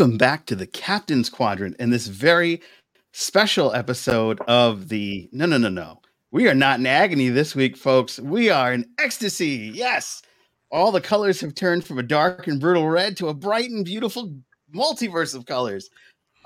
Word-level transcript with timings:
welcome 0.00 0.16
back 0.16 0.46
to 0.46 0.56
the 0.56 0.66
Captain's 0.66 1.28
Quadrant 1.28 1.76
in 1.76 1.90
this 1.90 2.06
very 2.06 2.62
special 3.12 3.74
episode 3.74 4.40
of 4.48 4.88
the 4.88 5.28
No, 5.30 5.44
no, 5.44 5.58
no, 5.58 5.68
no. 5.68 6.00
We 6.30 6.48
are 6.48 6.54
not 6.54 6.80
in 6.80 6.86
agony 6.86 7.28
this 7.28 7.54
week, 7.54 7.76
folks. 7.76 8.18
We 8.18 8.48
are 8.48 8.72
in 8.72 8.88
ecstasy. 8.98 9.70
Yes. 9.74 10.22
All 10.70 10.90
the 10.90 11.02
colors 11.02 11.42
have 11.42 11.54
turned 11.54 11.84
from 11.84 11.98
a 11.98 12.02
dark 12.02 12.46
and 12.46 12.58
brutal 12.58 12.88
red 12.88 13.14
to 13.18 13.28
a 13.28 13.34
bright 13.34 13.68
and 13.68 13.84
beautiful 13.84 14.34
multiverse 14.74 15.34
of 15.34 15.44
colors. 15.44 15.90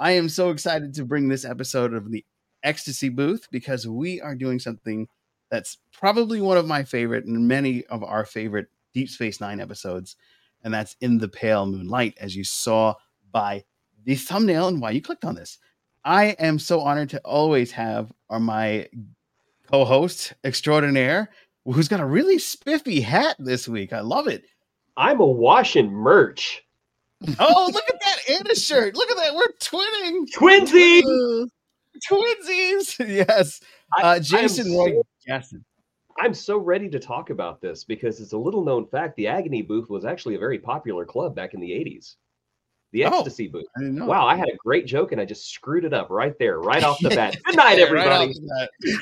I 0.01 0.11
am 0.13 0.29
so 0.29 0.51
excited 0.51 0.93
to 0.95 1.05
bring 1.05 1.29
this 1.29 1.45
episode 1.45 1.95
of 1.95 2.11
the 2.11 2.25
Ecstasy 2.65 3.09
Booth 3.09 3.47
because 3.53 3.87
we 3.87 4.21
are 4.21 4.35
doing 4.35 4.59
something 4.59 5.07
that's 5.49 5.79
probably 5.93 6.41
one 6.41 6.57
of 6.57 6.67
my 6.67 6.83
favorite 6.83 7.27
and 7.27 7.47
many 7.47 7.87
of 7.87 8.03
our 8.03 8.25
favorite 8.25 8.67
Deep 8.95 9.09
Space 9.11 9.41
Nine 9.41 9.61
episodes, 9.61 10.17
and 10.65 10.75
that's 10.75 10.97
In 11.01 11.19
the 11.19 11.29
Pale 11.29 11.67
Moonlight, 11.67 12.15
as 12.21 12.35
you 12.35 12.43
saw 12.43 12.95
by 13.35 13.65
the 14.05 14.15
thumbnail 14.15 14.69
and 14.69 14.81
why 14.81 14.93
you 14.93 15.03
clicked 15.03 15.27
on 15.27 15.35
this. 15.35 15.59
I 16.07 16.29
am 16.39 16.59
so 16.59 16.81
honored 16.81 17.11
to 17.11 17.21
always 17.21 17.71
have 17.73 18.13
our, 18.31 18.41
my 18.41 18.89
co-host 19.71 20.35
extraordinaire 20.45 21.31
who's 21.65 21.89
got 21.89 22.01
a 22.01 22.07
really 22.07 22.39
spiffy 22.39 23.01
hat 23.01 23.37
this 23.39 23.69
week. 23.69 23.93
I 23.93 24.01
love 24.01 24.29
it. 24.29 24.45
I'm 24.97 25.21
a 25.21 25.27
wash 25.27 25.75
washing 25.75 25.91
merch. 25.91 26.63
Oh, 27.39 27.71
look 27.73 27.85
at 27.89 28.01
that 28.01 28.37
and 28.37 28.51
a 28.51 28.55
shirt. 28.55 28.95
Look 28.97 29.11
at 29.11 29.17
that. 29.17 29.35
We're 29.35 29.49
twinning. 29.61 30.27
Twinsies. 30.35 31.49
Twinsies. 32.11 33.07
Yes. 33.27 33.61
Uh, 34.01 34.21
Jason 34.21 34.77
Roy 34.77 35.01
so. 35.27 35.59
I'm 36.21 36.35
so 36.35 36.59
ready 36.59 36.89
to 36.91 37.01
talk 37.01 37.31
about 37.31 37.61
this 37.61 37.83
because 37.83 38.21
it's 38.21 38.35
a 38.35 38.39
little 38.39 38.63
known 38.63 38.87
fact. 38.87 39.17
The 39.17 39.27
Agony 39.27 39.63
booth 39.63 39.89
was 39.89 40.05
actually 40.05 40.35
a 40.35 40.39
very 40.39 40.59
popular 40.59 41.05
club 41.05 41.35
back 41.35 41.55
in 41.55 41.61
the 41.61 41.71
80s. 41.71 42.17
The 42.95 43.05
Oh, 43.07 43.19
Ecstasy 43.19 43.49
booth. 43.49 43.67
I 43.77 43.81
didn't 43.81 43.97
know. 43.97 44.07
Wow, 44.07 44.25
I 44.27 44.37
had 44.37 44.49
a 44.49 44.57
great 44.57 44.87
joke 44.87 45.11
and 45.11 45.21
I 45.21 45.25
just 45.25 45.51
screwed 45.51 45.85
it 45.85 45.93
up 45.93 46.11
right 46.11 46.39
there, 46.39 46.61
right 46.61 46.83
off 46.85 46.97
the 47.01 47.09
bat. 47.15 47.37
Good 47.45 47.57
night, 47.57 47.77
Yeah, 47.79 47.87
right 47.87 48.07
everybody. 48.07 48.31
off 48.31 48.69
the 48.81 48.99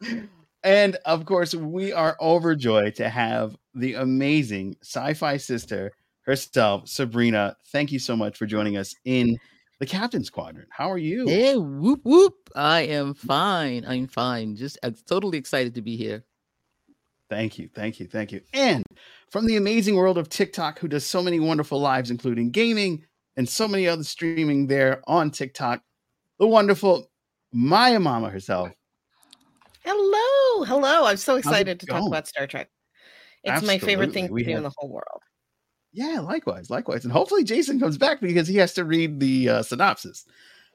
bat. 0.00 0.24
and 0.64 0.96
of 1.04 1.26
course, 1.26 1.54
we 1.54 1.92
are 1.92 2.16
overjoyed 2.20 2.94
to 2.96 3.08
have 3.10 3.56
the 3.74 3.94
amazing 3.94 4.76
sci-fi 4.82 5.36
sister 5.36 5.92
herself, 6.22 6.88
Sabrina. 6.88 7.56
Thank 7.66 7.92
you 7.92 7.98
so 7.98 8.16
much 8.16 8.38
for 8.38 8.46
joining 8.46 8.78
us 8.78 8.94
in 9.04 9.36
the 9.80 9.86
Captain's 9.86 10.30
Quadrant. 10.30 10.68
How 10.70 10.90
are 10.90 10.96
you? 10.98 11.26
Hey, 11.28 11.56
whoop 11.56 12.00
whoop! 12.04 12.34
I 12.56 12.82
am 12.82 13.12
fine. 13.12 13.84
I'm 13.86 14.06
fine. 14.06 14.56
Just 14.56 14.78
I'm 14.82 14.94
totally 15.06 15.36
excited 15.36 15.74
to 15.74 15.82
be 15.82 15.96
here. 15.96 16.24
Thank 17.30 17.58
you, 17.58 17.68
thank 17.74 18.00
you, 18.00 18.06
thank 18.06 18.32
you. 18.32 18.40
And 18.52 18.84
from 19.30 19.46
the 19.46 19.56
amazing 19.56 19.96
world 19.96 20.18
of 20.18 20.28
TikTok, 20.28 20.78
who 20.78 20.88
does 20.88 21.04
so 21.04 21.22
many 21.22 21.40
wonderful 21.40 21.80
lives, 21.80 22.10
including 22.10 22.50
gaming 22.50 23.04
and 23.36 23.48
so 23.48 23.66
many 23.66 23.88
other 23.88 24.04
streaming 24.04 24.66
there 24.66 25.02
on 25.06 25.30
TikTok, 25.30 25.82
the 26.38 26.46
wonderful 26.46 27.10
Maya 27.52 27.98
Mama 28.00 28.30
herself. 28.30 28.70
Hello, 29.84 30.64
hello. 30.64 31.06
I'm 31.06 31.16
so 31.16 31.36
excited 31.36 31.80
to 31.80 31.86
talk 31.86 32.06
about 32.06 32.26
Star 32.26 32.46
Trek. 32.46 32.70
It's 33.42 33.66
my 33.66 33.78
favorite 33.78 34.12
thing 34.12 34.24
Absolutely. 34.24 34.34
We 34.34 34.44
to 34.44 34.50
do 34.52 34.56
in 34.56 34.62
the 34.62 34.72
whole 34.76 34.90
world. 34.90 35.20
Yeah, 35.92 36.20
likewise, 36.20 36.70
likewise. 36.70 37.04
And 37.04 37.12
hopefully 37.12 37.44
Jason 37.44 37.78
comes 37.78 37.98
back 37.98 38.20
because 38.20 38.48
he 38.48 38.56
has 38.56 38.74
to 38.74 38.84
read 38.84 39.20
the 39.20 39.48
uh, 39.48 39.62
synopsis. 39.62 40.24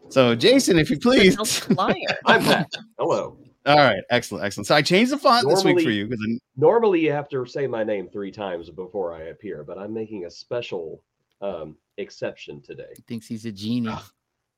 So, 0.10 0.34
Jason, 0.36 0.80
if 0.80 0.90
you 0.90 0.98
please. 0.98 1.38
Liar. 1.70 1.94
I'm 2.26 2.44
back. 2.46 2.70
Hello. 2.98 3.38
All 3.70 3.78
right, 3.78 4.04
excellent, 4.10 4.44
excellent. 4.44 4.66
So 4.66 4.74
I 4.74 4.82
changed 4.82 5.12
the 5.12 5.18
font 5.18 5.48
this 5.48 5.64
week 5.64 5.80
for 5.82 5.92
you 5.92 6.08
because 6.08 6.40
Normally, 6.58 7.02
you 7.02 7.12
have 7.12 7.30
to 7.30 7.46
say 7.46 7.68
my 7.68 7.84
name 7.84 8.10
three 8.10 8.32
times 8.32 8.72
before 8.72 9.14
I 9.14 9.26
appear, 9.26 9.64
but 9.64 9.78
I'm 9.78 9.94
making 9.94 10.26
a 10.26 10.32
special 10.32 11.04
um, 11.40 11.76
exception 11.98 12.62
today. 12.62 12.90
He 12.96 13.04
thinks 13.04 13.28
he's 13.28 13.46
a 13.46 13.52
genie. 13.52 13.94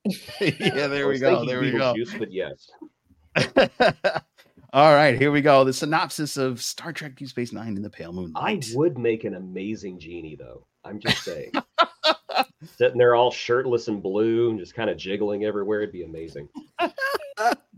yeah, 0.39 0.87
there 0.87 1.09
we 1.09 1.19
go, 1.19 1.45
there 1.45 1.59
we 1.59 1.71
go. 1.71 1.93
Beetlejuice, 1.93 2.19
but 2.19 2.31
yes. 2.31 2.69
All 4.73 4.93
right, 4.93 5.19
here 5.19 5.33
we 5.33 5.41
go. 5.41 5.65
The 5.65 5.73
synopsis 5.73 6.37
of 6.37 6.61
Star 6.61 6.93
Trek 6.93 7.17
Deep 7.17 7.27
Space 7.27 7.51
Nine 7.51 7.75
in 7.75 7.81
the 7.81 7.89
Pale 7.89 8.13
Moon. 8.13 8.31
I 8.37 8.61
would 8.73 8.97
make 8.97 9.25
an 9.25 9.35
amazing 9.35 9.99
genie, 9.99 10.37
though. 10.37 10.65
I'm 10.85 11.01
just 11.01 11.21
saying. 11.25 11.51
Sitting 12.77 12.97
there 12.97 13.15
all 13.15 13.29
shirtless 13.29 13.89
and 13.89 14.01
blue 14.01 14.51
and 14.51 14.57
just 14.57 14.73
kind 14.73 14.89
of 14.89 14.95
jiggling 14.95 15.43
everywhere. 15.43 15.81
It'd 15.81 15.91
be 15.91 16.03
amazing. 16.03 16.47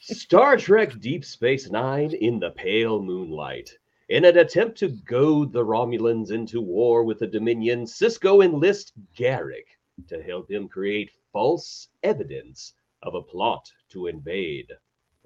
Star 0.00 0.56
Trek 0.56 0.98
Deep 1.00 1.24
Space 1.24 1.70
Nine 1.70 2.12
in 2.14 2.38
the 2.38 2.50
pale 2.50 3.02
moonlight. 3.02 3.70
In 4.10 4.24
an 4.24 4.36
attempt 4.38 4.76
to 4.78 4.88
goad 4.88 5.52
the 5.52 5.64
Romulans 5.64 6.30
into 6.30 6.60
war 6.60 7.04
with 7.04 7.18
the 7.18 7.26
Dominion, 7.26 7.84
Sisko 7.84 8.44
enlists 8.44 8.92
Garak 9.16 9.64
to 10.08 10.22
help 10.22 10.50
him 10.50 10.68
create 10.68 11.10
false 11.32 11.88
evidence 12.02 12.74
of 13.02 13.14
a 13.14 13.22
plot 13.22 13.70
to 13.90 14.08
invade 14.08 14.70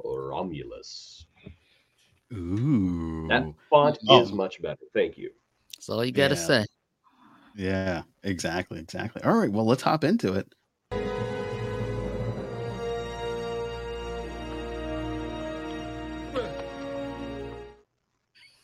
Romulus. 0.05 1.27
Ooh. 2.33 3.27
That 3.29 3.53
font 3.69 3.99
Oh. 4.09 4.23
is 4.23 4.33
much 4.33 4.61
better. 4.63 4.85
Thank 4.93 5.19
you. 5.19 5.31
That's 5.77 5.89
all 5.89 6.05
you 6.05 6.13
gotta 6.13 6.35
Yeah. 6.35 6.47
say. 6.47 6.67
Yeah, 7.57 8.03
exactly, 8.23 8.79
exactly. 8.79 9.23
All 9.23 9.37
right, 9.37 9.51
well, 9.51 9.65
let's 9.65 9.83
hop 9.83 10.05
into 10.05 10.35
it. 10.35 10.53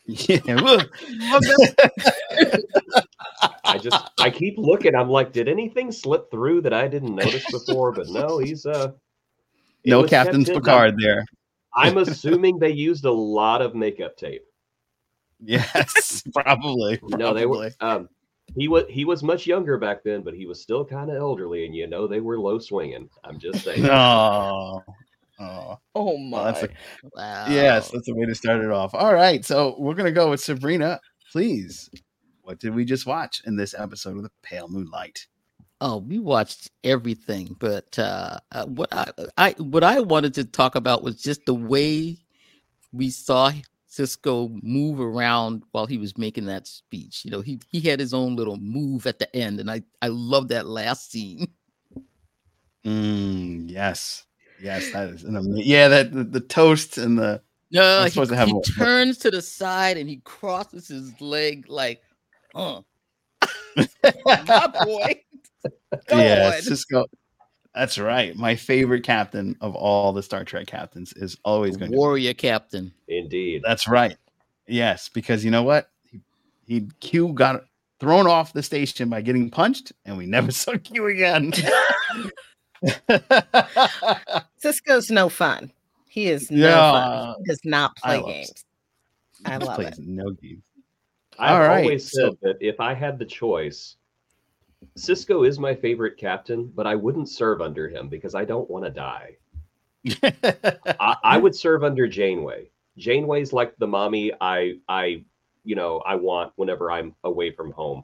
Yeah, 0.07 0.39
I 3.63 3.79
just 3.79 4.11
I 4.19 4.29
keep 4.29 4.55
looking. 4.57 4.93
I'm 4.93 5.09
like, 5.09 5.31
did 5.31 5.47
anything 5.47 5.91
slip 5.91 6.29
through 6.29 6.61
that 6.61 6.73
I 6.73 6.87
didn't 6.87 7.15
notice 7.15 7.49
before? 7.49 7.91
But 7.91 8.09
no, 8.09 8.37
he's 8.37 8.67
uh 8.67 8.91
no 9.83 10.01
was 10.01 10.09
kept 10.11 10.27
Captain's 10.27 10.47
hidden. 10.47 10.61
Picard 10.61 10.95
there. 10.99 11.25
I'm 11.75 11.97
assuming 12.05 12.59
they 12.59 12.69
used 12.71 13.05
a 13.05 13.11
lot 13.11 13.63
of 13.63 13.73
makeup 13.73 14.15
tape. 14.15 14.43
Yes, 15.39 16.21
probably. 16.33 16.99
No, 17.03 17.33
they 17.33 17.47
were 17.47 17.71
um 17.81 18.07
he 18.55 18.67
was 18.67 18.83
he 18.89 19.05
was 19.05 19.23
much 19.23 19.47
younger 19.47 19.79
back 19.79 20.03
then, 20.03 20.21
but 20.21 20.35
he 20.35 20.45
was 20.45 20.61
still 20.61 20.85
kind 20.85 21.09
of 21.09 21.17
elderly, 21.17 21.65
and 21.65 21.75
you 21.75 21.87
know 21.87 22.05
they 22.05 22.19
were 22.19 22.39
low 22.39 22.59
swinging. 22.59 23.09
I'm 23.23 23.39
just 23.39 23.63
saying. 23.63 23.81
No. 23.81 24.83
Oh, 25.39 25.79
Oh 25.95 26.17
well, 26.31 26.45
that's 26.45 26.61
my. 26.61 26.67
a, 26.67 27.09
Wow. 27.15 27.45
yes, 27.51 27.91
that's 27.91 28.07
a 28.07 28.13
way 28.13 28.25
to 28.25 28.35
start 28.35 28.61
it 28.63 28.71
off. 28.71 28.93
All 28.93 29.13
right, 29.13 29.43
so 29.43 29.75
we're 29.77 29.93
gonna 29.95 30.11
go 30.11 30.29
with 30.29 30.39
Sabrina. 30.41 30.99
Please, 31.31 31.89
what 32.41 32.59
did 32.59 32.73
we 32.73 32.85
just 32.85 33.05
watch 33.05 33.41
in 33.45 33.55
this 33.57 33.73
episode 33.77 34.17
of 34.17 34.23
the 34.23 34.31
Pale 34.43 34.69
Moonlight? 34.69 35.27
Oh, 35.81 35.97
we 35.97 36.19
watched 36.19 36.71
everything, 36.85 37.55
but 37.59 37.99
uh, 37.99 38.39
uh, 38.53 38.65
what 38.65 38.89
I, 38.93 39.11
I 39.37 39.51
what 39.57 39.83
I 39.83 39.99
wanted 39.99 40.33
to 40.35 40.45
talk 40.45 40.75
about 40.75 41.03
was 41.03 41.21
just 41.21 41.45
the 41.45 41.53
way 41.53 42.17
we 42.93 43.09
saw 43.09 43.51
Sisko 43.89 44.57
move 44.63 45.01
around 45.01 45.63
while 45.71 45.85
he 45.85 45.97
was 45.97 46.17
making 46.17 46.45
that 46.45 46.65
speech. 46.67 47.23
You 47.25 47.31
know, 47.31 47.41
he 47.41 47.59
he 47.69 47.81
had 47.81 47.99
his 47.99 48.13
own 48.13 48.37
little 48.37 48.57
move 48.57 49.05
at 49.05 49.19
the 49.19 49.33
end, 49.35 49.59
and 49.59 49.69
I 49.69 49.81
I 50.01 50.07
love 50.07 50.47
that 50.47 50.65
last 50.65 51.11
scene. 51.11 51.47
Mm, 52.85 53.69
yes, 53.69 54.25
yes, 54.65 54.91
that 54.91 55.09
is 55.09 55.23
an 55.23 55.35
amazing. 55.37 55.63
Yeah, 55.65 55.87
that 55.87 56.11
the, 56.11 56.23
the 56.23 56.39
toast 56.39 56.97
and 56.97 57.17
the 57.17 57.41
No, 57.71 58.03
he, 58.03 58.09
supposed 58.09 58.31
to 58.31 58.35
have 58.35 58.47
he 58.47 58.57
a- 58.57 58.61
turns 58.61 59.17
to 59.19 59.31
the 59.31 59.41
side 59.41 59.97
and 59.97 60.09
he 60.09 60.17
crosses 60.23 60.87
his 60.87 61.19
leg 61.21 61.65
like, 61.69 62.01
huh. 62.53 62.81
My 64.25 64.67
boy. 64.83 65.21
Go 66.07 66.17
yeah, 66.17 66.51
on. 66.55 66.61
Sisko. 66.61 67.05
That's 67.73 67.97
right. 67.97 68.35
My 68.35 68.55
favorite 68.55 69.03
captain 69.03 69.55
of 69.59 69.75
all 69.75 70.13
the 70.13 70.23
Star 70.23 70.45
Trek 70.45 70.65
captains 70.67 71.11
is 71.13 71.37
always 71.43 71.75
going 71.75 71.91
to. 71.91 71.95
Be 71.95 71.97
warrior 71.97 72.33
captain. 72.33 72.93
Indeed. 73.07 73.63
That's 73.65 73.87
right. 73.87 74.17
Yes, 74.67 75.09
because 75.09 75.43
you 75.43 75.51
know 75.51 75.63
what? 75.63 75.89
He, 76.09 76.21
he 76.65 76.87
Q 77.01 77.33
got 77.33 77.65
thrown 77.99 78.27
off 78.27 78.53
the 78.53 78.63
station 78.63 79.09
by 79.09 79.21
getting 79.21 79.49
punched, 79.49 79.91
and 80.05 80.17
we 80.17 80.25
never 80.25 80.51
saw 80.53 80.77
Q 80.77 81.07
again. 81.07 81.51
Sisko's 84.63 85.09
no 85.09 85.29
fun. 85.29 85.71
He 86.07 86.27
is 86.27 86.49
no 86.51 86.67
Yeah. 86.67 86.91
fun. 86.91 87.35
He 87.39 87.43
does 87.45 87.61
not 87.63 87.91
I 88.03 88.07
play 88.07 88.17
love 88.21 88.29
games. 88.29 88.65
I 89.45 89.57
love 89.57 89.75
plays 89.75 89.97
it. 89.99 90.05
No 90.07 90.31
games. 90.31 90.63
I've 91.37 91.51
All 91.53 91.59
right, 91.67 91.83
always 91.83 92.11
so- 92.11 92.29
said 92.29 92.37
that 92.41 92.55
if 92.61 92.79
I 92.79 92.93
had 92.93 93.19
the 93.19 93.25
choice, 93.25 93.97
Sisko 94.97 95.47
is 95.47 95.59
my 95.59 95.75
favorite 95.75 96.17
captain, 96.17 96.71
but 96.75 96.87
I 96.87 96.95
wouldn't 96.95 97.27
serve 97.29 97.61
under 97.61 97.89
him 97.89 98.07
because 98.07 98.35
I 98.35 98.45
don't 98.45 98.69
want 98.69 98.85
to 98.85 98.91
die. 98.91 99.35
I, 100.99 101.15
I 101.23 101.37
would 101.37 101.55
serve 101.55 101.83
under 101.83 102.07
Janeway. 102.07 102.69
Janeway's 102.97 103.51
like 103.51 103.75
the 103.77 103.87
mommy 103.87 104.31
I 104.39 104.75
I 104.87 105.23
you 105.63 105.75
know 105.75 105.99
I 106.05 106.15
want 106.15 106.53
whenever 106.55 106.91
I'm 106.91 107.15
away 107.23 107.51
from 107.51 107.71
home. 107.71 108.03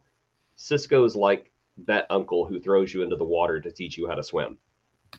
Sisko's 0.57 1.15
like 1.15 1.50
that 1.87 2.05
uncle 2.09 2.45
who 2.45 2.59
throws 2.59 2.93
you 2.93 3.03
into 3.03 3.15
the 3.15 3.23
water 3.23 3.59
to 3.59 3.71
teach 3.71 3.97
you 3.97 4.07
how 4.07 4.15
to 4.15 4.23
swim. 4.23 4.57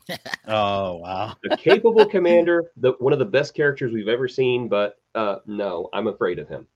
oh 0.47 0.95
wow. 0.95 1.35
A 1.49 1.55
capable 1.55 2.05
commander, 2.05 2.71
the 2.77 2.93
one 2.99 3.13
of 3.13 3.19
the 3.19 3.25
best 3.25 3.53
characters 3.53 3.93
we've 3.93 4.07
ever 4.07 4.27
seen, 4.27 4.67
but 4.67 4.97
uh 5.15 5.37
no, 5.45 5.89
I'm 5.93 6.07
afraid 6.07 6.39
of 6.39 6.47
him. 6.47 6.67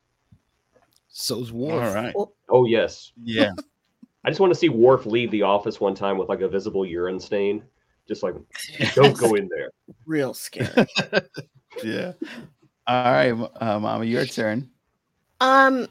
So's 1.10 1.52
Worf. 1.52 1.84
All 1.84 1.94
right. 1.94 2.14
Oh 2.50 2.66
yes, 2.66 3.12
Yeah. 3.22 3.52
I 4.24 4.30
just 4.30 4.42
want 4.42 4.52
to 4.52 4.60
see 4.60 4.68
Worf 4.68 5.06
leave 5.06 5.32
the 5.32 5.44
office 5.44 5.80
one 5.80 5.96
time 5.96 6.18
with 6.18 6.28
like 6.28 6.42
a 6.42 6.50
visible 6.50 6.86
urine 6.86 7.20
stain. 7.20 7.64
Just 8.08 8.24
like, 8.24 8.36
don't 8.94 9.18
go 9.18 9.36
in 9.36 9.50
there. 9.50 9.72
Real 10.06 10.34
scary. 10.34 10.86
yeah. 11.84 12.12
All 12.88 13.12
right, 13.12 13.32
uh, 13.32 13.80
Mama, 13.80 14.06
your 14.06 14.26
turn. 14.26 14.70
Um, 15.40 15.88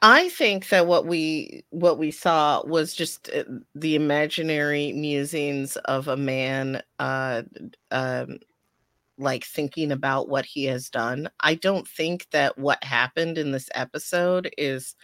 I 0.00 0.28
think 0.28 0.68
that 0.68 0.86
what 0.86 1.06
we 1.06 1.64
what 1.70 1.98
we 1.98 2.10
saw 2.12 2.62
was 2.64 2.94
just 2.94 3.28
uh, 3.30 3.42
the 3.74 3.96
imaginary 3.96 4.92
musings 4.92 5.76
of 5.76 6.06
a 6.06 6.16
man, 6.16 6.82
uh, 7.00 7.42
um, 7.90 8.38
like 9.18 9.44
thinking 9.44 9.92
about 9.92 10.28
what 10.28 10.46
he 10.46 10.64
has 10.66 10.90
done. 10.90 11.30
I 11.40 11.56
don't 11.56 11.88
think 11.88 12.28
that 12.32 12.58
what 12.58 12.84
happened 12.84 13.38
in 13.38 13.52
this 13.52 13.70
episode 13.74 14.50
is 14.58 14.96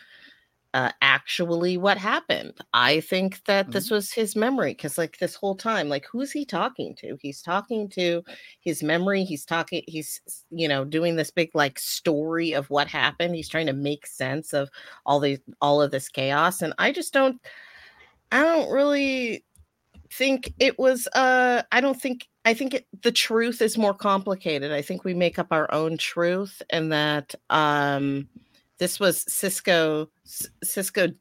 uh, 0.75 0.91
actually 1.00 1.76
what 1.76 1.97
happened. 1.97 2.53
I 2.73 3.00
think 3.00 3.43
that 3.44 3.71
this 3.71 3.91
was 3.91 4.11
his 4.11 4.35
memory 4.35 4.73
because, 4.73 4.99
like, 4.99 5.19
this 5.19 5.37
whole 5.37 5.55
time, 5.55 5.88
like, 5.88 6.05
who's 6.11 6.32
he 6.32 6.44
talking 6.44 6.97
to? 6.97 7.17
He's 7.23 7.41
talking 7.41 7.88
to 7.91 8.23
his 8.61 8.82
memory. 8.82 9.23
He's 9.23 9.44
talking, 9.44 9.85
he's, 9.87 10.21
you 10.50 10.67
know, 10.67 10.85
doing 10.85 11.15
this 11.15 11.31
big, 11.31 11.50
like, 11.55 11.79
story 11.79 12.53
of 12.53 12.69
what 12.71 12.88
happened. 12.88 13.37
He's 13.37 13.49
trying 13.49 13.67
to 13.67 13.73
make 13.73 14.05
sense 14.05 14.53
of 14.53 14.69
all 15.06 15.21
these, 15.21 15.38
all 15.61 15.81
of 15.81 15.93
this 15.93 16.09
chaos. 16.09 16.61
And 16.61 16.75
I 16.77 16.91
just 16.91 17.12
don't, 17.12 17.41
I 18.32 18.43
don't 18.43 18.70
really 18.70 19.44
think 20.12 20.53
it 20.59 20.77
was, 20.77 21.06
uh, 21.15 21.62
I 21.70 21.81
don't 21.81 22.00
think, 22.00 22.27
I 22.44 22.53
think 22.53 22.75
it, 22.75 22.87
the 23.03 23.12
truth 23.12 23.62
is 23.62 23.79
more 23.79 23.94
complicated. 23.94 24.73
I 24.73 24.82
think 24.82 25.05
we 25.05 25.15
make 25.15 25.38
up 25.38 25.53
our 25.53 25.73
own 25.73 25.99
truth 25.99 26.61
and 26.70 26.91
that, 26.91 27.32
um, 27.49 28.29
this 28.79 28.99
was 29.00 29.25
Sisko 29.25 30.09
Sisko 30.65 31.15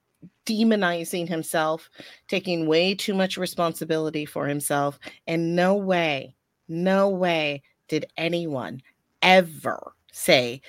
demonizing 0.46 1.28
himself, 1.28 1.90
taking 2.28 2.68
way 2.68 2.96
too 2.96 3.14
much 3.14 3.38
responsibility 3.38 4.26
for 4.26 4.48
himself, 4.48 5.00
and 5.28 5.56
no 5.56 5.76
way, 5.76 6.36
no 6.68 7.10
way 7.10 7.62
did 7.88 8.06
anyone 8.18 8.82
ever 9.22 9.94
say 10.12 10.62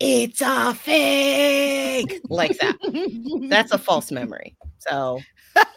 it's 0.00 0.40
a 0.40 0.74
fake 0.74 2.20
like 2.28 2.58
that. 2.58 2.76
That's 3.48 3.72
a 3.72 3.78
false 3.78 4.10
memory. 4.10 4.56
So 4.78 5.20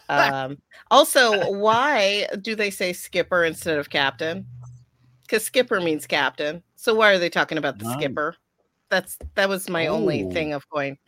um 0.08 0.58
also 0.90 1.50
why 1.52 2.26
do 2.40 2.54
they 2.54 2.70
say 2.70 2.92
skipper 2.92 3.44
instead 3.44 3.78
of 3.78 3.90
captain? 3.90 4.46
Because 5.22 5.44
skipper 5.44 5.80
means 5.80 6.06
captain. 6.06 6.62
So 6.76 6.94
why 6.94 7.12
are 7.12 7.18
they 7.18 7.30
talking 7.30 7.58
about 7.58 7.78
the 7.78 7.84
Wow. 7.84 7.92
skipper? 7.92 8.36
That's 8.90 9.18
that 9.34 9.48
was 9.48 9.68
my 9.68 9.88
only 9.88 10.24
Oh. 10.24 10.30
thing 10.30 10.52
of 10.52 10.68
going. 10.70 10.98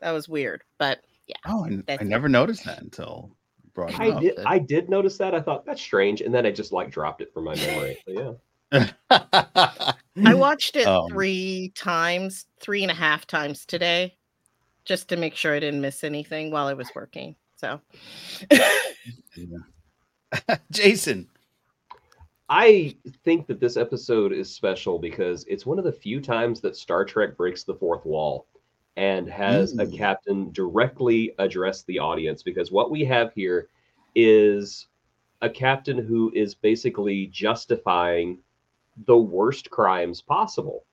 That 0.00 0.12
was 0.12 0.28
weird, 0.28 0.62
but 0.78 1.00
yeah. 1.26 1.36
Oh, 1.46 1.64
I, 1.64 1.68
I 1.68 1.76
That's- 1.86 2.08
never 2.08 2.28
noticed 2.28 2.64
that 2.64 2.80
until 2.82 3.30
brought 3.74 3.90
it 3.90 4.00
I 4.00 4.10
up. 4.10 4.20
did. 4.20 4.38
I 4.44 4.58
did 4.58 4.88
notice 4.88 5.16
that. 5.18 5.34
I 5.34 5.40
thought 5.40 5.64
that's 5.64 5.80
strange, 5.80 6.20
and 6.20 6.34
then 6.34 6.46
I 6.46 6.50
just 6.50 6.72
like 6.72 6.90
dropped 6.90 7.22
it 7.22 7.32
from 7.32 7.44
my 7.44 7.54
memory. 7.56 7.98
So, 8.06 8.38
yeah. 8.72 8.90
I 10.24 10.34
watched 10.34 10.76
it 10.76 10.86
Um, 10.86 11.08
three 11.10 11.72
times, 11.74 12.46
three 12.60 12.82
and 12.82 12.90
a 12.90 12.94
half 12.94 13.26
times 13.26 13.64
today, 13.66 14.16
just 14.84 15.08
to 15.10 15.16
make 15.16 15.34
sure 15.36 15.54
I 15.54 15.60
didn't 15.60 15.80
miss 15.80 16.04
anything 16.04 16.50
while 16.50 16.66
I 16.66 16.74
was 16.74 16.88
working. 16.94 17.36
So 17.56 17.80
Jason. 20.70 21.28
I 22.54 22.94
think 23.24 23.46
that 23.46 23.60
this 23.60 23.78
episode 23.78 24.30
is 24.30 24.54
special 24.54 24.98
because 24.98 25.46
it's 25.48 25.64
one 25.64 25.78
of 25.78 25.86
the 25.86 25.92
few 25.92 26.20
times 26.20 26.60
that 26.60 26.76
Star 26.76 27.02
Trek 27.02 27.34
breaks 27.34 27.64
the 27.64 27.74
fourth 27.74 28.04
wall 28.04 28.46
and 28.98 29.26
has 29.26 29.72
a 29.78 29.86
Mm. 29.86 29.96
captain 29.96 30.52
directly 30.52 31.34
address 31.38 31.82
the 31.84 31.98
audience. 31.98 32.42
Because 32.42 32.70
what 32.70 32.90
we 32.90 33.06
have 33.06 33.32
here 33.32 33.70
is 34.14 34.88
a 35.40 35.48
captain 35.48 35.96
who 35.96 36.30
is 36.34 36.54
basically 36.54 37.28
justifying 37.28 38.38
the 39.06 39.16
worst 39.16 39.70
crimes 39.70 40.20
possible 40.20 40.84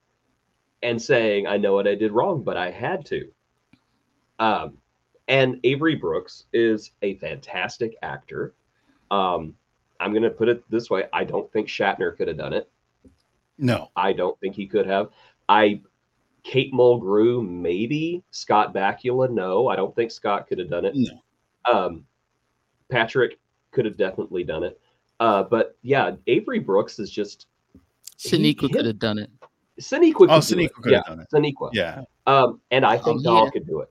and 0.81 1.01
saying, 1.01 1.45
I 1.45 1.57
know 1.57 1.73
what 1.73 1.89
I 1.89 1.95
did 1.95 2.13
wrong, 2.13 2.41
but 2.41 2.55
I 2.55 2.71
had 2.71 3.05
to. 3.07 3.29
Um, 4.39 4.77
and 5.27 5.59
Avery 5.65 5.95
Brooks 5.95 6.45
is 6.53 6.93
a 7.01 7.15
fantastic 7.15 7.97
actor. 8.01 8.53
Um, 9.11 9.55
I'm 9.99 10.11
going 10.11 10.23
to 10.23 10.29
put 10.29 10.47
it 10.49 10.63
this 10.69 10.89
way 10.89 11.05
I 11.13 11.23
don't 11.23 11.51
think 11.51 11.67
Shatner 11.67 12.15
could 12.15 12.27
have 12.27 12.37
done 12.37 12.53
it. 12.53 12.69
No. 13.57 13.89
I 13.95 14.13
don't 14.13 14.39
think 14.39 14.55
he 14.55 14.65
could 14.65 14.85
have. 14.87 15.09
I 15.49 15.81
Kate 16.43 16.73
Mulgrew, 16.73 17.47
maybe 17.47 18.23
Scott 18.31 18.73
Bakula. 18.73 19.29
No, 19.29 19.67
I 19.67 19.75
don't 19.75 19.93
think 19.95 20.09
Scott 20.11 20.47
could 20.47 20.57
have 20.59 20.69
done 20.69 20.85
it. 20.85 20.93
No. 20.95 21.21
Um, 21.71 22.05
Patrick 22.89 23.39
could 23.71 23.85
have 23.85 23.97
definitely 23.97 24.43
done 24.43 24.63
it. 24.63 24.79
Uh, 25.19 25.43
but 25.43 25.77
yeah, 25.81 26.11
Avery 26.27 26.59
Brooks 26.59 26.97
is 26.99 27.11
just 27.11 27.47
Sonequa 28.17 28.61
he- 28.61 28.69
could 28.69 28.85
have 28.85 28.99
done 28.99 29.17
it. 29.19 29.29
Sonequa. 29.81 30.13
Could 30.15 30.29
Oh, 30.29 30.39
do 30.41 30.69
could 30.69 30.91
yeah, 30.91 30.97
have 30.97 31.05
done 31.05 31.19
it. 31.21 31.27
Sonequa. 31.33 31.69
Yeah. 31.73 32.03
Um, 32.27 32.61
and 32.71 32.85
I 32.85 32.95
think 32.97 33.17
Um, 33.17 33.23
Dal 33.23 33.43
yeah. 33.45 33.49
could 33.51 33.67
do 33.67 33.79
it. 33.81 33.89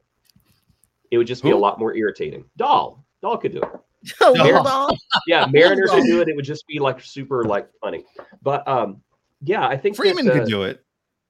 It 1.10 1.18
would 1.18 1.26
just 1.26 1.42
be 1.42 1.50
a 1.50 1.56
lot 1.56 1.78
more 1.78 1.94
irritating. 1.94 2.44
Dal, 2.56 3.02
Dal 3.22 3.38
could 3.38 3.52
do 3.52 3.58
it. 3.62 3.70
oh, 4.20 4.32
No. 4.32 4.96
Yeah, 5.26 5.46
Mariners 5.50 5.90
could 5.90 6.04
do 6.04 6.20
it. 6.20 6.28
It 6.28 6.36
would 6.36 6.44
just 6.44 6.66
be 6.66 6.78
like 6.78 7.00
super 7.00 7.44
like 7.44 7.68
funny. 7.80 8.04
But 8.42 8.66
um, 8.68 9.02
yeah, 9.42 9.66
I 9.66 9.76
think 9.76 9.96
Freeman 9.96 10.26
that, 10.26 10.36
uh, 10.36 10.38
could 10.40 10.48
do 10.48 10.62
it. 10.62 10.84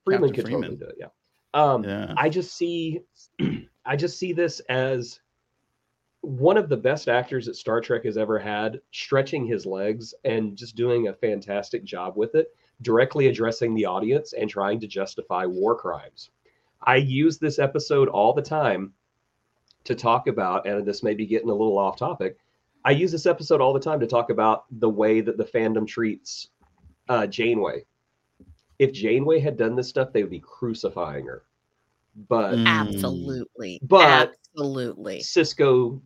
Freeman 0.04 0.30
Captain 0.30 0.34
could 0.44 0.50
Freeman. 0.50 0.70
totally 0.70 0.86
do 0.86 0.90
it. 0.90 0.96
Yeah. 0.98 1.08
Um, 1.54 1.84
Yeah. 1.84 2.14
I 2.16 2.28
just 2.28 2.56
see, 2.56 3.00
I 3.86 3.96
just 3.96 4.18
see 4.18 4.32
this 4.32 4.60
as 4.68 5.20
one 6.20 6.56
of 6.56 6.68
the 6.68 6.76
best 6.76 7.08
actors 7.08 7.46
that 7.46 7.56
Star 7.56 7.80
Trek 7.80 8.04
has 8.04 8.16
ever 8.16 8.38
had, 8.38 8.80
stretching 8.92 9.46
his 9.46 9.64
legs 9.64 10.14
and 10.24 10.56
just 10.56 10.76
doing 10.76 11.08
a 11.08 11.14
fantastic 11.14 11.84
job 11.84 12.16
with 12.16 12.34
it, 12.34 12.48
directly 12.82 13.28
addressing 13.28 13.74
the 13.74 13.86
audience 13.86 14.32
and 14.32 14.50
trying 14.50 14.80
to 14.80 14.86
justify 14.86 15.46
war 15.46 15.76
crimes. 15.76 16.30
I 16.82 16.96
use 16.96 17.38
this 17.38 17.58
episode 17.58 18.08
all 18.08 18.32
the 18.32 18.42
time 18.42 18.92
to 19.84 19.94
talk 19.94 20.26
about, 20.26 20.66
and 20.66 20.84
this 20.86 21.02
may 21.02 21.14
be 21.14 21.26
getting 21.26 21.48
a 21.48 21.54
little 21.54 21.78
off 21.78 21.96
topic. 21.96 22.36
I 22.84 22.92
use 22.92 23.12
this 23.12 23.26
episode 23.26 23.60
all 23.60 23.72
the 23.72 23.80
time 23.80 24.00
to 24.00 24.06
talk 24.06 24.30
about 24.30 24.64
the 24.80 24.88
way 24.88 25.20
that 25.20 25.36
the 25.36 25.44
fandom 25.44 25.86
treats 25.86 26.48
uh, 27.08 27.26
Janeway. 27.26 27.84
If 28.78 28.92
Janeway 28.92 29.40
had 29.40 29.56
done 29.56 29.74
this 29.76 29.88
stuff, 29.88 30.12
they 30.12 30.22
would 30.22 30.30
be 30.30 30.40
crucifying 30.40 31.26
her. 31.26 31.42
But 32.28 32.54
Mm. 32.54 32.66
Absolutely. 32.66 33.80
But- 33.82 34.32
absolutely. 34.54 35.18
Sisko 35.20 36.00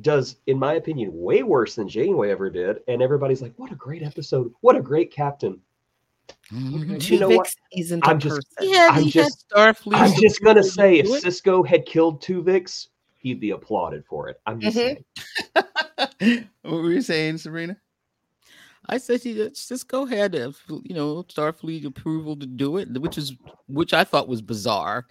does, 0.00 0.36
in 0.48 0.58
my 0.58 0.74
opinion, 0.74 1.10
way 1.12 1.42
worse 1.44 1.76
than 1.76 1.88
Janeway 1.88 2.30
ever 2.30 2.50
did. 2.50 2.80
And 2.88 3.00
everybody's 3.00 3.40
like, 3.42 3.52
what 3.56 3.70
a 3.72 3.76
great 3.76 4.02
episode. 4.02 4.52
What 4.60 4.76
a 4.76 4.80
great 4.82 5.12
captain. 5.12 5.60
Mhm. 6.50 7.08
You 7.10 7.20
know 7.20 7.28
what? 7.28 7.46
Tuvix 7.46 7.56
isn't 7.76 8.04
a 8.04 8.08
I'm 8.10 8.18
just- 8.18 8.34
person. 8.56 8.72
Yeah, 8.74 8.88
I'm 8.90 9.06
just- 9.06 9.46
Starfleet. 9.50 9.94
I'm 9.94 10.20
just 10.20 10.40
going 10.42 10.56
to 10.56 10.64
say, 10.64 10.98
if. 10.98 11.06
Sisko 11.06 11.66
had 11.66 11.86
killed 11.86 12.20
Tuvix, 12.22 12.88
he'd 13.24 13.40
be 13.40 13.50
applauded 13.50 14.04
for 14.06 14.28
it. 14.28 14.40
I'm 14.46 14.60
just 14.60 14.76
Mhm. 14.76 15.02
saying. 15.56 16.48
what 16.62 16.72
were 16.82 16.92
you 16.92 17.02
saying, 17.02 17.38
Sabrina? 17.38 17.76
I 18.86 18.98
said 18.98 19.22
he 19.22 19.32
go 19.88 20.04
ahead 20.04 20.34
a, 20.34 20.52
you 20.68 20.94
know 20.94 21.22
Starfleet 21.24 21.86
approval 21.86 22.36
to 22.36 22.46
do 22.46 22.76
it, 22.76 23.00
which 23.00 23.16
is 23.16 23.32
which 23.66 23.94
I 23.94 24.04
thought 24.04 24.28
was 24.28 24.42
bizarre. 24.42 25.06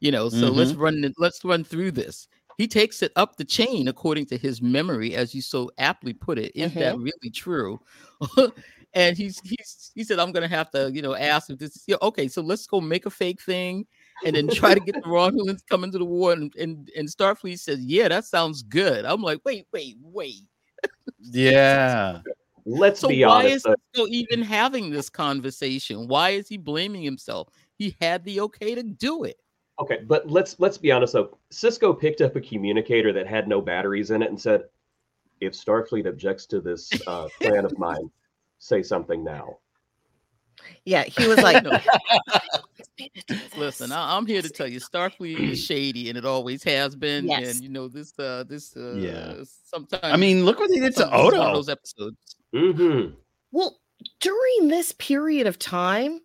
You 0.00 0.12
know, 0.12 0.28
so 0.28 0.48
let's 0.50 0.74
run 0.74 1.02
it- 1.02 1.14
let's 1.18 1.42
run 1.44 1.64
through 1.64 1.92
this. 1.92 2.28
He 2.58 2.68
takes 2.68 3.02
it 3.02 3.12
up 3.16 3.36
the 3.36 3.44
chain 3.44 3.88
according 3.88 4.26
to 4.26 4.36
his 4.36 4.60
memory, 4.60 5.14
as 5.16 5.34
you 5.34 5.40
so 5.40 5.70
aptly 5.78 6.12
put 6.12 6.38
it. 6.38 6.52
Is 6.54 6.74
that 6.74 6.96
really 6.98 7.30
true? 7.34 7.80
and 8.92 9.16
he's 9.16 9.40
he's 9.40 9.90
he 9.94 10.04
said, 10.04 10.18
I'm 10.18 10.32
gonna 10.32 10.48
have 10.48 10.70
to, 10.72 10.90
you 10.92 11.00
know, 11.00 11.14
ask 11.14 11.48
if 11.48 11.58
this 11.58 11.76
is 11.76 11.84
yeah, 11.86 11.96
okay, 12.02 12.28
so 12.28 12.42
let's 12.42 12.66
go 12.66 12.78
make 12.80 13.06
a 13.06 13.10
fake 13.10 13.40
thing 13.40 13.86
and 14.24 14.34
then 14.36 14.48
try 14.48 14.74
to 14.74 14.80
get 14.80 14.94
the 14.94 15.08
Romulans 15.08 15.60
coming 15.68 15.92
to 15.92 15.98
the 15.98 16.04
war. 16.04 16.32
And, 16.32 16.54
and 16.56 16.90
and 16.96 17.08
Starfleet 17.08 17.58
says, 17.58 17.80
Yeah, 17.80 18.08
that 18.08 18.24
sounds 18.24 18.62
good. 18.62 19.04
I'm 19.04 19.22
like, 19.22 19.40
wait, 19.44 19.66
wait, 19.72 19.96
wait. 20.02 20.42
Yeah. 21.20 22.20
Let's 22.64 23.00
So 23.00 23.08
be 23.08 23.24
why 23.24 23.40
honest. 23.46 23.54
is 23.54 23.62
though. 23.62 23.74
Sisko 24.04 24.08
even 24.08 24.42
having 24.42 24.90
this 24.90 25.08
conversation? 25.08 26.06
Why 26.06 26.30
is 26.30 26.48
he 26.48 26.56
blaming 26.58 27.02
himself? 27.02 27.48
He 27.78 27.96
had 28.00 28.24
the 28.24 28.40
okay 28.42 28.74
to 28.74 28.82
do 28.82 29.24
it. 29.24 29.38
Okay, 29.80 30.00
but 30.06 30.28
let's 30.28 30.58
let's 30.58 30.76
be 30.76 30.90
honest 30.92 31.12
though. 31.14 31.38
Sisko 31.50 31.98
picked 31.98 32.20
up 32.20 32.36
a 32.36 32.40
communicator 32.40 33.12
that 33.12 33.26
had 33.26 33.48
no 33.48 33.60
batteries 33.60 34.10
in 34.10 34.22
it 34.22 34.28
and 34.28 34.38
said, 34.40 34.64
"If 35.40 35.52
Starfleet 35.54 36.06
objects 36.06 36.46
to 36.46 36.60
this 36.60 36.90
uh, 37.06 37.28
plan 37.40 37.64
of 37.64 37.78
mine, 37.78 38.10
say 38.58 38.82
something 38.82 39.22
now." 39.22 39.58
Yeah, 40.84 41.04
he 41.04 41.26
was 41.28 41.38
like, 41.38 41.62
No. 41.62 41.70
Listen, 43.56 43.92
I, 43.92 44.16
I'm 44.16 44.26
here 44.26 44.42
to 44.42 44.48
tell 44.48 44.66
you, 44.66 44.80
Starfleet 44.80 45.38
is 45.50 45.62
shady, 45.64 46.08
and 46.08 46.18
it 46.18 46.24
always 46.24 46.62
has 46.64 46.94
been. 46.96 47.26
Yes. 47.28 47.54
And 47.54 47.62
you 47.62 47.68
know 47.68 47.88
this, 47.88 48.12
uh, 48.18 48.44
this, 48.48 48.76
uh, 48.76 48.94
Yeah. 48.94 49.34
Sometimes 49.64 50.00
I 50.02 50.16
mean, 50.16 50.44
look 50.44 50.58
what 50.58 50.70
they 50.70 50.80
did 50.80 50.94
to 50.96 51.00
some- 51.02 51.10
this 51.10 51.18
is 51.18 51.24
one 51.24 51.34
of 51.34 51.40
Odo. 51.40 51.52
those 51.54 51.68
episodes. 51.68 52.16
Mm-hmm. 52.54 53.14
well, 53.52 53.78
during 54.20 54.68
this 54.68 54.92
period 54.92 55.46
of 55.46 55.58
time, 55.58 56.20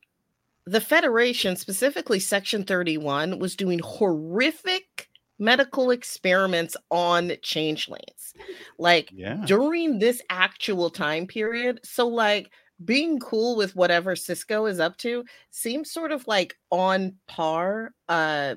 the 0.65 0.79
Federation, 0.79 1.55
specifically 1.57 2.19
Section 2.19 2.63
31, 2.63 3.39
was 3.39 3.55
doing 3.55 3.79
horrific 3.79 5.09
medical 5.39 5.91
experiments 5.91 6.77
on 6.91 7.33
changelings 7.41 8.33
like 8.77 9.09
Yeah. 9.11 9.43
during 9.45 9.99
this 9.99 10.21
actual 10.29 10.89
time 10.91 11.25
period 11.27 11.79
so 11.83 12.07
like 12.07 12.49
being 12.85 13.19
cool 13.19 13.55
with 13.55 13.75
whatever 13.75 14.15
sisko 14.15 14.69
is 14.69 14.79
up 14.79 14.97
to 14.97 15.23
seems 15.51 15.91
sort 15.91 16.11
of 16.11 16.27
like 16.27 16.57
on 16.71 17.13
par 17.27 17.93
uh 18.09 18.55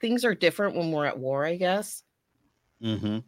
things 0.00 0.24
are 0.24 0.34
different 0.34 0.74
when 0.76 0.90
we're 0.92 1.06
at 1.06 1.18
war 1.18 1.44
i 1.46 1.56
guess 1.56 2.02
hmm 2.80 3.18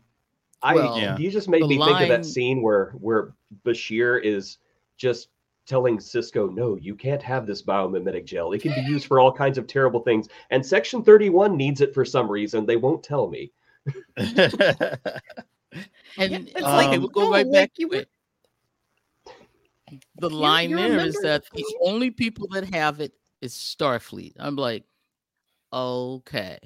I 0.63 0.75
Well, 0.77 0.99
Yeah. 0.99 1.19
you 1.19 1.31
just 1.31 1.49
made 1.49 1.63
the 1.63 1.67
me 1.69 1.77
think 1.79 2.01
of 2.01 2.09
that 2.09 2.25
scene 2.25 2.63
where 2.63 2.93
where 2.93 3.35
Bashir 3.67 4.23
is 4.25 4.57
just 4.97 5.29
telling 5.67 5.99
Sisko, 5.99 6.51
"No, 6.55 6.77
you 6.77 6.95
can't 6.95 7.23
have 7.23 7.47
this 7.47 7.63
biomimetic 7.63 8.25
gel. 8.25 8.53
It 8.53 8.63
can 8.63 8.75
be 8.75 8.81
used 8.81 9.05
for 9.07 9.21
all 9.21 9.31
kinds 9.31 9.59
of 9.59 9.67
terrible 9.67 10.01
things." 10.01 10.29
And 10.49 10.65
Section 10.65 11.03
31 11.05 11.55
needs 11.59 11.83
it 11.83 11.93
for 11.93 12.05
some 12.07 12.31
reason. 12.31 12.65
They 12.65 12.77
won't 12.77 13.03
tell 13.03 13.29
me. 13.29 13.53
And 16.17 16.33
Yeah, 16.33 16.39
it's 16.39 16.63
like, 16.63 16.89
okay, 16.89 16.99
we'll 16.99 17.09
no, 17.09 17.13
go 17.13 17.31
right 17.31 17.45
like 17.47 17.53
back 17.53 17.71
you 17.77 17.89
were- 17.89 18.07
it. 19.97 20.21
The 20.21 20.31
line 20.31 20.71
you 20.71 20.77
there 20.77 20.99
is 21.01 21.15
that 21.23 21.45
the 21.55 21.65
only 21.83 22.11
people 22.11 22.47
that 22.49 22.73
have 22.75 23.01
it 23.01 23.13
is 23.41 23.53
Starfleet. 23.55 24.33
I'm 24.39 24.57
like, 24.57 24.85
okay, 25.73 26.59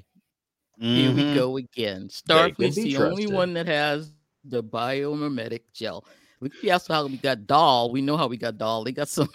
here 0.78 1.12
we 1.12 1.22
Mhm. 1.22 1.34
go 1.34 1.56
again. 1.56 2.00
can 2.02 2.08
Starfleet's 2.08 2.76
be 2.76 2.94
the 2.94 3.04
only 3.04 3.26
one 3.26 3.54
that 3.54 3.66
has 3.66 4.12
the 4.44 4.62
biomimetic 4.62 5.62
gel. 5.72 6.04
Look, 6.40 6.52
you 6.62 6.70
asked 6.70 6.88
how 6.88 7.06
we 7.06 7.16
got 7.16 7.46
doll. 7.46 7.90
We 7.90 8.00
know 8.00 8.16
how 8.16 8.28
we 8.28 8.36
got 8.36 8.58
doll. 8.58 8.84
They 8.84 8.92
got 8.92 9.08
some. 9.08 9.28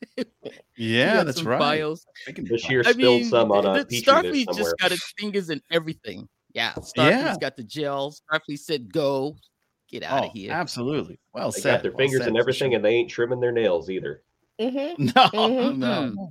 Yeah, 0.76 1.16
got 1.16 1.26
that's 1.26 1.38
some 1.38 1.48
right. 1.48 1.58
Bios. 1.58 2.04
They 2.26 2.32
can- 2.34 2.46
Bashir 2.46 2.86
I 2.86 2.92
spilled 2.92 3.20
mean, 3.22 3.24
some 3.30 3.50
on 3.50 3.64
the- 3.64 3.70
a 3.80 3.84
petri 3.84 4.02
Starfleet 4.02 4.56
just 4.56 4.74
got 4.78 4.92
its 4.92 5.10
fingers 5.18 5.48
in 5.48 5.62
everything. 5.70 6.28
Yeah, 6.54 6.72
Starfleet's 6.74 6.94
Yeah. 6.96 7.36
got 7.40 7.56
the 7.56 7.62
gel. 7.64 8.12
Starfleet 8.12 8.58
said, 8.58 8.92
"Go, 8.92 9.36
get 9.88 10.02
out 10.02 10.24
Oh, 10.24 10.26
of 10.26 10.32
here." 10.32 10.52
absolutely. 10.52 11.18
Well 11.32 11.50
They 11.50 11.60
said. 11.60 11.72
got 11.76 11.82
their 11.82 11.92
well 11.92 11.98
fingers 11.98 12.18
said, 12.20 12.28
and 12.28 12.36
everything, 12.38 12.70
sure. 12.72 12.76
and 12.76 12.84
they 12.84 12.90
ain't 12.94 13.10
trimming 13.10 13.40
their 13.40 13.52
nails 13.52 13.90
either. 13.90 14.22
Mhm. 14.60 14.98
No, 15.14 15.30
Mhm. 15.48 15.78
no. 15.78 15.86
Mhm. 16.16 16.28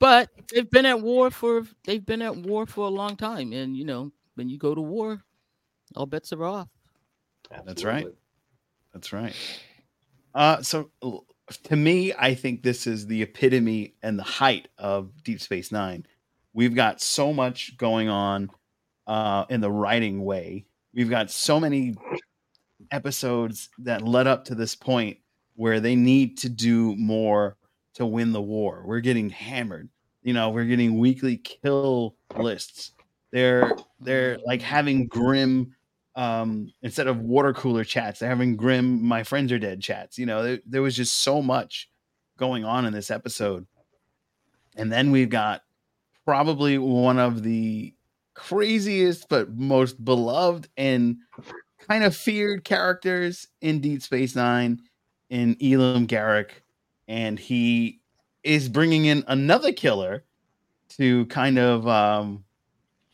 But 0.00 0.30
they've 0.52 0.70
been 0.70 0.86
at 0.86 1.00
war 1.00 1.30
for 1.30 1.64
they've 1.84 2.04
been 2.04 2.22
at 2.22 2.36
war 2.36 2.66
for 2.66 2.86
a 2.86 2.90
long 2.90 3.16
time, 3.16 3.52
and 3.52 3.76
you 3.76 3.84
know 3.84 4.12
when 4.34 4.48
you 4.48 4.56
go 4.58 4.74
to 4.74 4.80
war, 4.80 5.22
all 5.96 6.06
bets 6.06 6.32
are 6.32 6.44
off. 6.44 6.68
That's 7.64 7.82
right. 7.84 8.06
That's 8.92 9.12
right. 9.12 9.34
Uh, 10.34 10.62
so 10.62 10.90
to 11.64 11.76
me, 11.76 12.12
I 12.14 12.34
think 12.34 12.62
this 12.62 12.86
is 12.86 13.06
the 13.06 13.22
epitome 13.22 13.94
and 14.02 14.18
the 14.18 14.22
height 14.22 14.68
of 14.78 15.10
Deep 15.24 15.40
Space 15.40 15.72
Nine. 15.72 16.06
We've 16.52 16.74
got 16.74 17.00
so 17.00 17.32
much 17.32 17.76
going 17.76 18.08
on 18.08 18.50
uh, 19.06 19.46
in 19.48 19.60
the 19.60 19.70
writing 19.70 20.24
way. 20.24 20.66
We've 20.94 21.08
got 21.10 21.30
so 21.30 21.58
many 21.58 21.94
episodes 22.90 23.68
that 23.78 24.02
led 24.02 24.26
up 24.26 24.44
to 24.46 24.54
this 24.54 24.74
point 24.74 25.18
where 25.54 25.80
they 25.80 25.96
need 25.96 26.38
to 26.38 26.48
do 26.48 26.94
more 26.96 27.56
to 27.94 28.06
win 28.06 28.32
the 28.32 28.40
war. 28.40 28.84
We're 28.86 29.00
getting 29.00 29.30
hammered. 29.30 29.88
You 30.22 30.32
know, 30.32 30.50
we're 30.50 30.64
getting 30.64 30.98
weekly 30.98 31.36
kill 31.36 32.16
lists. 32.36 32.92
They're 33.32 33.72
they're 34.00 34.38
like 34.46 34.62
having 34.62 35.06
grim 35.06 35.74
um 36.14 36.72
instead 36.82 37.06
of 37.06 37.20
water 37.20 37.52
cooler 37.52 37.84
chats 37.84 38.18
they're 38.18 38.28
having 38.28 38.56
grim 38.56 39.04
my 39.04 39.22
friends 39.22 39.52
are 39.52 39.58
dead 39.58 39.80
chats 39.80 40.18
you 40.18 40.26
know 40.26 40.42
there, 40.42 40.58
there 40.66 40.82
was 40.82 40.96
just 40.96 41.22
so 41.22 41.40
much 41.40 41.88
going 42.36 42.64
on 42.64 42.84
in 42.86 42.92
this 42.92 43.10
episode 43.10 43.66
and 44.76 44.90
then 44.90 45.12
we've 45.12 45.28
got 45.28 45.62
probably 46.24 46.76
one 46.76 47.18
of 47.18 47.42
the 47.42 47.94
craziest 48.34 49.28
but 49.28 49.50
most 49.54 50.02
beloved 50.04 50.68
and 50.76 51.18
kind 51.78 52.04
of 52.04 52.14
feared 52.16 52.64
characters 52.64 53.48
in 53.60 53.80
deep 53.80 54.02
space 54.02 54.34
nine 54.34 54.80
in 55.30 55.56
elim 55.60 56.06
garak 56.06 56.50
and 57.06 57.38
he 57.38 58.00
is 58.42 58.68
bringing 58.68 59.04
in 59.04 59.24
another 59.28 59.72
killer 59.72 60.24
to 60.88 61.26
kind 61.26 61.58
of 61.58 61.86
um 61.86 62.44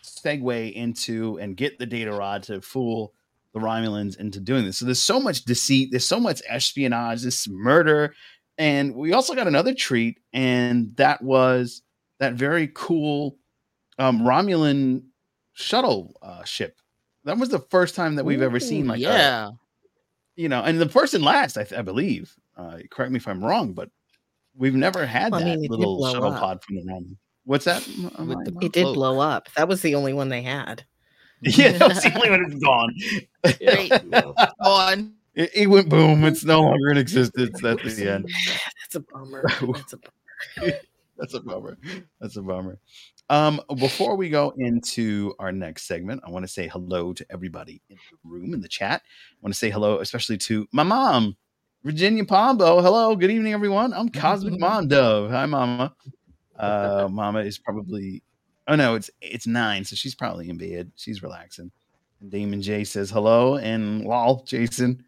segue 0.02 0.72
into 0.72 1.38
and 1.38 1.56
get 1.56 1.78
the 1.78 1.86
data 1.86 2.12
rod 2.12 2.42
to 2.44 2.60
fool 2.60 3.12
the 3.52 3.60
Romulans 3.60 4.18
into 4.18 4.40
doing 4.40 4.64
this. 4.64 4.78
So 4.78 4.84
there's 4.84 5.00
so 5.00 5.20
much 5.20 5.44
deceit, 5.44 5.90
there's 5.90 6.06
so 6.06 6.18
much 6.18 6.42
espionage, 6.48 7.22
this 7.22 7.48
murder, 7.48 8.14
and 8.58 8.94
we 8.94 9.12
also 9.12 9.34
got 9.34 9.46
another 9.46 9.74
treat, 9.74 10.18
and 10.32 10.94
that 10.96 11.22
was 11.22 11.82
that 12.18 12.34
very 12.34 12.70
cool 12.74 13.36
um, 13.98 14.20
Romulan 14.20 15.02
shuttle 15.52 16.16
uh, 16.22 16.44
ship. 16.44 16.78
That 17.24 17.38
was 17.38 17.48
the 17.48 17.58
first 17.58 17.94
time 17.94 18.16
that 18.16 18.24
we've 18.24 18.42
ever 18.42 18.60
seen 18.60 18.84
Ooh, 18.86 18.88
like 18.90 18.98
a- 18.98 19.02
yeah, 19.02 19.50
you 20.36 20.48
know, 20.48 20.62
and 20.62 20.80
the 20.80 20.88
first 20.88 21.14
and 21.14 21.24
last, 21.24 21.56
I, 21.56 21.64
th- 21.64 21.78
I 21.78 21.82
believe. 21.82 22.34
Uh, 22.56 22.78
correct 22.90 23.10
me 23.12 23.16
if 23.16 23.26
I'm 23.26 23.44
wrong, 23.44 23.72
but 23.72 23.90
we've 24.56 24.74
never 24.74 25.04
had 25.06 25.32
Well, 25.32 25.40
I 25.40 25.44
that 25.44 25.58
mean, 25.58 25.70
little 25.70 26.04
shuttle 26.12 26.32
up. 26.32 26.40
pod 26.40 26.62
from 26.62 26.76
the 26.76 26.82
Romulan. 26.82 27.16
What's 27.44 27.64
that? 27.66 27.86
Am 28.18 28.28
With 28.28 28.38
I- 28.38 28.44
the 28.44 28.50
am 28.50 28.58
I- 28.62 28.64
it 28.66 28.72
did 28.72 28.82
Float. 28.82 28.94
blow 28.94 29.20
up 29.20 29.48
that 29.56 29.68
was 29.68 29.82
the 29.82 29.94
only 29.96 30.12
one 30.12 30.28
they 30.28 30.42
had 30.42 30.84
Yeah, 31.42 31.72
that 31.72 31.88
was 31.88 32.02
the 32.02 32.14
only 32.14 32.30
one 32.30 32.42
that's 32.42 32.62
gone. 32.62 32.94
Yeah, 33.60 33.98
no. 34.06 34.34
It, 35.34 35.50
it 35.52 35.66
went 35.66 35.88
boom. 35.88 36.24
It's 36.24 36.44
no 36.44 36.62
longer 36.62 36.90
in 36.90 36.96
existence. 36.96 37.60
That's 37.60 37.96
the 37.96 38.08
end. 38.12 38.28
that's 38.82 38.94
a 38.94 39.00
bummer 39.00 39.42
that's 39.60 39.92
a 39.94 39.98
bummer. 39.98 40.72
That's 41.18 41.34
a 41.34 41.40
bummer. 41.40 41.78
That's 42.20 42.36
a 42.36 42.42
bummer. 42.42 42.78
Um, 43.30 43.60
before 43.78 44.16
we 44.16 44.28
go 44.28 44.52
into 44.58 45.34
our 45.38 45.50
next 45.50 45.84
segment, 45.84 46.22
I 46.26 46.30
want 46.30 46.44
to 46.44 46.52
say 46.52 46.68
hello 46.68 47.12
to 47.14 47.26
everybody 47.30 47.80
in 47.88 47.96
the 47.96 48.28
room 48.28 48.52
in 48.52 48.60
the 48.60 48.68
chat. 48.68 49.02
I 49.04 49.38
want 49.40 49.54
to 49.54 49.58
say 49.58 49.70
hello, 49.70 50.00
especially 50.00 50.36
to 50.38 50.68
my 50.72 50.82
mom, 50.82 51.36
Virginia 51.84 52.24
Pombo. 52.24 52.82
Hello, 52.82 53.16
good 53.16 53.30
evening, 53.30 53.54
everyone. 53.54 53.94
I'm 53.94 54.10
Cosmic 54.10 54.60
Mom 54.60 54.88
Dove. 54.88 55.30
Hi, 55.30 55.46
Mama. 55.46 55.94
Uh, 56.58 57.08
Mama 57.12 57.40
is 57.40 57.58
probably. 57.58 58.22
Oh 58.68 58.76
no, 58.76 58.94
it's 58.94 59.10
it's 59.22 59.46
nine, 59.46 59.84
so 59.84 59.96
she's 59.96 60.14
probably 60.14 60.50
in 60.50 60.58
bed. 60.58 60.92
She's 60.96 61.22
relaxing. 61.22 61.70
And 62.20 62.30
Damon 62.30 62.60
J 62.60 62.84
says 62.84 63.10
hello, 63.10 63.56
and 63.56 64.04
lol, 64.04 64.44
Jason. 64.44 65.04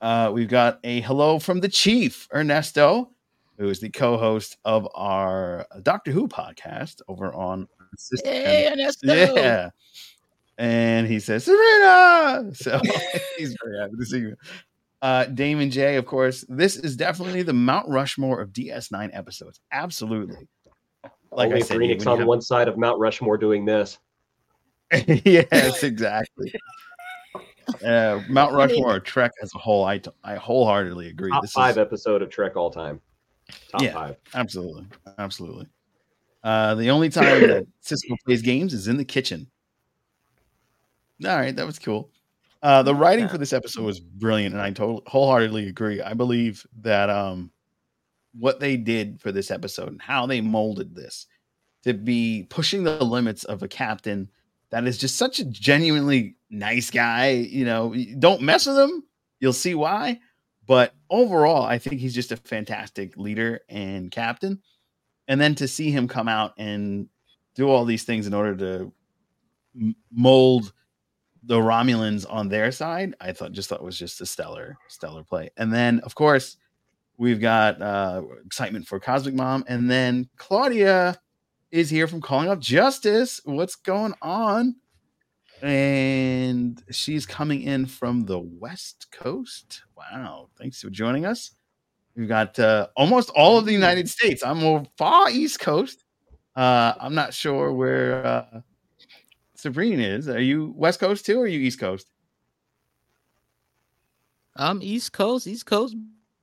Uh, 0.00 0.30
we've 0.34 0.48
got 0.48 0.80
a 0.84 1.00
hello 1.02 1.38
from 1.38 1.60
the 1.60 1.68
Chief 1.68 2.28
Ernesto, 2.34 3.10
who 3.58 3.68
is 3.68 3.80
the 3.80 3.90
co-host 3.90 4.56
of 4.64 4.88
our 4.94 5.66
Doctor 5.82 6.10
Who 6.10 6.28
podcast 6.28 7.00
over 7.08 7.32
on 7.32 7.68
System. 7.96 8.32
Hey, 8.32 8.70
Ernesto. 8.72 9.12
Yeah. 9.12 9.70
And 10.58 11.06
he 11.06 11.20
says, 11.20 11.44
Serena. 11.44 12.50
So 12.54 12.80
he's 13.36 13.56
very 13.62 13.78
happy 13.78 13.96
to 13.98 14.06
see 14.06 14.18
you. 14.18 14.36
Uh, 15.02 15.26
Damon 15.26 15.70
J, 15.70 15.96
of 15.96 16.06
course, 16.06 16.44
this 16.48 16.76
is 16.76 16.96
definitely 16.96 17.42
the 17.42 17.52
Mount 17.52 17.88
Rushmore 17.88 18.40
of 18.40 18.52
DS9 18.52 19.10
episodes. 19.12 19.60
Absolutely. 19.70 20.48
Like 21.30 21.48
Only 21.48 21.56
I 21.56 21.60
said, 21.60 21.78
Phoenix 21.78 22.06
on 22.06 22.20
you 22.20 22.26
one 22.26 22.40
side 22.40 22.68
of 22.68 22.78
Mount 22.78 22.98
Rushmore 22.98 23.36
doing 23.36 23.64
this. 23.64 23.98
yes, 25.06 25.82
exactly. 25.82 26.54
Uh, 27.84 28.20
Mount 28.28 28.54
Rushmore 28.54 29.00
Trek 29.00 29.32
as 29.42 29.52
a 29.54 29.58
whole, 29.58 29.84
I, 29.84 29.98
t- 29.98 30.10
I 30.22 30.36
wholeheartedly 30.36 31.08
agree. 31.08 31.30
Top 31.30 31.42
This 31.42 31.52
five 31.52 31.72
is 31.72 31.78
episode 31.78 32.22
of 32.22 32.30
Trek 32.30 32.56
all 32.56 32.70
time. 32.70 33.00
Top 33.70 33.82
Yeah. 33.82 33.92
five. 33.92 34.16
absolutely, 34.34 34.86
absolutely. 35.18 35.66
Uh, 36.42 36.74
the 36.74 36.90
only 36.90 37.08
time 37.08 37.40
that 37.48 37.66
Sisko 37.82 38.16
plays 38.24 38.42
games 38.42 38.74
is 38.74 38.88
in 38.88 38.96
the 38.96 39.04
kitchen. 39.04 39.46
All 41.24 41.36
right, 41.36 41.54
that 41.54 41.66
was 41.66 41.78
cool. 41.78 42.10
Uh, 42.62 42.82
the 42.82 42.94
writing 42.94 43.28
for 43.28 43.38
this 43.38 43.52
episode 43.52 43.84
was 43.84 44.00
brilliant, 44.00 44.54
and 44.54 44.62
I 44.62 44.70
totally 44.70 45.02
wholeheartedly 45.06 45.68
agree. 45.68 46.00
I 46.02 46.14
believe 46.14 46.66
that 46.80 47.10
um, 47.10 47.50
what 48.38 48.58
they 48.58 48.76
did 48.76 49.20
for 49.20 49.30
this 49.32 49.50
episode 49.50 49.88
and 49.88 50.00
how 50.00 50.26
they 50.26 50.40
molded 50.40 50.94
this 50.94 51.26
to 51.82 51.92
be 51.92 52.46
pushing 52.48 52.82
the 52.82 53.04
limits 53.04 53.44
of 53.44 53.62
a 53.62 53.68
captain 53.68 54.30
that 54.70 54.86
is 54.86 54.96
just 54.98 55.16
such 55.16 55.38
a 55.38 55.44
genuinely 55.44 56.36
nice 56.50 56.90
guy. 56.90 57.30
You 57.30 57.64
know, 57.66 57.94
don't 58.18 58.40
mess 58.42 58.66
with 58.66 58.78
him. 58.78 59.04
You'll 59.40 59.52
see 59.52 59.74
why. 59.74 60.20
But 60.66 60.94
overall, 61.10 61.62
I 61.62 61.78
think 61.78 62.00
he's 62.00 62.14
just 62.14 62.32
a 62.32 62.36
fantastic 62.36 63.16
leader 63.16 63.60
and 63.68 64.10
captain. 64.10 64.62
And 65.28 65.40
then 65.40 65.54
to 65.56 65.68
see 65.68 65.90
him 65.90 66.08
come 66.08 66.28
out 66.28 66.54
and 66.58 67.08
do 67.54 67.68
all 67.68 67.84
these 67.84 68.04
things 68.04 68.26
in 68.26 68.34
order 68.34 68.56
to 68.56 68.92
mold 70.10 70.72
the 71.42 71.58
Romulans 71.58 72.24
on 72.28 72.48
their 72.48 72.72
side, 72.72 73.14
I 73.20 73.32
thought 73.32 73.52
just 73.52 73.68
thought 73.68 73.82
was 73.82 73.98
just 73.98 74.20
a 74.20 74.26
stellar, 74.26 74.76
stellar 74.88 75.22
play. 75.22 75.50
And 75.56 75.72
then, 75.72 76.00
of 76.00 76.14
course, 76.14 76.56
we've 77.16 77.40
got 77.40 77.80
uh, 77.80 78.22
excitement 78.44 78.86
for 78.86 78.98
Cosmic 78.98 79.34
Mom, 79.34 79.64
and 79.68 79.90
then 79.90 80.28
Claudia 80.36 81.18
is 81.70 81.90
here 81.90 82.06
from 82.06 82.20
Calling 82.20 82.48
Up 82.48 82.60
Justice. 82.60 83.40
What's 83.44 83.76
going 83.76 84.14
on? 84.22 84.76
And 85.62 86.82
she's 86.90 87.26
coming 87.26 87.62
in 87.62 87.86
from 87.86 88.24
the 88.26 88.38
West 88.38 89.06
Coast. 89.10 89.82
Wow! 89.96 90.48
Thanks 90.58 90.80
for 90.80 90.90
joining 90.90 91.24
us. 91.26 91.52
We've 92.16 92.28
got 92.28 92.58
uh, 92.58 92.88
almost 92.96 93.30
all 93.30 93.58
of 93.58 93.64
the 93.66 93.72
United 93.72 94.08
States. 94.08 94.42
I'm 94.44 94.62
on 94.64 94.88
far 94.96 95.30
East 95.30 95.60
Coast. 95.60 96.04
Uh, 96.56 96.94
I'm 97.00 97.14
not 97.14 97.34
sure 97.34 97.72
where 97.72 98.24
uh, 98.24 98.60
Sabrina 99.56 100.02
is. 100.02 100.28
Are 100.28 100.40
you 100.40 100.72
West 100.76 101.00
Coast 101.00 101.26
too, 101.26 101.38
or 101.40 101.44
are 101.44 101.46
you 101.48 101.60
East 101.60 101.80
Coast? 101.80 102.08
I'm 104.56 104.80
East 104.82 105.12
Coast, 105.12 105.46
East 105.46 105.66
Coast, 105.66 105.96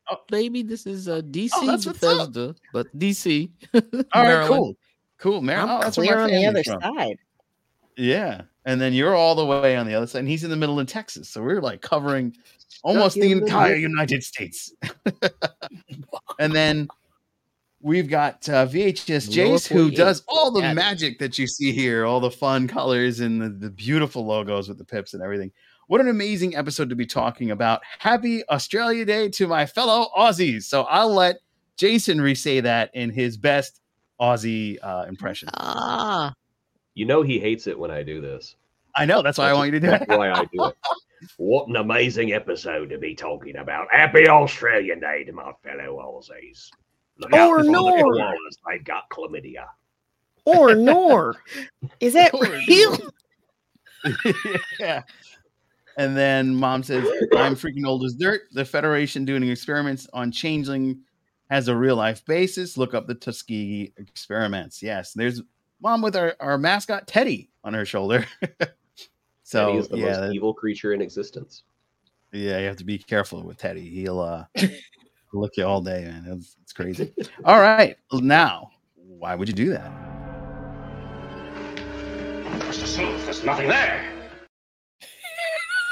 Oh. 0.09 0.17
baby. 0.29 0.63
This 0.63 0.85
is 0.85 1.07
uh, 1.07 1.21
DC 1.21 1.51
Oh, 1.55 1.65
that's 1.65 1.87
up. 1.87 1.93
Bethesda, 1.93 2.55
but 2.73 2.87
DC. 2.97 3.49
All 3.73 3.81
right, 3.81 4.03
Maryland. 4.13 4.47
cool, 4.49 4.75
cool, 5.17 5.41
Mary. 5.41 5.59
I'm 5.61 5.69
Oh, 5.69 5.89
clear 5.91 6.19
on 6.19 6.29
the 6.29 6.45
other 6.45 6.63
from. 6.63 6.81
side. 6.81 7.17
Yeah, 7.95 8.41
and 8.65 8.79
then 8.79 8.93
you're 8.93 9.15
all 9.15 9.35
the 9.35 9.45
way 9.45 9.75
on 9.75 9.87
the 9.87 9.95
other 9.95 10.07
side, 10.07 10.19
and 10.19 10.27
he's 10.27 10.43
in 10.43 10.49
the 10.49 10.55
middle 10.55 10.79
of 10.79 10.87
Texas. 10.87 11.29
So 11.29 11.41
we're 11.41 11.61
like 11.61 11.81
covering 11.81 12.35
almost 12.83 13.15
the 13.15 13.31
entire. 13.31 13.75
United 13.75 14.23
States. 14.23 14.73
and 16.39 16.53
then 16.53 16.87
we've 17.81 18.09
got 18.09 18.47
uh, 18.49 18.67
VHS 18.67 19.29
Jace, 19.29 19.67
who 19.67 19.89
does 19.91 20.23
all 20.27 20.51
the 20.51 20.73
magic 20.73 21.19
that 21.19 21.37
you 21.37 21.47
see 21.47 21.71
here, 21.71 22.05
all 22.05 22.19
the 22.19 22.31
fun 22.31 22.67
colors 22.67 23.19
and 23.19 23.41
the, 23.41 23.49
the 23.49 23.69
beautiful 23.69 24.25
logos 24.25 24.67
with 24.69 24.77
the 24.77 24.85
pips 24.85 25.13
and 25.13 25.23
everything. 25.23 25.51
What 25.87 25.99
an 25.99 26.07
amazing 26.07 26.55
episode 26.55 26.89
to 26.89 26.95
be 26.95 27.05
talking 27.05 27.51
about. 27.51 27.81
Happy 27.99 28.47
Australia 28.49 29.03
Day 29.03 29.29
to 29.29 29.47
my 29.47 29.65
fellow 29.65 30.07
Aussies. 30.17 30.63
So 30.63 30.83
I'll 30.83 31.13
let 31.13 31.39
Jason 31.75 32.21
re-say 32.21 32.61
that 32.61 32.91
in 32.93 33.09
his 33.09 33.35
best 33.35 33.81
Aussie 34.19 34.77
uh, 34.81 35.05
impression. 35.09 35.49
Ah, 35.55 36.33
You 37.01 37.07
know 37.07 37.23
he 37.23 37.39
hates 37.39 37.65
it 37.65 37.79
when 37.79 37.89
I 37.89 38.03
do 38.03 38.21
this. 38.21 38.55
I 38.95 39.05
know 39.05 39.23
that's 39.23 39.39
why 39.39 39.49
I 39.49 39.53
want 39.53 39.65
you 39.65 39.71
to 39.71 39.79
do 39.79 39.87
That's 39.87 40.03
it. 40.03 40.07
why 40.07 40.29
I 40.29 40.45
do 40.53 40.65
it. 40.65 40.75
What 41.37 41.67
an 41.67 41.77
amazing 41.77 42.33
episode 42.33 42.91
to 42.91 42.99
be 42.99 43.15
talking 43.15 43.55
about. 43.55 43.87
Happy 43.91 44.27
Australian 44.27 44.99
Day 44.99 45.23
to 45.23 45.31
my 45.31 45.51
fellow 45.63 45.97
Aussies. 45.97 46.69
Look 47.17 47.33
Or 47.33 47.57
for 47.57 47.63
The 47.63 48.49
they've 48.69 48.83
got 48.83 49.09
chlamydia. 49.09 49.65
Or 50.45 50.75
nor. 50.75 51.37
Is 51.99 52.13
that 52.13 52.35
Or 52.35 52.43
real? 52.67 52.97
yeah. 54.79 55.01
And 55.97 56.15
then 56.15 56.53
mom 56.53 56.83
says, 56.83 57.03
I'm 57.35 57.55
freaking 57.55 57.87
old 57.87 58.03
as 58.05 58.13
dirt. 58.13 58.41
The 58.51 58.63
Federation 58.63 59.25
doing 59.25 59.41
experiments 59.49 60.07
on 60.13 60.31
changeling 60.31 60.99
has 61.49 61.67
a 61.67 61.75
real 61.75 61.95
life 61.95 62.23
basis. 62.25 62.77
Look 62.77 62.93
up 62.93 63.07
the 63.07 63.15
Tuskegee 63.15 63.91
experiments. 63.97 64.83
Yes. 64.83 65.13
There's 65.13 65.41
mom 65.81 66.01
with 66.01 66.15
our, 66.15 66.35
our 66.39 66.57
mascot 66.57 67.07
Teddy 67.07 67.49
on 67.63 67.73
her 67.73 67.85
shoulder. 67.85 68.25
so 69.43 69.67
Teddy 69.67 69.77
is 69.79 69.87
the 69.87 69.97
yeah, 69.97 70.19
most 70.19 70.35
evil 70.35 70.53
creature 70.53 70.93
in 70.93 71.01
existence. 71.01 71.63
yeah, 72.31 72.59
you 72.59 72.67
have 72.67 72.77
to 72.77 72.85
be 72.85 72.97
careful 72.97 73.43
with 73.43 73.57
Teddy. 73.57 73.89
He'll 73.89 74.19
uh 74.19 74.45
lick 75.33 75.57
you 75.57 75.65
all 75.65 75.81
day, 75.81 76.03
man. 76.03 76.25
It's, 76.27 76.55
it's 76.61 76.73
crazy. 76.73 77.13
all 77.45 77.59
right. 77.59 77.97
Now, 78.11 78.71
why 78.95 79.35
would 79.35 79.47
you 79.47 79.53
do 79.53 79.69
that? 79.71 79.91
Mr. 82.59 82.85
Smooth, 82.85 83.23
there's 83.25 83.43
nothing 83.43 83.67
there. 83.67 84.07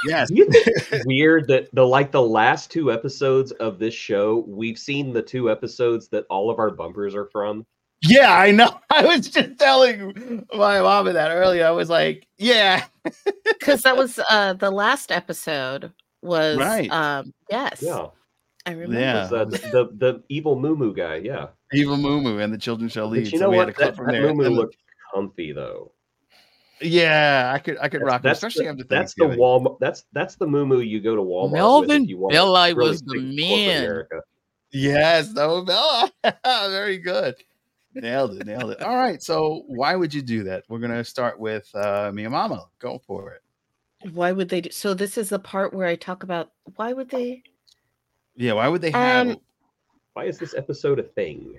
Yes. 0.05 0.29
You 0.31 0.45
think 0.45 0.65
it's 0.67 1.05
weird 1.05 1.47
that 1.47 1.67
the 1.73 1.85
like 1.85 2.11
the 2.11 2.21
last 2.21 2.71
two 2.71 2.91
episodes 2.91 3.51
of 3.53 3.79
this 3.79 3.93
show, 3.93 4.45
we've 4.47 4.77
seen 4.77 5.11
the 5.11 5.21
two 5.21 5.51
episodes 5.51 6.07
that 6.09 6.25
all 6.29 6.49
of 6.49 6.59
our 6.59 6.71
bumpers 6.71 7.15
are 7.15 7.25
from. 7.25 7.65
Yeah, 8.01 8.33
I 8.33 8.51
know. 8.51 8.79
I 8.89 9.05
was 9.05 9.27
just 9.29 9.59
telling 9.59 10.45
my 10.53 10.81
mom 10.81 11.05
that 11.11 11.31
earlier. 11.31 11.65
I 11.65 11.71
was 11.71 11.89
like, 11.89 12.27
yeah, 12.37 12.85
Because 13.59 13.81
that 13.83 13.97
was 13.97 14.19
uh 14.29 14.53
the 14.53 14.71
last 14.71 15.11
episode 15.11 15.91
was 16.21 16.57
Right. 16.57 16.89
um 16.91 17.33
yes. 17.49 17.81
Yeah. 17.81 18.07
I 18.65 18.71
remember. 18.71 18.99
Yeah. 18.99 19.23
It's, 19.23 19.33
uh, 19.33 19.45
the 19.45 19.89
the 19.97 20.23
evil 20.29 20.57
Moo 20.59 20.75
Moo 20.75 20.93
guy, 20.93 21.15
yeah. 21.17 21.47
Evil 21.73 21.97
Moo 21.97 22.21
Moo 22.21 22.39
and 22.39 22.53
the 22.53 22.57
children 22.57 22.89
shall 22.89 23.07
lead. 23.07 23.23
But 23.25 23.31
you 23.33 23.37
So 23.39 23.45
know 23.45 23.49
we 23.51 23.57
had 23.57 23.63
a 23.63 23.71
what? 23.71 23.75
clip 23.75 23.89
That, 23.89 23.95
from 23.97 24.05
that 24.07 24.11
there. 24.13 24.21
Moo 24.27 24.33
Moo 24.33 24.45
And 24.45 24.55
looked 24.55 24.77
comfy 25.13 25.51
though. 25.53 25.91
yeah, 26.81 27.51
I 27.53 27.59
could 27.59 27.77
I 27.81 27.89
could 27.89 28.01
rock, 28.01 28.23
it, 28.23 28.31
especially 28.31 28.65
the, 28.65 28.71
after 28.71 28.83
that's 28.85 29.13
the 29.15 29.25
Walmart. 29.25 29.79
That's 29.79 30.05
that's 30.13 30.35
the 30.35 30.47
Moo 30.47 30.65
Moo 30.65 30.79
you 30.79 31.01
go 31.01 31.15
to 31.15 31.21
Walmart. 31.21 31.43
with 31.43 31.51
Melvin 31.53 32.03
if 32.03 32.09
you 32.09 32.17
want 32.17 32.33
Belli 32.33 32.73
really 32.73 32.89
was 32.89 33.01
the 33.01 33.09
stick 33.09 33.21
to 33.21 33.25
corporate 33.27 33.35
man. 33.67 33.83
America. 33.83 34.21
Yes, 34.71 35.31
no, 35.33 35.63
Bella. 35.63 36.11
Very 36.69 36.97
good. 36.99 37.35
Nailed 37.95 38.35
it, 38.39 38.45
nailed 38.45 38.71
it. 38.71 38.81
All 38.81 38.95
right, 38.97 39.21
so 39.21 39.63
why 39.67 39.95
would 39.95 40.13
you 40.13 40.21
do 40.21 40.43
that? 40.43 40.63
We're 40.69 40.79
gonna 40.79 41.03
start 41.03 41.39
with 41.39 41.69
uh 41.73 42.11
Mia 42.13 42.29
Mama. 42.29 42.65
Go 42.79 43.01
for 43.05 43.31
it. 43.33 43.41
Why 44.13 44.31
would 44.31 44.49
they 44.49 44.61
do 44.61 44.71
so 44.71 44.93
this 44.93 45.17
is 45.17 45.29
the 45.29 45.39
part 45.39 45.73
where 45.73 45.87
I 45.87 45.95
talk 45.95 46.23
about 46.23 46.51
why 46.75 46.93
would 46.93 47.09
they 47.09 47.43
Yeah, 48.35 48.53
why 48.53 48.67
would 48.67 48.81
they 48.81 48.91
have 48.91 49.27
Um, 49.27 49.37
Why 50.13 50.25
is 50.25 50.37
this 50.37 50.53
episode 50.53 50.99
a 50.99 51.03
thing? 51.03 51.57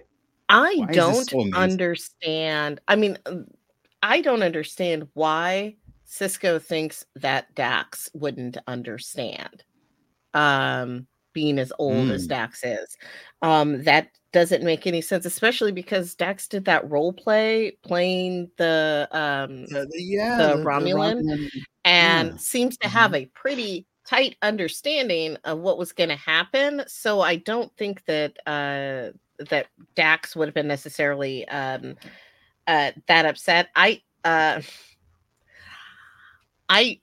I 0.48 0.74
Why 0.76 0.86
don't 0.86 1.30
so 1.30 1.48
understand. 1.54 2.80
I 2.88 2.96
mean, 2.96 3.18
um, 3.26 3.46
I 4.02 4.20
don't 4.20 4.42
understand 4.42 5.08
why 5.14 5.76
Sisko 6.08 6.60
thinks 6.60 7.04
that 7.16 7.54
Dax 7.54 8.10
wouldn't 8.14 8.56
understand. 8.66 9.62
Um, 10.34 11.06
being 11.32 11.58
as 11.58 11.72
old 11.78 12.10
as 12.10 12.26
Mm. 12.26 12.28
Dax 12.28 12.64
is, 12.64 12.96
um, 13.42 13.82
that 13.84 14.08
doesn't 14.32 14.62
make 14.64 14.86
any 14.86 15.00
sense, 15.00 15.26
especially 15.26 15.72
because 15.72 16.14
Dax 16.14 16.46
did 16.46 16.64
that 16.66 16.88
role 16.88 17.12
play 17.12 17.72
playing 17.82 18.50
the 18.58 19.08
um 19.12 19.64
Uh, 19.74 19.84
the- 19.90 20.02
yeah, 20.02 20.36
the 20.38 20.56
Romulan? 20.58 21.22
Romulan- 21.22 21.50
and 21.84 22.28
Yeah. 22.30 22.36
seems 22.36 22.76
to 22.78 22.88
have 22.88 23.14
a 23.14 23.26
pretty 23.26 23.86
tight 24.06 24.36
understanding 24.42 25.36
of 25.44 25.58
what 25.60 25.78
was 25.78 25.92
going 25.92 26.10
to 26.10 26.16
happen. 26.16 26.82
So 26.88 27.20
I 27.20 27.36
don't 27.36 27.74
think 27.76 28.04
that 28.06 28.36
uh, 28.46 29.10
that 29.48 29.66
Dax 29.94 30.34
would 30.36 30.48
have 30.48 30.54
been 30.54 30.68
necessarily 30.68 31.46
um, 31.48 31.96
uh, 32.66 32.92
that 33.06 33.24
upset. 33.26 33.68
I 33.74 34.02
uh, 34.24 34.60
I 36.68 37.00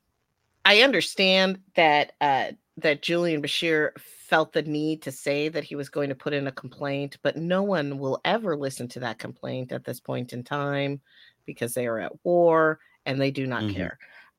I 0.65 0.81
understand 0.81 1.59
that 1.75 2.13
uh, 2.21 2.51
that 2.77 3.01
Julian 3.01 3.41
Bashir 3.41 3.91
felt 4.27 4.51
the 4.53 4.61
need 4.63 5.01
to 5.03 5.11
say 5.11 5.49
that 5.49 5.63
he 5.63 5.75
was 5.75 5.89
going 5.89 6.09
to 6.09 6.15
put 6.15 6.33
in 6.33 6.47
a 6.47 6.51
complaint, 6.51 7.17
but 7.23 7.37
no 7.37 7.63
one 7.63 7.97
will 7.97 8.19
ever 8.25 8.55
listen 8.57 8.87
to 8.89 8.99
that 8.99 9.19
complaint 9.19 9.71
at 9.71 9.85
this 9.85 9.99
point 9.99 10.33
in 10.33 10.43
time 10.43 11.01
because 11.45 11.73
they 11.73 11.87
are 11.87 11.99
at 11.99 12.11
war 12.25 12.79
and 13.05 13.19
they 13.21 13.31
do 13.31 13.47
not 13.47 13.63
Mhm. 13.63 13.73
care. 13.73 13.97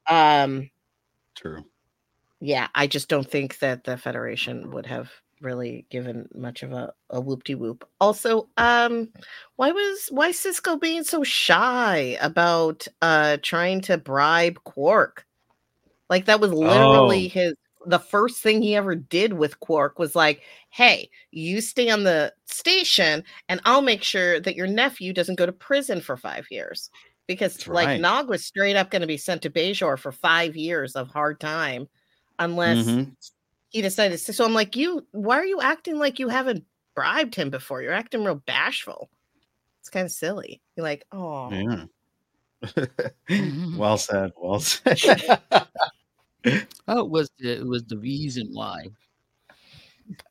Um, 0.08 0.70
True. 1.34 1.64
yeah, 2.40 2.68
I 2.74 2.86
just 2.86 3.08
don't 3.08 3.28
think 3.28 3.58
that 3.60 3.84
the 3.84 3.96
Federation 3.96 4.70
would 4.72 4.86
have 4.86 5.10
really 5.40 5.86
given 5.90 6.28
much 6.34 6.62
of 6.62 6.72
a, 6.72 6.92
a 7.10 7.20
whoop 7.20 7.44
de 7.44 7.54
whoop. 7.54 7.88
Also, 8.00 8.48
um, 8.56 9.08
why 9.56 9.70
was 9.72 10.08
why 10.10 10.30
Sisko 10.30 10.80
being 10.80 11.04
so 11.04 11.22
shy 11.24 12.16
about 12.20 12.86
uh 13.02 13.38
trying 13.42 13.80
to 13.82 13.98
bribe 13.98 14.62
Quark? 14.64 15.26
Like 16.10 16.26
that 16.26 16.40
was 16.40 16.52
literally 16.52 17.26
Oh. 17.26 17.28
his 17.28 17.54
the 17.86 17.98
first 17.98 18.42
thing 18.42 18.62
he 18.62 18.74
ever 18.76 18.94
did 18.94 19.34
with 19.34 19.60
Quark 19.60 19.98
was 19.98 20.14
like, 20.16 20.42
hey, 20.70 21.10
you 21.30 21.60
stay 21.60 21.90
on 21.90 22.04
the 22.04 22.32
station 22.46 23.24
and 23.48 23.60
I'll 23.64 23.82
make 23.82 24.02
sure 24.02 24.40
that 24.40 24.56
your 24.56 24.66
nephew 24.66 25.12
doesn't 25.12 25.36
go 25.36 25.46
to 25.46 25.52
prison 25.52 26.00
for 26.00 26.16
five 26.16 26.46
years. 26.50 26.90
Because 27.26 27.58
That's 27.58 27.68
like 27.68 27.88
right. 27.88 28.00
Nog 28.00 28.28
was 28.28 28.44
straight 28.44 28.76
up 28.76 28.90
going 28.90 29.02
to 29.02 29.06
be 29.08 29.18
sent 29.18 29.42
to 29.42 29.50
Bajor 29.50 29.98
for 29.98 30.12
five 30.12 30.56
years 30.56 30.96
of 30.96 31.08
hard 31.08 31.40
time 31.40 31.86
unless 32.38 32.98
Mhm. 32.98 33.16
he 33.70 33.82
decided 33.82 34.18
to. 34.18 34.32
So 34.32 34.44
I'm 34.44 34.54
like, 34.54 34.76
you, 34.76 35.06
why 35.12 35.36
are 35.38 35.46
you 35.46 35.60
acting 35.60 35.98
like 35.98 36.18
you 36.18 36.28
haven't 36.28 36.64
bribed 36.94 37.34
him 37.34 37.50
before? 37.50 37.82
You're 37.82 37.92
acting 37.92 38.24
real 38.24 38.36
bashful. 38.46 39.10
It's 39.80 39.90
kind 39.90 40.06
of 40.06 40.12
silly. 40.12 40.62
You're 40.76 40.84
like, 40.84 41.06
oh, 41.12 41.50
Yeah. 41.50 41.86
Mhm. 43.38 43.78
well 43.78 43.98
said. 43.98 44.32
Well 44.36 44.60
said. 44.60 45.00
Oh, 46.88 47.00
it 47.00 47.10
was 47.10 47.30
the, 47.38 47.58
it 47.58 47.66
was 47.66 47.84
the 47.84 47.98
reason 47.98 48.48
why. 48.52 48.86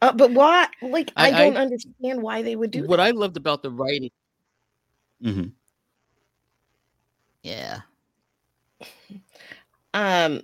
uh, 0.01 0.11
but 0.13 0.31
why? 0.31 0.67
Like, 0.81 1.11
I, 1.15 1.29
I- 1.31 1.35
I- 1.37 1.43
don't 1.45 1.57
understand 1.57 2.21
why 2.21 2.41
they 2.41 2.55
would 2.55 2.71
do 2.71 2.85
What 2.85 2.97
that. 2.97 3.03
I 3.07 3.11
loved 3.11 3.37
about 3.37 3.61
the 3.63 3.71
writing, 3.71 4.11
Mhm. 5.23 5.51
yeah. 7.43 7.81
Um, 9.93 10.41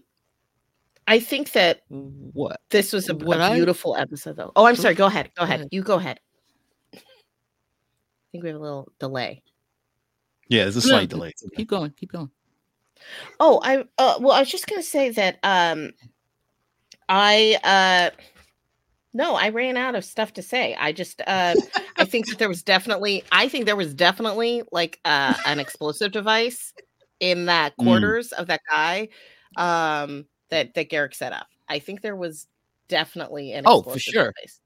I 1.07 1.19
think 1.19 1.51
that 1.51 1.81
What? 1.89 2.59
this 2.71 2.91
was 2.93 3.07
a, 3.09 3.13
What 3.15 3.39
a 3.39 3.43
I- 3.43 3.55
beautiful 3.55 3.95
episode, 3.95 4.36
though. 4.38 4.51
Oh, 4.55 4.65
I'm 4.65 4.75
sorry. 4.75 4.95
Go 4.95 5.05
ahead. 5.07 5.27
Go 5.36 5.41
Go 5.41 5.43
ahead. 5.43 5.59
ahead. 5.59 5.69
You 5.71 5.83
go 5.83 5.95
ahead. 5.95 6.19
I 6.93 6.99
think 8.31 8.43
we 8.43 8.49
have 8.49 8.57
a 8.57 8.62
little 8.63 8.91
delay. 8.99 9.43
Yeah, 10.47 10.63
there's 10.63 10.77
a 10.77 10.88
No, 10.88 10.95
slight 10.95 11.09
delay. 11.09 11.33
Keep 11.55 11.67
going. 11.69 11.91
Keep 11.91 12.13
going. 12.13 12.31
Oh, 13.39 13.60
I 13.63 13.79
uh, 13.97 14.17
well, 14.19 14.32
I 14.32 14.39
was 14.39 14.49
just 14.49 14.67
gonna 14.67 14.84
say 14.84 15.10
that 15.12 15.39
um, 15.43 15.91
I 17.10 17.58
uh, 17.63 18.15
no, 19.13 19.36
I 19.36 19.49
ran 19.49 19.77
out 19.77 19.95
of 19.95 20.06
stuff 20.06 20.34
to 20.34 20.41
say. 20.41 20.75
I 20.75 20.91
just 20.91 21.21
uh, 21.27 21.56
I 21.97 22.06
think 22.06 22.27
that 22.27 22.39
there 22.39 22.49
was 22.49 22.63
definitely, 22.63 23.23
I 23.32 23.47
think 23.47 23.65
there 23.65 23.75
was 23.75 23.93
definitely 23.93 24.63
like 24.71 24.99
uh, 25.06 25.38
an 25.45 25.60
explosive 25.60 26.12
device 26.12 26.73
in 27.19 27.45
that 27.45 27.77
Mm. 27.77 27.84
quarters 27.84 28.32
of 28.32 28.47
that 28.47 28.62
guy 28.69 29.10
um, 29.56 30.25
that 30.49 30.73
that 30.73 30.89
Garak 30.89 31.13
set 31.13 31.34
up. 31.34 31.47
I 31.69 31.79
think 31.79 32.01
there 32.01 32.15
was 32.15 32.47
definitely 32.88 33.53
an 33.53 33.63
Oh, 33.65 33.82
for 33.84 33.99
sure. 33.99 34.34
device. 34.41 34.60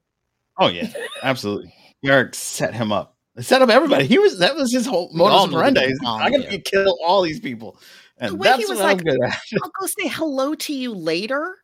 Oh 0.58 0.68
yeah. 0.68 0.90
Absolutely. 1.22 1.72
Garak 2.04 2.34
set 2.34 2.74
him 2.74 2.92
up. 2.92 3.16
Set 3.40 3.62
up 3.62 3.68
everybody. 3.68 4.06
He 4.06 4.18
was 4.18 4.38
that 4.38 4.56
was 4.56 4.72
his 4.72 4.86
whole 4.86 5.10
We 5.12 5.20
all 5.20 5.46
modus 5.46 5.54
operandi. 5.54 5.80
the 5.80 5.86
He's, 5.88 6.00
bomb 6.00 6.22
I'm 6.22 6.32
gonna 6.32 6.58
kill 6.58 6.98
all 7.04 7.22
these 7.22 7.38
people. 7.40 7.78
The 8.18 8.26
And 8.26 8.38
way 8.38 8.52
he 8.56 8.66
was 8.66 8.80
like. 8.80 9.00
I'll 9.62 9.70
go 9.80 9.86
say 9.86 10.08
hello 10.08 10.54
to 10.54 10.74
you 10.74 10.92
later. 10.94 11.56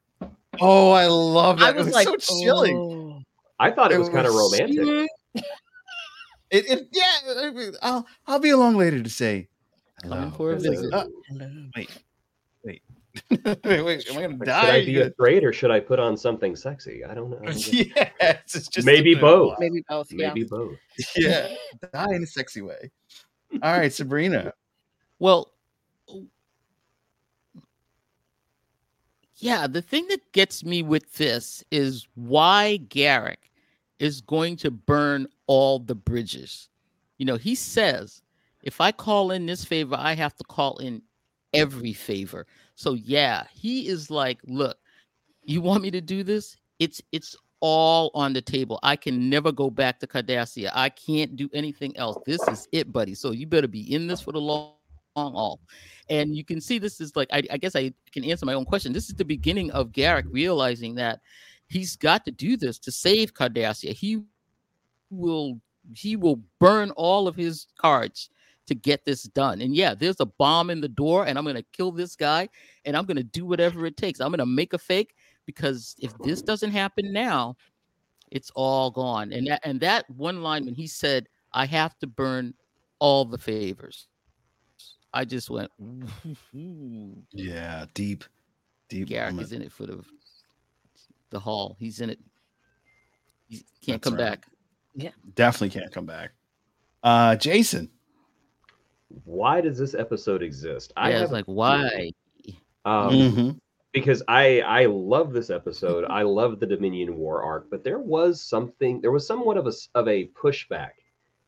Oh, 0.60 0.92
I 0.92 1.06
love 1.06 1.60
it. 1.60 1.64
I 1.64 1.70
it 1.70 1.76
was 1.76 1.86
was 1.86 1.94
like, 1.94 2.08
so 2.08 2.16
chilling. 2.42 2.76
"Oh." 2.76 3.22
I 3.58 3.70
thought 3.70 3.92
it 3.92 3.96
It 3.96 3.98
was 3.98 4.08
kind 4.08 4.26
of 4.26 4.34
romantic. 4.34 5.08
It, 6.50 6.70
it 6.70 6.88
yeah. 6.92 7.70
I'll 7.82 8.06
I'll 8.26 8.38
be 8.38 8.50
along 8.50 8.76
later 8.76 9.02
to 9.02 9.10
say 9.10 9.48
Coming 10.02 10.18
hello. 10.18 10.30
for 10.36 10.52
a 10.52 10.54
It's 10.54 10.64
like, 10.64 10.76
visit. 10.78 10.94
Uh, 10.94 11.06
wait, 11.74 11.90
wait, 12.64 12.82
wait, 13.64 13.82
wait. 13.82 14.10
Am 14.10 14.18
I 14.18 14.22
gonna 14.22 14.36
die? 14.44 14.60
should 14.60 14.70
I 14.70 14.84
be 14.84 15.00
afraid 15.00 15.42
or 15.44 15.52
should 15.52 15.70
I 15.72 15.80
put 15.80 15.98
on 15.98 16.16
something 16.16 16.54
sexy? 16.54 17.04
I 17.04 17.14
don't 17.14 17.30
know. 17.30 17.38
yes, 17.50 18.54
it's 18.54 18.68
just 18.68 18.86
Maybe 18.86 19.14
both. 19.16 19.56
Maybe 19.58 19.82
both. 19.88 20.12
Yeah. 20.12 20.28
Maybe 20.28 20.44
both. 20.44 20.76
Yeah, 21.16 21.48
die 21.92 22.14
in 22.14 22.22
a 22.22 22.26
sexy 22.26 22.62
way. 22.62 22.90
All 23.62 23.76
right, 23.76 23.92
Sabrina. 23.92 24.52
Well, 25.18 25.53
yeah, 29.36 29.66
the 29.66 29.82
thing 29.82 30.06
that 30.08 30.32
gets 30.32 30.64
me 30.64 30.82
with 30.82 31.14
this 31.14 31.64
is 31.70 32.06
why 32.14 32.80
Garak 32.88 33.36
is 33.98 34.20
going 34.20 34.56
to 34.56 34.70
burn 34.70 35.26
all 35.46 35.78
the 35.78 35.94
bridges. 35.94 36.68
You 37.18 37.26
know, 37.26 37.36
he 37.36 37.54
says, 37.54 38.22
if 38.62 38.80
I 38.80 38.92
call 38.92 39.30
in 39.30 39.46
this 39.46 39.64
favor, 39.64 39.96
I 39.98 40.14
have 40.14 40.34
to 40.36 40.44
call 40.44 40.78
in 40.78 41.02
every 41.52 41.92
favor. 41.92 42.46
So 42.74 42.94
yeah, 42.94 43.44
he 43.52 43.88
is 43.88 44.10
like, 44.10 44.38
look, 44.44 44.78
you 45.44 45.60
want 45.60 45.82
me 45.82 45.90
to 45.92 46.00
do 46.00 46.22
this? 46.22 46.56
It's 46.78 47.00
it's 47.12 47.36
all 47.60 48.10
on 48.14 48.32
the 48.32 48.42
table. 48.42 48.78
I 48.82 48.96
can 48.96 49.30
never 49.30 49.50
go 49.50 49.70
back 49.70 49.98
to 50.00 50.06
Cardassia. 50.06 50.70
I 50.74 50.90
can't 50.90 51.34
do 51.36 51.48
anything 51.54 51.96
else. 51.96 52.18
This 52.26 52.46
is 52.48 52.68
it, 52.72 52.92
buddy. 52.92 53.14
So 53.14 53.30
you 53.30 53.46
better 53.46 53.68
be 53.68 53.94
in 53.94 54.06
this 54.06 54.20
for 54.20 54.32
the 54.32 54.40
long, 54.40 54.73
long 55.16 55.32
haul. 55.32 55.60
And 56.10 56.36
you 56.36 56.44
can 56.44 56.60
see 56.60 56.78
this 56.78 57.00
is 57.00 57.16
like 57.16 57.28
I, 57.32 57.42
I 57.50 57.56
guess 57.56 57.76
I 57.76 57.92
can 58.12 58.24
answer 58.24 58.46
my 58.46 58.54
own 58.54 58.64
question. 58.64 58.92
This 58.92 59.08
is 59.08 59.14
the 59.14 59.24
beginning 59.24 59.70
of 59.70 59.92
Garak 59.92 60.24
realizing 60.30 60.94
that 60.96 61.20
he's 61.68 61.96
got 61.96 62.24
to 62.26 62.30
do 62.30 62.56
this 62.56 62.78
to 62.80 62.92
save 62.92 63.34
Cardassia. 63.34 63.92
He 63.92 64.22
will 65.10 65.60
he 65.94 66.16
will 66.16 66.40
burn 66.58 66.90
all 66.92 67.28
of 67.28 67.36
his 67.36 67.66
cards 67.78 68.30
to 68.66 68.74
get 68.74 69.04
this 69.04 69.24
done. 69.24 69.60
And 69.60 69.76
yeah, 69.76 69.94
there's 69.94 70.20
a 70.20 70.26
bomb 70.26 70.70
in 70.70 70.80
the 70.80 70.88
door, 70.88 71.26
and 71.26 71.38
I'm 71.38 71.44
gonna 71.44 71.62
kill 71.72 71.92
this 71.92 72.16
guy, 72.16 72.48
and 72.84 72.96
I'm 72.96 73.04
gonna 73.04 73.22
do 73.22 73.46
whatever 73.46 73.86
it 73.86 73.96
takes. 73.96 74.20
I'm 74.20 74.30
gonna 74.30 74.46
make 74.46 74.72
a 74.72 74.78
fake 74.78 75.14
because 75.46 75.94
if 76.00 76.16
this 76.18 76.42
doesn't 76.42 76.70
happen 76.70 77.12
now, 77.12 77.56
it's 78.30 78.50
all 78.54 78.90
gone. 78.90 79.32
And 79.32 79.46
that 79.46 79.60
and 79.64 79.80
that 79.80 80.08
one 80.10 80.42
line 80.42 80.64
when 80.64 80.74
he 80.74 80.86
said, 80.86 81.28
"I 81.52 81.66
have 81.66 81.98
to 82.00 82.06
burn 82.06 82.54
all 82.98 83.24
the 83.24 83.38
favors," 83.38 84.08
I 85.16 85.24
just 85.24 85.48
went, 85.48 85.70
Yeah, 87.32 87.86
deep, 87.94 88.24
deep. 88.88 89.08
Garak 89.08 89.26
moment. 89.30 89.46
is 89.46 89.52
in 89.52 89.62
it 89.62 89.70
for 89.72 89.86
the 89.86 90.02
the 91.30 91.38
haul. 91.38 91.76
He's 91.78 92.00
in 92.00 92.10
it. 92.10 92.18
He 93.48 93.64
can't 93.80 94.02
That's 94.02 94.10
come 94.10 94.14
right. 94.18 94.30
back. 94.40 94.46
Yeah, 94.96 95.10
definitely 95.36 95.80
can't 95.80 95.92
come 95.92 96.04
back. 96.06 96.32
Uh, 97.02 97.36
Jason. 97.36 97.90
Why 99.24 99.60
does 99.60 99.78
this 99.78 99.94
episode 99.94 100.42
exist? 100.42 100.92
I 100.96 101.10
have 101.12 101.22
was 101.22 101.30
like, 101.30 101.44
why? 101.46 102.10
um, 102.84 103.10
Mhm. 103.14 103.58
because 103.92 104.20
I 104.26 104.60
I 104.62 104.86
love 104.86 105.32
this 105.32 105.48
episode. 105.50 106.04
I 106.06 106.22
love 106.22 106.58
the 106.58 106.66
Dominion 106.66 107.16
War 107.16 107.42
arc, 107.42 107.70
but 107.70 107.84
there 107.84 108.00
was 108.00 108.42
something 108.42 109.00
there 109.00 109.12
was 109.12 109.26
somewhat 109.26 109.56
of 109.56 109.66
a 109.66 109.68
s- 109.68 109.88
of 109.94 110.08
a 110.08 110.26
pushback 110.28 110.90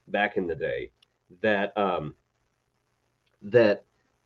back 0.09 0.37
in 0.37 0.47
the 0.47 0.55
day 0.55 0.91
that 1.43 1.77
um 1.77 2.15
that 3.43 3.85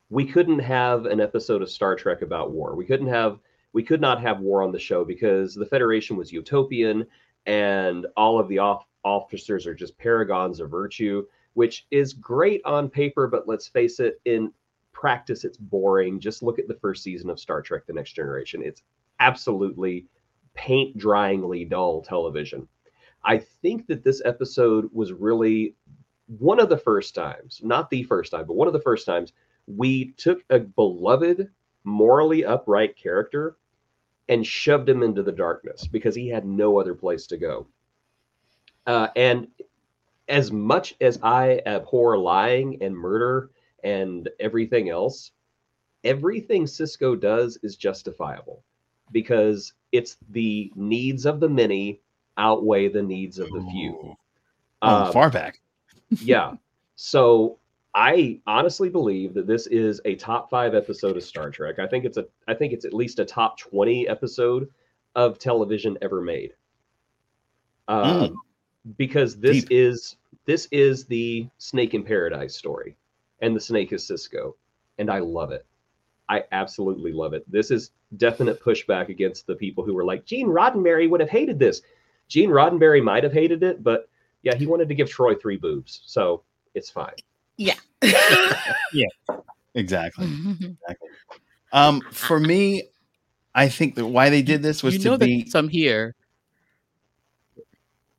we 0.09 0.25
couldn't 0.25 0.59
have 0.59 1.07
an 1.07 1.20
episode 1.20 1.62
of 1.62 1.70
Star 1.70 1.94
Trek 1.94 2.23
about 2.23 2.51
war. 2.53 2.75
We 2.75 2.85
couldn't 2.85 3.09
have 3.09 3.38
we 3.73 3.83
could 3.83 4.01
not 4.01 4.20
have 4.20 4.40
war 4.40 4.62
on 4.62 4.73
the 4.73 4.79
show 4.79 5.05
because 5.05 5.55
the 5.55 5.66
Federation 5.66 6.16
was 6.16 6.33
utopian 6.33 7.07
and 7.46 8.07
all 8.16 8.38
of 8.38 8.49
the 8.49 8.59
off- 8.59 8.87
officers 9.05 9.66
are 9.66 9.75
just 9.75 9.96
paragons 9.96 10.59
of 10.59 10.70
virtue, 10.70 11.25
which 11.55 11.87
is 11.90 12.12
great 12.12 12.61
on 12.64 12.90
paper, 12.90 13.29
but 13.29 13.46
let's 13.46 13.68
face 13.68 14.01
it, 14.01 14.20
in 14.25 14.53
practice, 14.92 15.44
it's 15.44 15.57
boring. 15.57 16.18
Just 16.18 16.42
look 16.42 16.59
at 16.59 16.68
the 16.68 16.75
first 16.75 17.03
season 17.03 17.31
of 17.31 17.40
Star 17.40 17.62
Trek 17.62 17.87
The 17.87 17.92
Next 17.92 18.12
Generation. 18.12 18.62
It's 18.62 18.83
absolutely 19.20 20.07
paint 20.55 20.99
dryingly 20.99 21.68
dull 21.68 22.03
television. 22.03 22.66
I 23.25 23.38
think 23.38 23.87
that 23.87 24.03
this 24.03 24.23
episode 24.25 24.88
was 24.92 25.12
really 25.12 25.77
one 26.38 26.61
of 26.61 26.69
the 26.69 26.77
first 26.77 27.14
times, 27.14 27.61
not 27.62 27.90
the 27.90 28.05
first 28.05 28.31
time, 28.31 28.47
but 28.47 28.55
one 28.55 28.69
of 28.69 28.73
the 28.73 28.81
first 28.81 29.05
times 29.07 29.33
we 29.66 30.12
took 30.12 30.45
a 30.51 30.61
beloved, 30.61 31.49
morally 31.85 32.45
upright 32.45 32.97
character 32.97 33.57
and 34.29 34.47
shoved 34.47 34.88
him 34.88 35.03
into 35.03 35.23
the 35.23 35.33
darkness 35.33 35.87
because 35.87 36.14
he 36.14 36.29
had 36.29 36.45
no 36.45 36.79
other 36.79 36.95
place 36.95 37.27
to 37.27 37.37
go. 37.37 37.66
Uh, 38.87 39.09
and 39.16 39.49
as 40.29 40.53
much 40.53 40.95
as 41.01 41.19
I 41.23 41.61
abhor 41.66 42.16
lying 42.16 42.81
and 42.81 42.97
murder 42.97 43.51
and 43.83 44.29
everything 44.38 44.88
else, 44.88 45.33
everything 46.05 46.64
Sisko 46.64 47.21
does 47.21 47.59
is 47.62 47.77
justifiable 47.77 48.62
because 49.11 49.73
it's 49.90 50.16
the 50.31 50.71
needs 50.77 51.27
of 51.27 51.40
the 51.40 51.49
many 51.49 52.01
outweigh 52.38 52.88
the 52.88 53.03
needs 53.03 53.40
of 53.40 53.51
the 53.51 53.66
few. 53.73 54.16
Oh, 54.83 55.07
Um, 55.07 55.12
far 55.12 55.29
back. 55.31 55.61
Yeah. 56.11 56.55
So 56.96 57.59
I 57.94 58.40
honestly 58.46 58.88
believe 58.88 59.35
that 59.35 59.46
this 59.46 59.66
is 59.66 60.01
a 60.05 60.14
top 60.16 60.51
five 60.51 60.75
episode 60.75 61.16
of 61.16 61.23
Star 61.23 61.51
Trek. 61.51 61.79
I 61.79 61.87
think 61.87 62.05
it's 62.05 62.16
a 62.16 62.27
I 62.46 62.55
think 62.55 62.73
it's 62.73 62.85
at 62.85 62.94
least 62.94 63.18
a 63.18 63.25
top 63.25 63.59
20 63.59 64.09
episode 64.09 64.68
of 65.14 65.38
television 65.38 65.99
ever 66.03 66.20
made. 66.20 66.53
Uh, 67.88 68.29
because 68.96 69.37
this 69.38 69.62
Deep. 69.62 69.68
is 69.70 70.16
this 70.46 70.68
is 70.70 71.05
the 71.07 71.49
snake 71.59 71.94
in 71.94 72.03
paradise 72.03 72.57
story. 72.57 72.96
And 73.40 73.57
the 73.57 73.61
snake 73.61 73.92
is 73.92 74.05
Sisko. 74.05 74.55
And 74.99 75.11
I 75.11 75.18
love 75.18 75.51
it. 75.51 75.64
I 76.29 76.44
absolutely 76.53 77.12
love 77.12 77.33
it. 77.33 77.51
This 77.51 77.70
is 77.70 77.90
definite 78.16 78.62
pushback 78.62 79.09
against 79.09 79.46
the 79.46 79.55
people 79.55 79.85
who 79.85 79.94
were 79.94 80.05
like, 80.05 80.25
Gene 80.27 80.49
Roddenberry 80.49 81.09
would 81.09 81.20
have 81.20 81.31
hated 81.31 81.59
this. 81.59 81.83
Gene 82.29 82.51
Roddenberry 82.51 83.03
might 83.03 83.25
have 83.25 83.33
hated 83.33 83.62
it, 83.62 83.83
but 83.83 84.09
yeah, 84.42 84.55
he 84.55 84.66
wanted 84.66 84.88
to 84.88 84.94
give 84.94 85.09
Troi 85.09 85.40
three 85.40 85.57
boobs, 85.57 86.03
so 86.07 86.42
it's 86.74 86.90
fine. 86.90 87.14
Yeah. 87.57 87.74
yeah. 88.03 89.07
Exactly. 89.74 90.26
Exactly. 90.61 91.09
Um, 91.72 92.00
for 92.11 92.40
me, 92.40 92.85
I 93.55 93.68
think 93.68 93.94
that 93.96 94.07
why 94.07 94.31
they 94.31 94.42
did 94.42 94.62
this 94.62 94.83
was 94.83 94.94
you 94.94 95.11
to 95.11 95.18
be. 95.18 95.48
some 95.50 95.68
here. 95.68 96.14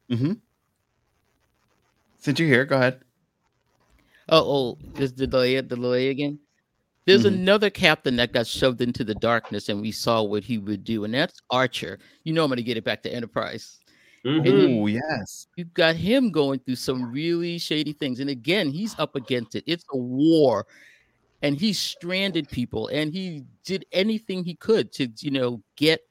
Mhm. 0.09 0.39
Since 2.19 2.39
you're 2.39 2.47
here, 2.47 2.65
go 2.65 2.77
ahead. 2.77 3.01
Oh, 4.29 4.77
oh, 4.77 5.01
is 5.01 5.13
the 5.13 5.27
delay 5.27 5.55
the 5.55 5.63
delay 5.75 6.09
again? 6.09 6.39
There's 7.05 7.23
Mhm. 7.23 7.33
another 7.33 7.69
captain 7.69 8.15
that 8.17 8.31
got 8.31 8.45
shoved 8.47 8.79
into 8.81 9.03
the 9.03 9.15
darkness, 9.15 9.67
and 9.69 9.81
we 9.81 9.91
saw 9.91 10.21
what 10.21 10.43
he 10.43 10.57
would 10.59 10.83
do, 10.83 11.03
and 11.03 11.13
that's 11.13 11.41
Archer. 11.49 11.99
You 12.23 12.33
know, 12.33 12.43
I'm 12.43 12.49
gonna 12.49 12.61
get 12.61 12.77
it 12.77 12.83
back 12.83 13.01
to 13.03 13.13
Enterprise. 13.13 13.79
Mhm. 14.25 14.83
Oh 14.83 14.87
yes. 14.87 15.47
you've 15.57 15.73
got 15.73 15.95
him 15.95 16.31
going 16.31 16.59
through 16.59 16.75
some 16.75 17.11
really 17.11 17.57
shady 17.57 17.93
things, 17.93 18.19
and 18.19 18.29
again, 18.29 18.69
he's 18.71 18.97
up 18.99 19.15
against 19.15 19.55
it. 19.55 19.63
It's 19.67 19.83
a 19.91 19.97
war, 19.97 20.67
and 21.41 21.57
he 21.59 21.73
stranded 21.73 22.49
people, 22.49 22.87
and 22.89 23.13
he 23.13 23.43
did 23.65 23.85
anything 23.91 24.43
he 24.43 24.55
could 24.55 24.91
to, 24.93 25.07
you 25.19 25.31
know, 25.31 25.61
get 25.75 26.01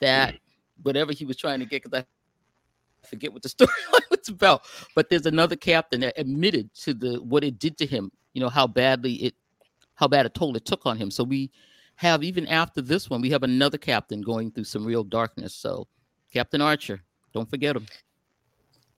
that 0.00 0.36
whatever 0.82 1.12
he 1.12 1.24
was 1.24 1.36
trying 1.36 1.60
to 1.60 1.66
get. 1.66 1.82
Because 1.84 2.02
I 2.02 3.06
forget 3.06 3.32
what 3.32 3.42
the 3.42 3.48
story 3.50 3.70
was 4.10 4.28
about, 4.28 4.62
but 4.94 5.08
there's 5.08 5.26
another 5.26 5.56
captain 5.56 6.00
that 6.00 6.14
admitted 6.18 6.72
to 6.82 6.94
the 6.94 7.22
what 7.22 7.44
it 7.44 7.58
did 7.58 7.76
to 7.78 7.86
him. 7.86 8.10
You 8.34 8.40
know 8.40 8.48
how 8.48 8.66
badly 8.66 9.14
it, 9.14 9.34
how 9.94 10.08
bad 10.08 10.26
a 10.26 10.28
toll 10.28 10.56
it 10.56 10.64
took 10.64 10.86
on 10.86 10.96
him. 10.96 11.10
So 11.10 11.24
we 11.24 11.50
have 11.96 12.22
even 12.24 12.46
after 12.48 12.80
this 12.82 13.10
one, 13.10 13.20
we 13.20 13.30
have 13.30 13.42
another 13.42 13.78
captain 13.78 14.22
going 14.22 14.50
through 14.52 14.64
some 14.64 14.84
real 14.84 15.04
darkness. 15.04 15.54
So 15.54 15.86
Captain 16.32 16.60
Archer, 16.60 17.02
don't 17.32 17.48
forget 17.48 17.76
him. 17.76 17.86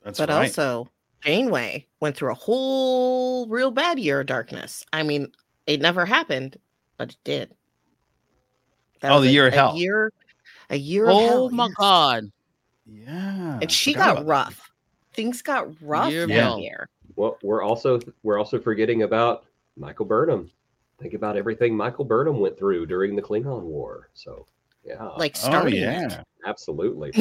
That's 0.05 0.19
but 0.19 0.29
right. 0.29 0.45
also 0.47 0.91
Janeway 1.25 1.87
went 2.01 2.17
through 2.17 2.33
a 2.33 2.35
whole 2.35 3.47
real 3.49 3.71
bad 3.71 3.99
year 3.99 4.21
of 4.21 4.27
darkness. 4.27 4.85
I 4.93 5.03
mean, 5.03 5.29
it 5.67 5.81
never 5.81 6.05
happened, 6.05 6.57
but 6.97 7.11
it 7.11 7.17
did. 7.25 7.55
That 9.01 9.13
Oh, 9.13 9.17
was 9.17 9.23
the 9.25 9.29
a- 9.29 9.33
year 9.33 9.49
of 9.49 9.75
a. 9.75 9.79
Year, 9.79 10.13
a 10.71 10.77
year 10.77 11.05
of 11.05 11.11
Oh 11.17 11.19
hell. 11.29 11.51
my 11.51 11.67
yes. 11.67 11.75
God! 11.79 12.33
yeah. 12.87 13.59
And 13.63 13.71
she 13.71 13.95
got 13.95 14.13
about 14.13 14.21
that. 14.23 14.27
rough. 14.29 14.71
Things 15.13 15.43
got 15.43 15.69
rough 15.83 16.11
Year 16.11 16.27
that 16.27 16.33
hell. 16.35 16.59
year. 16.59 16.89
Well, 17.17 17.39
we're 17.43 17.63
also 17.63 18.01
we're 18.23 18.39
also 18.39 18.59
forgetting 18.61 19.03
about 19.03 19.45
Michael 19.77 20.07
Burnham. 20.07 20.51
Think 21.01 21.15
about 21.15 21.37
everything 21.37 21.77
Michael 21.77 22.05
Burnham 22.05 22.41
went 22.41 22.57
through 22.59 22.87
during 22.87 23.15
the 23.17 23.23
Klingon 23.23 23.63
War. 23.63 24.09
So 24.15 24.47
yeah, 24.85 25.05
Like 25.19 25.37
Oh 25.37 25.47
starting. 25.49 25.75
yeah. 25.75 26.23
Absolutely. 26.45 27.13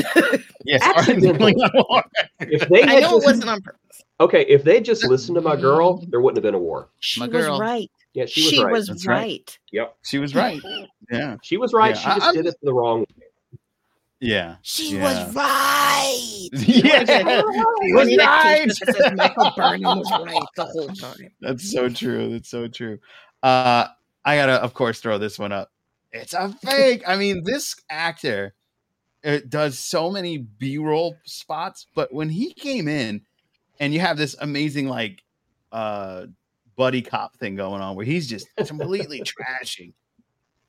Yes, 0.65 0.81
Accidentally. 0.83 1.55
Arnold. 1.61 2.03
If 2.39 2.67
they 2.69 2.83
I 2.83 2.91
had 2.93 3.03
know 3.03 3.17
it 3.17 3.23
wasn't 3.23 3.49
on 3.49 3.61
purpose. 3.61 4.01
okay, 4.19 4.41
if 4.47 4.63
they 4.63 4.79
just 4.81 5.03
listened 5.05 5.35
to 5.35 5.41
my 5.41 5.55
girl, 5.55 6.03
there 6.09 6.21
wouldn't 6.21 6.37
have 6.37 6.43
been 6.43 6.55
a 6.55 6.59
war. 6.59 6.89
She 6.99 7.19
My 7.19 7.27
was 7.27 7.47
right. 7.59 7.89
Yeah, 8.13 8.25
she 8.25 8.41
was 8.41 8.49
She 8.51 8.63
right. 8.63 8.71
was 8.71 9.05
right. 9.05 9.15
right. 9.17 9.59
Yep, 9.71 9.95
she 10.03 10.17
was 10.19 10.35
right. 10.35 10.61
Yeah, 11.11 11.35
she 11.43 11.57
was 11.57 11.73
right. 11.73 11.93
Yeah, 11.95 12.01
she 12.01 12.05
just 12.09 12.21
I'm- 12.21 12.35
did 12.35 12.45
it 12.45 12.55
the 12.61 12.73
wrong 12.73 13.01
way. 13.01 13.27
yeah, 14.21 14.55
She 14.61 14.95
Yeah. 14.97 15.25
was 15.25 15.35
right. 15.35 16.49
yeah. 16.53 17.41
She 17.83 17.93
was 17.93 18.05
We 18.05 18.11
need 18.11 18.19
a 18.19 18.25
right. 18.25 18.63
t-shirt 18.69 18.87
that 18.87 18.95
says 18.95 19.13
Michael 19.15 19.51
Burnham 19.57 19.99
was 19.99 20.11
right 20.11 20.43
the 20.55 20.65
whole 20.65 20.87
time. 20.89 21.31
That's 21.41 21.69
so 21.71 21.89
true. 21.89 22.29
That's 22.31 22.49
so 22.49 22.67
true. 22.67 22.99
Uh, 23.43 23.87
I 24.23 24.35
gotta, 24.37 24.53
of 24.53 24.73
course, 24.73 24.99
throw 25.01 25.17
this 25.17 25.37
one 25.39 25.51
up. 25.51 25.69
It's 26.11 26.33
a 26.33 26.49
fake. 26.63 27.03
I 27.07 27.15
mean, 27.17 27.43
this 27.43 27.75
actor 27.89 28.53
it 29.23 29.49
does 29.49 29.77
so 29.77 30.09
many 30.09 30.37
B-roll 30.39 31.15
spots, 31.25 31.87
but 31.95 32.13
when 32.13 32.29
he 32.29 32.53
came 32.53 32.87
in, 32.87 33.21
and 33.79 33.93
you 33.93 33.99
have 33.99 34.17
this 34.17 34.35
amazing 34.39 34.87
like 34.87 35.23
uh 35.71 36.25
buddy 36.75 37.01
cop 37.01 37.35
thing 37.37 37.55
going 37.55 37.81
on 37.81 37.95
where 37.95 38.05
he's 38.05 38.27
just 38.27 38.47
completely 38.65 39.21
trashing 39.21 39.93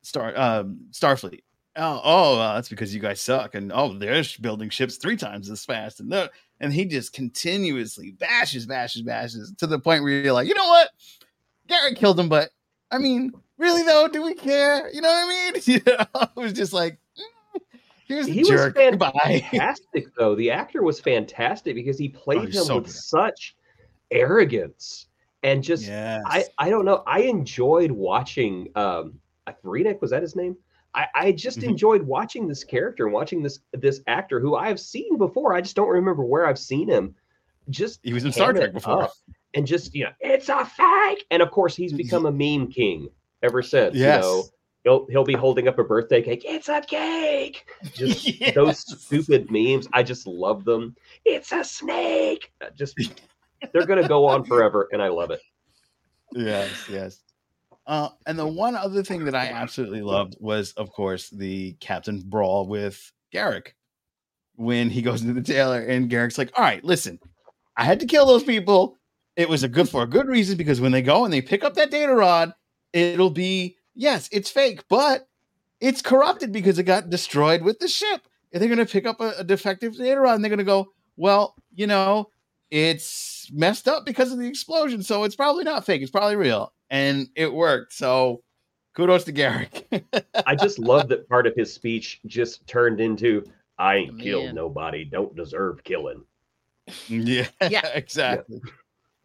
Star 0.03 0.37
um 0.39 0.79
Starfleet. 0.91 1.41
Oh, 1.75 2.01
oh, 2.05 2.39
uh, 2.39 2.55
that's 2.55 2.69
because 2.69 2.95
you 2.95 3.01
guys 3.01 3.19
suck, 3.19 3.55
and 3.55 3.73
oh, 3.73 3.95
they're 3.95 4.23
building 4.43 4.69
ships 4.69 4.97
three 4.97 5.17
times 5.17 5.49
as 5.49 5.65
fast, 5.65 6.01
and 6.01 6.13
they're- 6.13 6.29
and 6.61 6.71
he 6.73 6.85
just 6.85 7.13
continuously 7.13 8.13
bashes, 8.13 8.67
bashes, 8.67 9.03
bashes 9.03 9.53
to 9.59 9.67
the 9.67 9.79
point 9.79 10.05
where 10.05 10.13
you're 10.13 10.33
like, 10.35 10.47
you 10.47 10.55
know 10.55 10.69
what, 10.69 10.91
Garak 11.69 11.97
killed 11.97 12.21
him, 12.21 12.29
but 12.29 12.51
I 12.91 12.99
mean, 12.99 13.33
really 13.59 13.83
though, 13.83 14.07
do 14.07 14.23
we 14.23 14.35
care? 14.35 14.89
You 14.93 15.01
know 15.01 15.09
what 15.09 15.25
I 15.25 15.51
mean? 15.53 15.63
You 15.67 15.81
know, 15.87 16.23
it 16.37 16.41
was 16.41 16.53
just 16.53 16.73
like, 16.75 16.99
here's 18.13 18.27
He 18.27 18.41
was 18.41 18.49
jerk. 18.49 18.75
Goodbye. 18.75 19.11
fantastic 19.51 20.15
though. 20.17 20.35
The 20.35 20.51
actor 20.51 20.83
was 20.83 21.01
fantastic 21.01 21.75
because 21.75 21.99
he 21.99 22.09
played 22.09 22.39
Oh, 22.39 22.43
him 22.43 22.53
so 22.53 22.75
with 22.77 22.85
good. 22.87 22.93
such 22.95 23.57
arrogance 24.11 25.07
and 25.43 25.63
just 25.63 25.87
Yes. 25.87 26.23
I 26.27 26.45
I 26.59 26.71
don't 26.71 26.85
know. 26.85 27.03
I 27.07 27.21
enjoyed 27.23 27.91
watching 27.91 28.69
um 28.75 29.19
Vreenak, 29.65 30.01
was 30.01 30.11
that 30.11 30.23
his 30.23 30.35
name? 30.37 30.57
I, 30.95 31.07
I 31.15 31.33
just 31.33 31.61
Mhm. 31.61 31.69
enjoyed 31.71 32.03
watching 32.03 32.47
this 32.47 32.65
character 32.65 33.05
and 33.07 33.13
watching 33.15 33.43
this 33.43 33.61
this 33.73 34.01
actor 34.07 34.41
who 34.41 34.55
I 34.57 34.69
have 34.69 34.79
seen 34.81 35.17
before. 35.19 35.55
I 35.55 35.61
just 35.61 35.75
don't 35.77 35.89
remember 35.89 36.25
where 36.25 36.47
I've 36.47 36.59
seen 36.59 36.89
him. 36.89 37.15
Just 37.71 38.01
he 38.03 38.13
was 38.13 38.25
in 38.25 38.33
Star 38.33 38.53
Trek 38.53 38.73
before. 38.73 39.09
and 39.55 39.67
just 39.67 39.95
you 39.95 40.05
know, 40.05 40.11
it's 40.21 40.49
a 40.49 40.65
fake. 40.65 41.25
And 41.31 41.43
of 41.43 41.51
course, 41.51 41.75
he's 41.77 41.93
become 41.93 42.27
a 42.27 42.33
meme 42.33 42.71
king 42.71 43.09
ever 43.43 43.63
since. 43.63 43.95
Yes. 43.97 44.23
You 44.25 44.31
know, 44.31 44.45
he'll 44.85 45.07
he'll 45.09 45.25
be 45.25 45.35
holding 45.35 45.69
up 45.69 45.79
a 45.79 45.85
birthday 45.85 46.23
cake. 46.23 46.43
It's 46.45 46.69
a 46.69 46.81
cake. 46.81 47.65
Just 47.95 48.27
Yes. 48.41 48.55
those 48.55 48.79
stupid 49.03 49.51
memes. 49.51 49.89
I 49.93 50.03
just 50.03 50.27
love 50.27 50.65
them. 50.65 50.97
It's 51.25 51.53
a 51.53 51.63
snake. 51.65 52.53
Uh, 52.61 52.67
Just 52.77 52.99
they're 53.73 53.87
gonna 53.87 54.09
go 54.09 54.27
on 54.27 54.45
forever, 54.45 54.89
and 54.93 55.01
I 55.03 55.09
love 55.09 55.31
it. 55.31 55.41
yes, 56.35 56.71
yes. 56.91 57.21
Uh, 57.87 58.09
and 58.27 58.39
the 58.39 58.47
one 58.47 58.77
other 58.77 59.03
thing 59.03 59.25
that 59.25 59.35
I 59.35 59.47
absolutely 59.49 60.03
loved 60.03 60.37
was, 60.39 60.73
of 60.75 60.91
course, 60.93 61.31
the 61.31 61.73
Captain 61.81 62.21
Brawl 62.25 62.69
with 62.69 63.13
Garak 63.35 63.69
when 64.55 64.89
he 64.91 65.03
goes 65.03 65.23
into 65.23 65.35
the 65.35 65.43
tailor 65.43 65.81
and 65.81 66.09
Garak's 66.11 66.39
like, 66.39 66.53
"All 66.57 66.65
right, 66.65 66.83
listen, 66.85 67.19
I 67.77 67.85
had 67.85 67.99
to 68.01 68.07
kill 68.07 68.27
those 68.27 68.45
people. 68.45 68.99
It 69.35 69.49
was 69.49 69.63
a 69.65 69.69
good 69.69 69.89
for 69.89 70.03
a 70.03 70.07
good 70.07 70.29
reason 70.29 70.57
because 70.57 70.81
when 70.81 70.93
they 70.93 71.03
go 71.03 71.25
and 71.25 71.33
they 71.33 71.41
pick 71.41 71.65
up 71.65 71.75
that 71.75 71.91
data 71.91 72.15
rod, 72.15 72.53
it'll 72.93 73.31
be 73.31 73.77
yes, 73.95 74.29
it's 74.33 74.51
fake, 74.51 74.85
but 74.89 75.29
it's 75.81 76.03
corrupted 76.03 76.53
because 76.53 76.79
it 76.79 76.85
got 76.85 77.11
destroyed 77.11 77.63
with 77.63 77.79
the 77.79 77.89
ship. 77.89 78.23
And 78.53 78.61
they're 78.61 78.69
going 78.69 78.85
to 78.85 78.93
pick 78.93 79.07
up 79.07 79.21
a, 79.21 79.33
a 79.39 79.45
defective 79.45 79.97
data 79.97 80.21
rod 80.21 80.35
and 80.35 80.45
they're 80.45 80.51
going 80.51 80.59
to 80.59 80.65
go, 80.65 80.93
well, 81.17 81.55
you 81.75 81.87
know, 81.87 82.29
it's 82.71 83.51
messed 83.53 83.87
up 83.87 84.07
because 84.07 84.33
of 84.33 84.39
the 84.39 84.47
explosion, 84.47 85.03
so 85.03 85.25
it's 85.25 85.37
probably 85.37 85.63
not 85.63 85.85
fake. 85.85 86.01
It's 86.01 86.11
probably 86.11 86.37
real, 86.37 86.73
and 86.89 87.29
it 87.37 87.53
worked. 87.53 87.93
So, 87.93 88.43
kudos 88.95 89.25
to 89.25 89.33
Garak. 89.33 90.03
I 90.47 90.55
just 90.55 90.79
love 90.79 91.09
that 91.09 91.29
part 91.29 91.47
of 91.47 91.55
his 91.55 91.73
speech 91.73 92.21
just 92.27 92.67
turned 92.67 92.99
into 92.99 93.45
I 93.79 93.95
oh, 93.95 93.99
ain't 93.99 94.15
Man. 94.15 94.25
killed 94.25 94.55
nobody, 94.55 95.05
don't 95.05 95.37
deserve 95.37 95.85
killing. 95.85 96.25
Mm, 97.09 97.27
yeah, 97.27 97.49
Yeah. 97.71 97.87
exactly, 97.89 98.63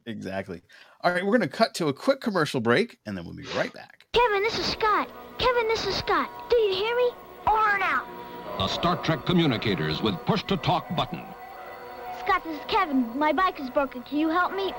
exactly. 0.06 0.62
All 1.02 1.14
right, 1.14 1.24
we're 1.24 1.38
going 1.38 1.50
to 1.50 1.56
cut 1.56 1.74
to 1.76 1.88
a 1.88 1.94
quick 1.94 2.20
commercial 2.20 2.60
break, 2.60 3.00
and 3.06 3.18
then 3.18 3.24
we'll 3.24 3.34
be 3.36 3.46
right 3.56 3.72
back. 3.72 3.97
Kevin, 4.38 4.43
this 4.43 4.60
is 4.60 4.65
Scott. 4.65 5.10
Kevin, 5.38 5.67
this 5.67 5.88
is 5.88 5.96
Scott. 5.96 6.30
Do 6.50 6.56
you 6.58 6.74
hear 6.74 6.96
me? 6.96 7.10
Over 7.48 7.78
now. 7.80 8.04
The 8.58 8.67
Star 8.67 8.98
Trek 8.98 9.26
communicators 9.26 10.02
with 10.02 10.15
push 10.26 10.43
to 10.43 10.58
talk 10.58 10.96
button. 10.96 11.24
Scott, 12.20 12.43
this 12.43 12.60
is 12.60 12.65
Kevin. 12.67 13.17
My 13.17 13.32
bike 13.32 13.60
is 13.60 13.70
broken. 13.70 14.04
Can 14.04 14.20
you 14.20 14.30
help 14.30 14.56
me? 14.56 14.74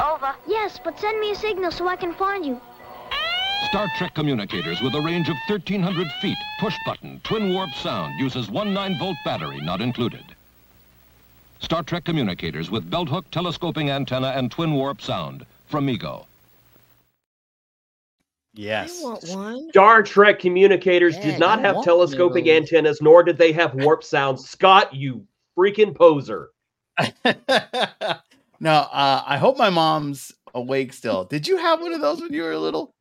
Over. 0.00 0.34
Yes, 0.46 0.78
but 0.82 0.98
send 0.98 1.20
me 1.20 1.30
a 1.30 1.34
signal 1.34 1.70
so 1.70 1.88
I 1.88 1.96
can 1.96 2.12
find 2.14 2.44
you. 2.44 2.60
Star 3.68 3.86
Trek 3.96 4.14
communicators 4.14 4.80
with 4.82 4.94
a 4.94 5.00
range 5.00 5.28
of 5.28 5.36
1,300 5.46 6.10
feet. 6.20 6.38
Push 6.58 6.76
button, 6.84 7.20
twin 7.24 7.52
warp 7.52 7.70
sound, 7.70 8.18
uses 8.18 8.50
one 8.50 8.74
9 8.74 8.98
volt 8.98 9.16
battery 9.24 9.60
not 9.60 9.80
included. 9.80 10.24
Star 11.60 11.82
Trek 11.82 12.04
communicators 12.04 12.70
with 12.70 12.90
belt 12.90 13.08
hook, 13.08 13.30
telescoping 13.30 13.88
antenna, 13.90 14.28
and 14.28 14.50
twin 14.50 14.74
warp 14.74 15.00
sound 15.00 15.46
from 15.66 15.86
Mego. 15.86 16.24
Yes, 18.60 19.00
I 19.00 19.04
want 19.08 19.24
one. 19.28 19.68
Star 19.70 20.02
Trek 20.02 20.40
communicators 20.40 21.14
Yeah, 21.16 21.22
did 21.30 21.38
not 21.38 21.60
I 21.60 21.62
have 21.62 21.76
want 21.76 21.84
telescopic 21.84 22.46
those. 22.46 22.56
antennas, 22.56 23.00
nor 23.00 23.22
did 23.22 23.38
they 23.38 23.52
have 23.52 23.72
warp 23.74 24.02
sound. 24.02 24.40
Scott, 24.40 24.92
you 24.92 25.24
freaking 25.56 25.94
poser. 25.94 26.48
no, 27.24 28.70
uh, 28.72 29.22
I 29.24 29.38
hope 29.38 29.56
my 29.58 29.70
mom's 29.70 30.32
awake 30.54 30.92
still. 30.92 31.24
Did 31.24 31.46
you 31.46 31.56
have 31.56 31.80
one 31.80 31.92
of 31.92 32.00
those 32.00 32.20
when 32.20 32.32
you 32.32 32.42
were 32.42 32.56
little? 32.56 32.96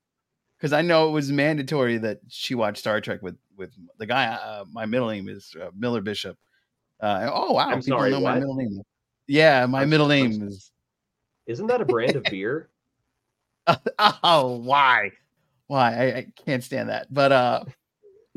Because 0.60 0.74
I 0.74 0.84
know 0.84 1.10
it 1.10 1.12
was 1.12 1.32
mandatory 1.32 1.98
that 1.98 2.20
she 2.28 2.54
watched 2.54 2.78
Star 2.78 3.02
Trek 3.02 3.24
with 3.24 3.38
with 3.56 3.72
the 3.98 4.06
guy. 4.06 4.26
Uh, 4.28 4.64
my 4.72 4.86
middle 4.86 5.10
name 5.10 5.28
is 5.28 5.56
uh, 5.60 5.72
Miller 5.76 6.02
Bishop. 6.02 6.38
Uh, 7.02 7.32
oh 7.34 7.54
wow, 7.54 7.70
I'm 7.70 7.82
people 7.82 7.98
sorry, 7.98 8.12
know 8.12 8.20
my 8.20 8.36
middle 8.36 8.54
name. 8.56 8.82
Yeah, 9.28 9.66
my 9.66 9.80
I'm- 9.80 9.90
middle 9.90 10.12
I'm- 10.12 10.30
name 10.30 10.48
is. 10.50 10.72
Isn't 11.48 11.66
that 11.68 11.82
a 11.82 11.86
brand 11.86 12.16
of 12.16 12.24
beer? 12.26 12.70
oh, 14.24 14.58
why? 14.58 15.12
Why? 15.68 15.94
I, 15.94 16.18
I 16.18 16.28
can't 16.46 16.64
stand 16.64 16.90
that. 16.90 17.14
But 17.14 17.32
uh 17.32 17.64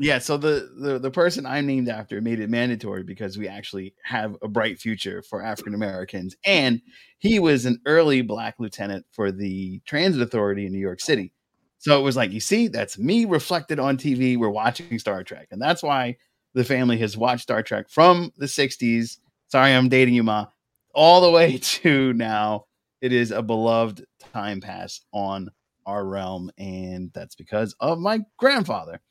yeah, 0.01 0.17
so 0.17 0.35
the, 0.35 0.71
the 0.79 0.97
the 0.97 1.11
person 1.11 1.45
I'm 1.45 1.67
named 1.67 1.87
after 1.87 2.19
made 2.21 2.39
it 2.39 2.49
mandatory 2.49 3.03
because 3.03 3.37
we 3.37 3.47
actually 3.47 3.93
have 4.03 4.35
a 4.41 4.47
bright 4.47 4.79
future 4.79 5.21
for 5.21 5.43
African 5.43 5.75
Americans. 5.75 6.35
And 6.43 6.81
he 7.19 7.37
was 7.37 7.67
an 7.67 7.79
early 7.85 8.23
black 8.23 8.55
lieutenant 8.57 9.05
for 9.11 9.31
the 9.31 9.79
transit 9.85 10.23
authority 10.23 10.65
in 10.65 10.71
New 10.71 10.79
York 10.79 11.01
City. 11.01 11.33
So 11.77 11.99
it 11.99 12.03
was 12.03 12.15
like, 12.15 12.31
you 12.31 12.39
see, 12.39 12.67
that's 12.67 12.97
me 12.97 13.25
reflected 13.25 13.79
on 13.79 13.95
TV. 13.97 14.37
We're 14.37 14.49
watching 14.49 14.97
Star 14.97 15.23
Trek. 15.23 15.49
And 15.51 15.61
that's 15.61 15.83
why 15.83 16.17
the 16.55 16.63
family 16.63 16.97
has 16.97 17.15
watched 17.15 17.43
Star 17.43 17.61
Trek 17.61 17.87
from 17.89 18.31
the 18.37 18.47
60s. 18.47 19.17
Sorry, 19.49 19.71
I'm 19.71 19.89
dating 19.89 20.15
you, 20.15 20.23
Ma. 20.23 20.47
All 20.95 21.21
the 21.21 21.31
way 21.31 21.57
to 21.61 22.13
now. 22.13 22.65
It 23.01 23.13
is 23.13 23.31
a 23.31 23.41
beloved 23.41 24.05
time 24.33 24.61
pass 24.61 25.01
on 25.11 25.49
our 25.91 26.05
realm, 26.05 26.49
and 26.57 27.11
that's 27.13 27.35
because 27.35 27.75
of 27.79 27.99
my 27.99 28.19
grandfather. 28.37 29.01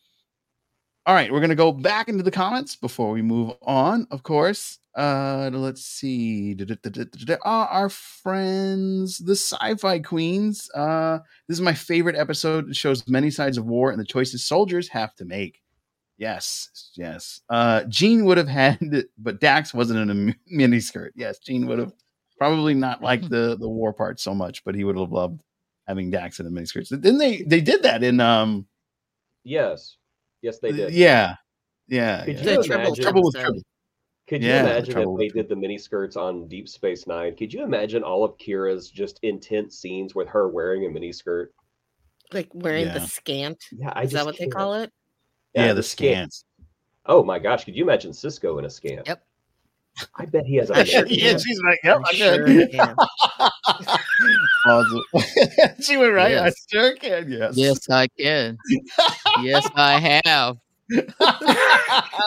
All 1.07 1.15
right, 1.15 1.33
we're 1.33 1.41
gonna 1.41 1.55
go 1.55 1.73
back 1.73 2.09
into 2.09 2.23
the 2.23 2.31
comments 2.31 2.77
before 2.77 3.11
we 3.11 3.23
move 3.23 3.53
on. 3.63 4.07
Of 4.11 4.23
course, 4.23 4.79
uh, 4.97 5.51
let's 5.53 5.85
see. 5.85 6.57
Ah, 7.45 7.69
our 7.71 7.89
friends, 7.89 9.19
the 9.19 9.37
Sci-Fi 9.37 10.01
Queens. 10.01 10.71
Uh, 10.75 11.19
this 11.49 11.57
is 11.57 11.63
my 11.63 11.75
favorite 11.75 12.17
episode. 12.17 12.69
It 12.69 12.77
shows 12.77 13.07
many 13.09 13.31
sides 13.31 13.57
of 13.59 13.67
war 13.67 13.91
and 13.91 14.01
the 14.01 14.05
choices 14.05 14.45
soldiers 14.45 14.89
have 14.89 15.15
to 15.17 15.25
make. 15.25 15.63
Yes, 16.19 16.69
yes. 16.97 17.41
Uh, 17.49 17.85
Gene 17.85 18.25
would 18.27 18.37
have 18.37 18.49
had, 18.49 18.79
but 19.19 19.41
Dax 19.41 19.73
wasn't 19.73 20.01
in 20.01 20.11
a 20.11 20.15
mi- 20.15 20.37
mini 20.49 20.81
skirt. 20.81 21.13
Yes, 21.17 21.39
Gene 21.39 21.67
would 21.67 21.79
have 21.79 21.93
probably 22.37 22.75
not 22.75 23.03
liked 23.03 23.31
the 23.31 23.57
the 23.59 23.69
war 23.69 23.93
part 23.93 24.21
so 24.21 24.35
much, 24.35 24.65
but 24.65 24.75
he 24.75 24.85
would 24.85 24.99
have 24.99 25.13
loved 25.13 25.41
having 25.91 26.11
Dax 26.11 26.41
in 26.41 26.47
a 26.47 26.51
mini 26.51 26.67
skirt. 26.67 26.87
Didn't 26.89 27.19
they? 27.19 27.43
They 27.43 27.61
did 27.61 27.83
that 27.83 28.03
in 28.03 28.21
um. 28.21 28.67
Yes. 29.45 29.97
Yes, 30.43 30.59
they 30.59 30.73
did. 30.73 30.93
Yeah, 30.93 31.35
yeah. 31.89 32.25
Could 32.25 32.39
yeah. 32.39 32.53
you 32.53 32.63
imagine? 32.63 32.95
Trouble 32.95 33.23
with 33.25 33.35
Tribbles. 33.35 33.63
Could 34.29 34.43
you 34.43 34.53
the 34.53 34.61
imagine 34.61 34.95
trouble 34.95 35.19
if 35.19 35.33
they 35.33 35.41
did 35.41 35.49
the 35.49 35.57
mini 35.57 35.77
skirts 35.77 36.17
on 36.17 36.47
Deep 36.47 36.69
Space 36.69 37.09
Nine? 37.09 37.35
Could 37.37 37.53
you 37.53 37.65
imagine 37.65 38.05
all 38.05 38.23
of 38.23 38.39
Kira's 38.39 38.89
just 38.89 39.19
intense 39.23 39.77
scenes 39.79 40.15
with 40.15 40.29
her 40.29 40.49
wearing 40.49 40.87
a 40.87 40.89
mini 40.89 41.13
skirt? 41.13 41.53
Like 42.33 42.49
wearing 42.55 42.87
Yeah. 42.87 42.95
the 42.95 43.07
scant. 43.07 43.59
Yeah, 43.73 43.93
I 43.93 44.05
Is 44.05 44.13
that 44.13 44.25
what 44.25 44.39
they 44.39 44.45
can't. 44.45 44.55
call 44.55 44.75
it? 44.75 44.93
Yeah, 45.55 45.73
the 45.73 45.83
scant. 45.83 46.45
Oh 47.07 47.25
my 47.25 47.41
gosh, 47.41 47.65
could 47.65 47.75
you 47.75 47.83
imagine 47.83 48.13
Sisko 48.13 48.59
in 48.61 48.67
a 48.67 48.71
scant? 48.71 49.09
Yep. 49.09 49.21
I 50.17 50.25
bet 50.27 50.45
he 50.47 50.57
has 50.57 50.71
a 50.71 50.77
I 50.77 50.85
sure 50.85 51.03
mini 51.05 51.23
yeah, 51.23 51.31
can. 51.33 51.41
she's 51.41 51.61
like, 51.63 51.81
yep, 51.85 51.97
I'm 51.99 52.05
I 52.07 52.13
sure 52.13 52.47
can. 52.47 52.69
can. 52.71 52.97
Awesome. 54.67 55.03
she 55.83 55.97
went 55.97 56.13
right. 56.15 56.31
Yes. 56.33 56.55
I 56.71 56.77
sure 56.77 56.95
can. 56.97 57.31
Yes. 57.31 57.57
Yes, 57.57 57.91
I 57.91 58.07
can. 58.19 58.57
yes, 59.43 59.69
I 59.75 60.21
have. 60.25 60.57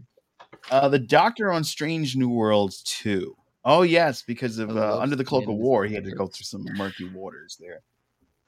Uh, 0.72 0.90
the 0.90 1.00
Doctor 1.00 1.52
on 1.52 1.64
Strange 1.64 2.16
New 2.16 2.30
Worlds 2.30 2.82
2. 2.84 3.36
Oh 3.66 3.82
yes, 3.84 4.22
because 4.22 4.60
of 4.60 4.76
uh, 4.76 5.00
Under 5.00 5.16
the 5.16 5.26
Cloak 5.26 5.48
of 5.48 5.56
War, 5.56 5.86
he 5.86 5.94
had 5.94 6.04
to 6.06 6.12
go 6.12 6.28
through 6.28 6.44
some 6.46 6.66
murky 6.76 7.10
waters 7.10 7.58
there. 7.60 7.82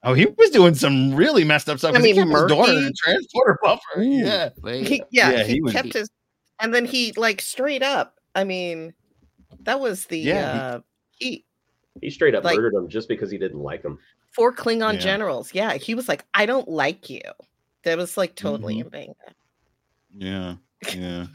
Oh, 0.04 0.14
he 0.14 0.26
was 0.38 0.50
doing 0.52 0.76
some 0.76 1.14
really 1.14 1.44
messed 1.44 1.68
up 1.70 1.78
stuff. 1.80 1.92
I 1.94 1.98
'cause 1.98 2.06
he 2.06 2.14
mean, 2.14 2.28
kept 2.30 2.40
his 2.42 2.50
daughter 2.50 2.72
in 2.72 2.78
murky? 2.84 2.88
a 2.88 2.92
transporter 2.94 3.60
buffer. 3.64 4.00
Ooh, 4.00 4.04
Yeah. 4.04 4.50
He, 4.66 5.04
yeah, 5.12 5.32
Yeah, 5.32 5.44
he, 5.44 5.54
he 5.56 5.62
was- 5.62 5.74
kept 5.74 5.94
his, 5.94 6.10
and 6.60 6.74
then 6.74 6.86
he 6.86 7.12
like 7.18 7.42
straight 7.42 7.84
up. 7.84 8.16
I 8.36 8.44
mean, 8.46 8.94
that 9.64 9.80
was 9.80 10.06
the 10.06 10.18
Yeah, 10.20 10.54
he- 10.54 10.60
uh, 10.60 10.80
he 11.18 11.46
He 12.02 12.10
straight 12.10 12.34
up 12.36 12.44
Like- 12.46 12.56
murdered 12.56 12.76
him 12.76 12.88
just 12.88 13.10
because 13.10 13.30
he 13.30 13.38
didn't 13.38 13.60
like 13.60 13.84
him. 13.84 14.00
four 14.32 14.54
Klingon 14.54 14.94
Yeah. 14.94 15.00
generals. 15.00 15.54
Yeah, 15.54 15.74
he 15.74 15.96
was 15.96 16.08
like, 16.08 16.24
I 16.34 16.46
don't 16.46 16.70
like 16.70 17.10
you. 17.10 17.22
That 17.84 17.98
was 17.98 18.16
like 18.16 18.36
totally 18.36 18.76
Mhm. 18.78 18.82
in 18.86 18.90
vain. 18.90 19.16
Yeah. 20.18 20.56
Yeah. 20.96 21.28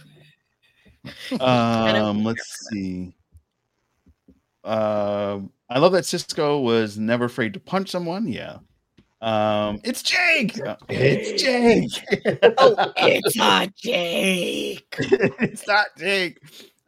Um, 1.41 2.25
let's 2.25 2.69
see. 2.71 3.15
Um, 4.65 5.53
I 5.71 5.79
love 5.79 5.93
that 5.93 6.05
Sisko 6.05 6.63
was 6.63 6.99
never 6.99 7.25
afraid 7.27 7.55
to 7.55 7.61
punch 7.61 7.91
someone. 7.91 8.29
Yeah. 8.29 8.59
Um, 9.23 9.81
it's 9.85 10.03
Jake. 10.03 10.59
It's 10.89 11.43
Jake. 11.43 12.39
Oh, 12.59 12.93
it's 12.97 13.35
not 13.37 13.75
Jake. 13.75 14.87
it's 14.99 15.67
not 15.67 15.87
Jake. 15.97 16.39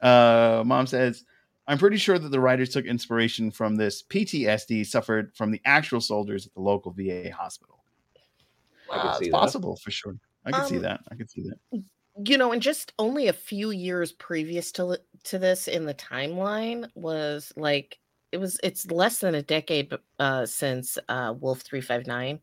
Uh, 0.02 0.62
mom 0.66 0.86
says, 0.86 1.24
I'm 1.66 1.78
pretty 1.78 1.96
sure 1.96 2.18
that 2.18 2.28
the 2.28 2.38
writers 2.40 2.68
took 2.68 2.84
inspiration 2.84 3.50
from 3.50 3.76
this 3.76 4.02
PTSD 4.02 4.86
suffered 4.86 5.34
from 5.34 5.50
the 5.50 5.60
actual 5.64 6.00
soldiers 6.00 6.46
at 6.46 6.54
the 6.54 6.60
local 6.60 6.92
VA 6.92 7.30
hospital. 7.34 7.82
I 8.92 9.00
could 9.00 9.14
see 9.14 9.24
it's 9.24 9.32
that. 9.32 9.38
possible 9.40 9.76
for 9.76 9.90
sure. 9.90 10.16
I 10.44 10.52
can 10.52 10.66
see 10.66 10.76
Um, 10.76 10.82
that. 10.82 11.00
I 11.10 11.14
can 11.16 11.26
see 11.28 11.42
that. 11.42 11.82
you 12.24 12.38
know, 12.38 12.52
and 12.52 12.62
just 12.62 12.92
only 12.98 13.28
a 13.28 13.32
few 13.32 13.70
years 13.70 14.12
previous 14.12 14.70
to 14.72 15.00
to 15.24 15.38
this 15.38 15.66
in 15.66 15.86
the 15.86 15.94
timeline 15.94 16.88
was 16.94 17.52
like 17.56 17.98
it 18.32 18.38
was 18.38 18.58
it's 18.62 18.90
less 18.90 19.18
than 19.20 19.34
a 19.34 19.42
decade 19.42 19.92
uh, 20.18 20.46
since 20.46 20.98
uh, 21.08 21.34
Wolf 21.38 21.60
three 21.62 21.80
five 21.80 22.06
nine. 22.06 22.40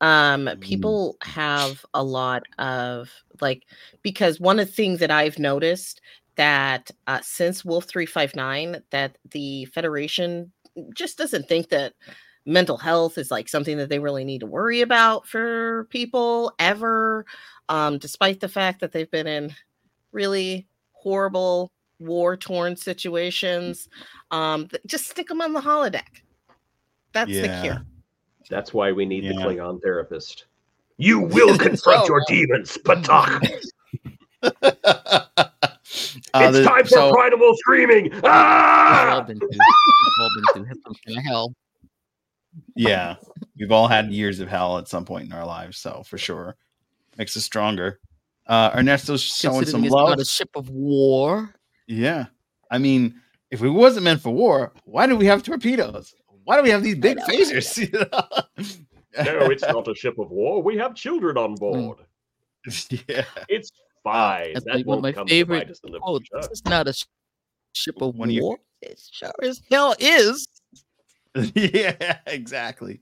Um, 0.00 0.46
Mm. 0.46 0.60
people 0.60 1.16
have 1.22 1.84
a 1.94 2.02
lot 2.04 2.44
of 2.58 3.10
like 3.40 3.64
because 4.02 4.40
one 4.40 4.58
of 4.60 4.66
the 4.68 4.72
things 4.74 5.00
that 5.00 5.10
I've 5.10 5.38
noticed 5.38 6.00
that 6.36 6.90
uh, 7.06 7.20
since 7.22 7.64
Wolf 7.64 7.84
three 7.86 8.06
five 8.06 8.34
nine 8.36 8.82
that 8.90 9.18
the 9.30 9.66
Federation 9.66 10.52
just 10.94 11.18
doesn't 11.18 11.48
think 11.48 11.68
that 11.70 11.94
mental 12.46 12.76
health 12.76 13.16
is 13.18 13.30
like 13.30 13.48
something 13.48 13.78
that 13.78 13.88
they 13.88 13.98
really 13.98 14.24
need 14.24 14.40
to 14.40 14.46
worry 14.46 14.80
about 14.82 15.26
for 15.26 15.86
people 15.90 16.52
ever 16.58 17.24
um, 17.68 17.98
despite 17.98 18.40
the 18.40 18.48
fact 18.48 18.80
that 18.80 18.92
they've 18.92 19.10
been 19.10 19.26
in 19.26 19.50
really 20.12 20.66
horrible 20.92 21.70
war 22.04 22.36
torn 22.36 22.76
situations. 22.76 23.88
Um, 24.30 24.68
just 24.86 25.08
stick 25.08 25.28
them 25.28 25.40
on 25.40 25.52
the 25.52 25.60
holodeck. 25.60 26.22
That's 27.12 27.30
the 27.30 27.58
cure. 27.62 27.82
That's 28.50 28.74
why 28.74 28.92
we 28.92 29.04
need 29.06 29.24
the 29.24 29.34
Klingon 29.34 29.80
therapist. 29.82 30.46
You 30.96 31.20
will 31.20 31.56
confront 31.66 32.02
Oh, 32.02 32.06
your 32.08 32.22
demons, 32.28 32.76
Patak. 32.84 33.50
Uh, 36.32 36.40
it's 36.48 36.58
the- 36.58 36.64
time 36.64 36.82
for 36.82 36.88
so- 36.88 37.12
primal 37.12 37.54
screaming. 37.58 38.04
We've 38.10 38.24
all 38.24 38.30
Ah! 38.30 39.24
been 39.26 39.38
through, 39.38 39.48
we've 39.48 39.58
all 40.20 40.30
been 40.34 40.64
through 40.64 40.74
some 40.82 40.94
kind 41.06 41.18
of 41.18 41.24
hell. 41.24 41.54
yeah, 42.76 43.16
we've 43.58 43.70
all 43.70 43.86
had 43.86 44.10
years 44.12 44.40
of 44.40 44.48
hell 44.48 44.78
at 44.78 44.88
some 44.88 45.04
point 45.04 45.26
in 45.26 45.32
our 45.32 45.46
lives, 45.46 45.78
so 45.78 46.02
for 46.06 46.18
sure 46.18 46.56
makes 47.16 47.36
us 47.36 47.44
stronger. 47.44 48.00
Uh, 48.46 48.70
Ernesto's 48.74 49.22
showing 49.22 49.66
some 49.66 49.84
love. 49.84 50.08
not 50.10 50.20
a 50.20 50.24
ship 50.24 50.50
of 50.56 50.68
war. 50.70 51.54
Yeah, 51.86 52.26
I 52.70 52.78
mean, 52.78 53.20
if 53.50 53.62
it 53.62 53.68
wasn't 53.68 54.04
meant 54.04 54.20
for 54.20 54.30
war, 54.30 54.72
why 54.84 55.06
do 55.06 55.16
we 55.16 55.26
have 55.26 55.42
torpedoes? 55.42 56.14
Why 56.44 56.56
do 56.56 56.62
we 56.62 56.70
have 56.70 56.82
these 56.82 56.96
big 56.96 57.18
phasers? 57.18 57.76
you 57.92 57.98
know? 57.98 59.24
no, 59.24 59.50
it's 59.50 59.62
not 59.62 59.86
a 59.88 59.94
ship 59.94 60.18
of 60.18 60.30
war. 60.30 60.62
We 60.62 60.76
have 60.78 60.94
children 60.94 61.36
on 61.38 61.54
board. 61.54 61.98
yeah, 63.08 63.24
It's 63.48 63.70
fine. 64.02 64.52
That's 64.54 64.64
that 64.66 64.76
like 64.76 64.86
one 64.86 64.98
of 64.98 65.02
my 65.02 65.12
come 65.12 65.26
favorite 65.28 65.60
to 65.60 65.64
bite 65.66 65.70
us 65.72 65.80
in 65.84 65.92
the 65.92 65.98
quotes. 66.00 66.28
future. 66.28 66.48
This 66.48 66.58
is 66.60 66.64
not 66.64 66.88
a 66.88 66.92
sh- 66.92 67.04
ship 67.74 68.00
of 68.02 68.14
One 68.16 68.28
of 68.28 68.34
your- 68.34 68.42
war. 68.44 68.58
It 68.82 69.00
sure 69.12 69.30
as 69.42 69.62
hell 69.70 69.94
is. 69.98 70.46
yeah, 71.54 72.18
exactly. 72.26 73.00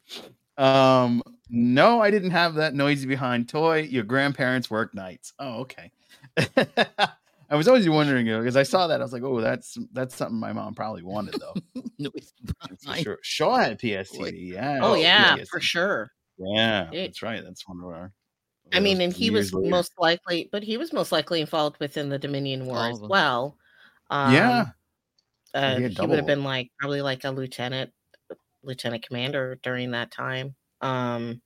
Um, 0.56 1.22
no, 1.50 2.00
I 2.00 2.10
didn't 2.12 2.30
have 2.30 2.54
that 2.54 2.72
noisy 2.74 3.06
behind 3.08 3.48
toy. 3.48 3.80
Your 3.82 4.04
grandparents 4.04 4.70
work 4.70 4.94
nights. 4.94 5.32
Oh, 5.40 5.60
okay. 5.62 5.90
I 7.52 7.56
was 7.56 7.68
always 7.68 7.86
wondering 7.88 8.24
because 8.26 8.56
I 8.56 8.62
saw 8.62 8.86
that. 8.86 9.00
I 9.00 9.04
was 9.04 9.12
like, 9.12 9.22
oh, 9.22 9.40
that's 9.42 9.76
that's 9.92 10.16
something 10.16 10.40
my 10.40 10.52
mom 10.54 10.74
probably 10.74 11.02
wanted 11.02 11.34
though. 11.38 11.54
No, 11.98 12.10
for 12.82 12.94
sure. 12.96 13.18
Shaw 13.22 13.56
had 13.58 13.78
PSTD. 13.78 14.52
Yeah. 14.54 14.80
Oh, 14.82 14.94
yeah, 14.94 15.36
PTSD. 15.36 15.48
for 15.48 15.60
sure. 15.60 16.10
Yeah, 16.38 16.88
It- 16.90 17.08
that's 17.08 17.22
right. 17.22 17.42
That's 17.44 17.68
one 17.68 17.78
of 17.78 17.84
our. 17.84 18.12
I 18.72 18.80
mean, 18.80 19.02
and 19.02 19.12
he 19.12 19.28
was 19.28 19.52
later. 19.52 19.68
most 19.70 19.92
likely, 19.98 20.48
but 20.50 20.62
he 20.62 20.78
was 20.78 20.92
most 20.94 21.12
likely 21.12 21.42
involved 21.42 21.76
within 21.78 22.08
the 22.08 22.18
Dominion 22.18 22.64
War 22.64 22.78
as 22.88 22.98
well. 23.00 23.58
Um, 24.08 24.32
yeah. 24.32 24.64
uh, 25.52 25.76
he 25.76 25.88
he 25.88 26.06
would 26.06 26.16
have 26.16 26.26
been 26.26 26.42
like 26.42 26.70
probably 26.80 27.02
like 27.02 27.24
a 27.24 27.30
lieutenant, 27.30 27.90
lieutenant 28.62 29.06
commander 29.06 29.58
during 29.62 29.90
that 29.90 30.10
time. 30.10 30.54
Um, 30.80 31.42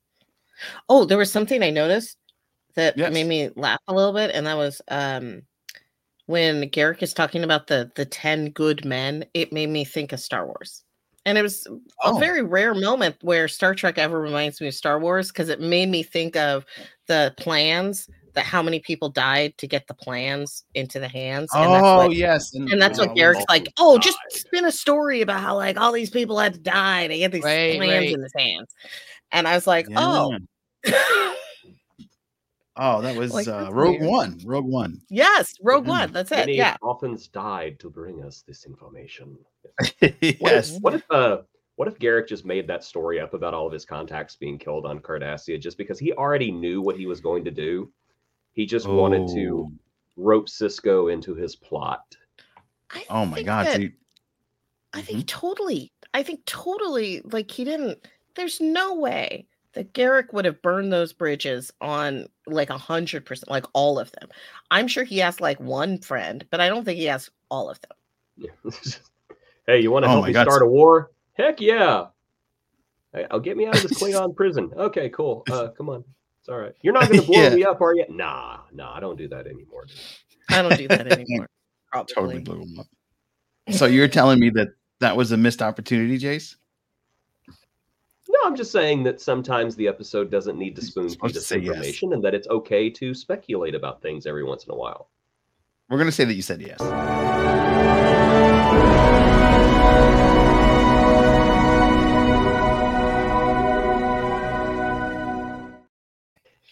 oh, 0.87 1.03
there 1.03 1.17
was 1.17 1.31
something 1.31 1.61
I 1.61 1.69
noticed 1.69 2.17
that 2.75 2.97
Yes. 2.97 3.11
made 3.11 3.27
me 3.27 3.49
laugh 3.57 3.81
a 3.89 3.93
little 3.93 4.13
bit, 4.13 4.31
and 4.33 4.47
that 4.47 4.55
was 4.55 4.81
um, 4.87 5.41
when 6.27 6.69
Garak 6.69 7.01
is 7.01 7.13
talking 7.13 7.43
about 7.43 7.67
the 7.67 7.91
the 7.95 8.05
ten 8.05 8.51
good 8.51 8.85
men. 8.85 9.25
It 9.33 9.51
made 9.51 9.69
me 9.69 9.83
think 9.83 10.13
of 10.13 10.19
Star 10.19 10.45
Wars, 10.45 10.83
and 11.25 11.37
it 11.37 11.41
was 11.41 11.67
Oh. 12.03 12.15
a 12.15 12.19
very 12.19 12.43
rare 12.43 12.73
moment 12.75 13.15
where 13.21 13.47
Star 13.47 13.73
Trek 13.73 13.97
ever 13.97 14.21
reminds 14.21 14.61
me 14.61 14.67
of 14.67 14.73
Star 14.75 14.99
Wars 14.99 15.29
because 15.29 15.49
it 15.49 15.59
made 15.59 15.89
me 15.89 16.03
think 16.03 16.35
of 16.35 16.65
the 17.07 17.33
plans 17.37 18.07
that 18.33 18.45
how 18.45 18.61
many 18.61 18.79
people 18.79 19.09
died 19.09 19.57
to 19.57 19.65
get 19.67 19.87
the 19.87 19.95
plans 19.95 20.63
into 20.75 20.99
the 20.99 21.07
hands. 21.07 21.49
And 21.55 21.73
that's 21.73 21.83
Oh 21.87 21.97
what, 21.97 22.13
yes, 22.15 22.53
and 22.53 22.79
that's 22.79 22.99
oh, 22.99 23.07
what 23.07 23.17
Garak's 23.17 23.43
like, 23.49 23.67
oh, 23.79 23.97
just 23.97 24.19
spin 24.29 24.63
a 24.65 24.71
story 24.71 25.21
about 25.21 25.41
how 25.41 25.55
like 25.55 25.75
all 25.79 25.91
these 25.91 26.11
people 26.11 26.37
had 26.37 26.53
to 26.53 26.59
die 26.59 27.07
to 27.07 27.17
get 27.17 27.31
these 27.31 27.43
Right, 27.43 27.77
plans 27.77 27.91
right. 27.91 28.13
in 28.13 28.21
his 28.21 28.33
hands. 28.37 28.67
And 29.31 29.47
I 29.47 29.55
was 29.55 29.65
like, 29.65 29.87
Yeah. 29.89 29.97
oh, 29.99 30.37
Oh, 32.77 33.01
that 33.01 33.15
was 33.15 33.33
Like, 33.33 33.47
uh, 33.47 33.69
Rogue 33.71 33.99
weird. 33.99 34.09
One. 34.11 34.39
Rogue 34.45 34.65
One. 34.65 35.01
yes, 35.09 35.55
Rogue 35.61 35.85
Yeah. 35.85 35.91
One. 35.91 36.11
That's 36.13 36.31
it. 36.31 36.37
Many 36.37 36.57
Yeah. 36.57 36.77
Bothans 36.81 37.31
died 37.31 37.79
to 37.79 37.89
bring 37.89 38.23
us 38.23 38.43
this 38.47 38.65
information. 38.65 39.37
What 39.99 40.13
yes. 40.21 40.75
if, 40.75 40.81
what 40.81 40.93
if 40.93 41.03
uh 41.11 41.39
what 41.75 41.87
if 41.87 41.99
Garak 41.99 42.27
just 42.27 42.45
made 42.45 42.67
that 42.67 42.83
story 42.83 43.19
up 43.19 43.33
about 43.35 43.53
all 43.53 43.67
of 43.67 43.73
his 43.73 43.85
contacts 43.85 44.35
being 44.35 44.57
killed 44.57 44.85
on 44.87 44.99
Cardassia 44.99 45.59
just 45.59 45.77
because 45.77 45.99
he 45.99 46.11
already 46.13 46.51
knew 46.51 46.81
what 46.81 46.97
he 46.97 47.05
was 47.05 47.19
going 47.21 47.45
to 47.45 47.51
do? 47.51 47.91
He 48.53 48.65
just 48.65 48.87
wanted 48.87 49.27
to 49.35 49.67
Oh. 49.69 49.71
rope 50.15 50.47
Sisko 50.47 51.13
into 51.13 51.35
his 51.35 51.55
plot. 51.55 52.15
I 52.91 53.03
Oh 53.09 53.25
my 53.25 53.43
God. 53.43 53.67
that- 53.67 53.75
so 53.75 53.81
you- 53.81 53.93
I 54.93 55.01
think 55.01 55.27
totally. 55.27 55.91
I 56.13 56.23
think 56.23 56.43
totally. 56.45 57.21
Like 57.25 57.51
he 57.51 57.63
didn't. 57.63 57.99
There's 58.35 58.59
no 58.61 58.95
way 58.95 59.45
that 59.77 59.93
Garak 59.93 60.33
would 60.33 60.45
have 60.45 60.61
burned 60.63 60.91
those 60.91 61.13
bridges 61.13 61.71
on 61.81 62.25
like 62.47 62.69
a 62.71 62.77
hundred 62.77 63.25
percent, 63.25 63.49
like 63.49 63.65
all 63.73 63.99
of 63.99 64.11
them. 64.13 64.29
I'm 64.71 64.87
sure 64.87 65.03
he 65.03 65.21
asked 65.21 65.39
like 65.39 65.59
one 65.59 65.99
friend, 65.99 66.43
but 66.49 66.59
I 66.59 66.67
don't 66.67 66.83
think 66.83 66.97
he 66.97 67.07
asked 67.07 67.29
all 67.51 67.69
of 67.69 67.79
them. 67.81 67.91
Yeah. 68.37 68.71
hey, 69.67 69.79
you 69.81 69.91
want 69.91 70.03
to 70.05 70.09
Oh 70.09 70.13
help 70.13 70.25
me 70.27 70.33
God. 70.33 70.43
start 70.47 70.63
a 70.63 70.65
war? 70.65 71.11
Heck 71.33 71.61
yeah. 71.61 72.07
Hey, 73.13 73.27
I'll 73.29 73.39
get 73.39 73.55
me 73.55 73.67
out 73.67 73.75
of 73.75 73.83
this 73.83 73.93
Klingon 73.93 74.35
prison. 74.35 74.71
Okay, 74.75 75.09
cool. 75.09 75.43
Uh, 75.51 75.67
come 75.69 75.89
on. 75.89 76.03
It's 76.39 76.49
all 76.49 76.57
right. 76.57 76.73
You're 76.81 76.93
not 76.93 77.07
going 77.07 77.21
to 77.21 77.27
blow 77.27 77.43
Yeah. 77.43 77.49
me 77.55 77.63
up, 77.63 77.79
are 77.81 77.93
you? 77.95 78.05
Nah, 78.09 78.59
nah, 78.73 78.95
I 78.95 78.99
don't 78.99 79.15
do 79.17 79.27
that 79.29 79.45
anymore. 79.47 79.85
dude. 79.85 79.97
I 80.49 80.61
don't 80.63 80.77
do 80.77 80.87
that 80.87 81.05
anymore. 81.07 81.47
Probably. 81.91 82.13
totally 82.13 82.39
blew 82.39 82.61
him 82.63 82.79
up. 82.79 82.87
So 83.71 83.85
you're 83.85 84.07
telling 84.07 84.39
me 84.39 84.49
that 84.51 84.69
that 84.99 85.15
was 85.15 85.31
a 85.31 85.37
missed 85.37 85.61
opportunity, 85.61 86.17
Jace? 86.17 86.55
No, 88.43 88.49
I'm 88.49 88.55
just 88.55 88.71
saying 88.71 89.03
that 89.03 89.19
sometimes 89.19 89.75
the 89.75 89.87
episode 89.87 90.29
doesn't 90.29 90.57
need 90.59 90.75
to 90.75 90.81
spoon 90.81 91.09
feed 91.09 91.35
us 91.35 91.47
say 91.47 91.57
yes. 91.57 91.69
information 91.69 92.13
and 92.13 92.23
that 92.23 92.35
it's 92.35 92.47
okay 92.49 92.89
to 92.91 93.13
speculate 93.13 93.73
about 93.73 94.01
things 94.01 94.27
every 94.27 94.43
once 94.43 94.65
in 94.65 94.71
a 94.71 94.75
while. 94.75 95.09
We're 95.89 95.97
gonna 95.97 96.11
say 96.11 96.25
that 96.25 96.35
you 96.35 96.41
said 96.43 96.61
yes. 96.61 96.79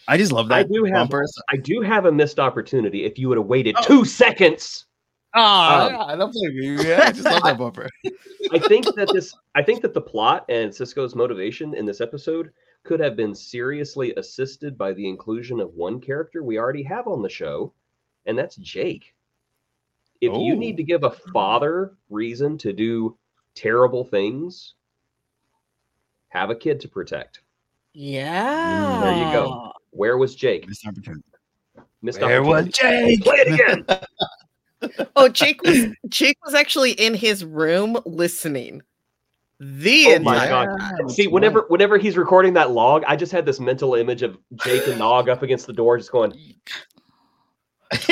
I 0.08 0.16
just 0.16 0.30
love 0.30 0.48
that 0.48 0.58
I 0.58 0.62
do 0.62 0.84
have 0.84 1.10
bumpers. 1.10 1.34
I 1.50 1.56
do 1.56 1.80
have 1.80 2.04
a 2.04 2.12
missed 2.12 2.38
opportunity 2.38 3.04
if 3.04 3.18
you 3.18 3.28
would 3.28 3.38
have 3.38 3.46
waited 3.48 3.74
Oh. 3.76 3.82
two 3.82 4.04
seconds. 4.04 4.86
Ah, 5.36 5.86
Um, 5.86 5.92
yeah, 5.92 6.04
I 6.04 6.16
don't 6.16 6.32
blame 6.32 6.52
you. 6.52 6.80
Yeah, 6.82 7.02
I 7.04 7.12
just 7.12 7.24
love 7.24 7.42
that 7.42 7.58
bumper. 7.58 7.88
I 8.52 8.58
think 8.58 8.86
that 8.96 9.10
this 9.12 9.34
I 9.54 9.62
think 9.62 9.82
that 9.82 9.92
the 9.94 10.00
plot 10.00 10.44
and 10.48 10.70
Sisko's 10.70 11.14
motivation 11.14 11.74
in 11.74 11.84
this 11.84 12.00
episode 12.00 12.50
could 12.84 13.00
have 13.00 13.16
been 13.16 13.34
seriously 13.34 14.14
assisted 14.16 14.78
by 14.78 14.92
the 14.92 15.08
inclusion 15.08 15.60
of 15.60 15.74
one 15.74 16.00
character 16.00 16.42
we 16.42 16.58
already 16.58 16.82
have 16.84 17.06
on 17.08 17.20
the 17.22 17.28
show, 17.28 17.72
and 18.26 18.38
that's 18.38 18.56
Jake. 18.56 19.12
If 20.20 20.32
you 20.32 20.54
Oh. 20.54 20.58
need 20.58 20.76
to 20.78 20.82
give 20.82 21.04
a 21.04 21.10
father 21.10 21.96
reason 22.08 22.56
to 22.58 22.72
do 22.72 23.16
terrible 23.54 24.04
things, 24.04 24.74
have 26.28 26.48
a 26.50 26.54
kid 26.54 26.80
to 26.80 26.88
protect. 26.88 27.40
Yeah. 27.92 29.00
There 29.02 29.16
you 29.16 29.32
go. 29.32 29.72
Where 29.90 30.16
was 30.16 30.34
Jake? 30.34 30.66
Missed 30.68 30.86
opportunity. 30.86 31.22
Missed 32.02 32.20
Where 32.20 32.42
was. 32.42 32.68
Jake? 32.68 33.22
Play 33.22 33.36
it 33.38 33.54
again. 33.60 33.84
Oh, 35.16 35.28
Jake 35.28 35.62
was 35.62 35.86
Jake 36.08 36.38
was 36.44 36.54
actually 36.54 36.92
in 36.92 37.14
his 37.14 37.44
room 37.44 37.98
listening. 38.04 38.82
The 39.58 40.06
Oh 40.08 40.18
my 40.20 40.44
entire 40.44 40.76
God. 40.76 41.10
See, 41.10 41.26
whenever 41.26 41.64
whenever 41.68 41.96
he's 41.96 42.16
recording 42.16 42.52
that 42.54 42.72
log, 42.72 43.04
I 43.06 43.16
just 43.16 43.32
had 43.32 43.46
this 43.46 43.58
mental 43.58 43.94
image 43.94 44.22
of 44.22 44.36
Jake 44.56 44.86
and 44.86 44.98
Nog 44.98 45.28
up 45.28 45.42
against 45.42 45.66
the 45.66 45.72
door, 45.72 45.96
just 45.96 46.12
going, 46.12 46.32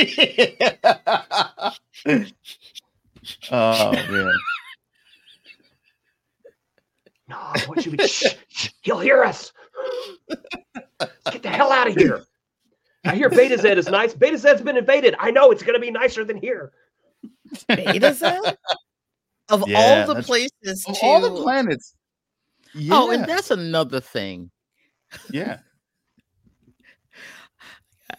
oh 3.51 3.93
man. 4.11 4.33
Nog, 7.29 7.61
what 7.63 7.83
should 7.83 7.99
we? 7.99 8.07
shh, 8.07 8.35
shh, 8.49 8.69
he'll 8.83 9.01
hear 9.01 9.23
us. 9.25 9.53
Let's 11.01 11.13
get 11.31 11.43
the 11.43 11.49
hell 11.49 11.73
out 11.73 11.89
of 11.89 11.97
here. 11.97 12.25
I 13.05 13.15
hear 13.15 13.29
Betazed 13.29 13.77
is 13.77 13.89
nice. 13.89 14.15
Betazed's 14.15 14.63
been 14.63 14.77
invaded. 14.77 15.15
I 15.19 15.31
know 15.31 15.51
it's 15.51 15.63
going 15.63 15.75
to 15.75 15.81
be 15.81 15.91
nicer 15.91 16.25
than 16.25 16.37
here. 16.37 16.73
Betazed? 17.69 18.57
Of 19.51 19.69
Yeah, 19.69 20.07
all 20.07 20.15
the 20.15 20.23
places 20.23 20.87
Of 20.87 20.99
to 20.99 21.07
all 21.07 21.21
the 21.21 21.43
planets. 21.43 21.95
Yeah. 22.75 22.95
Oh, 22.95 23.11
and 23.11 23.25
that's 23.25 23.51
another 23.51 24.01
thing. 24.01 24.51
yeah. 25.31 25.59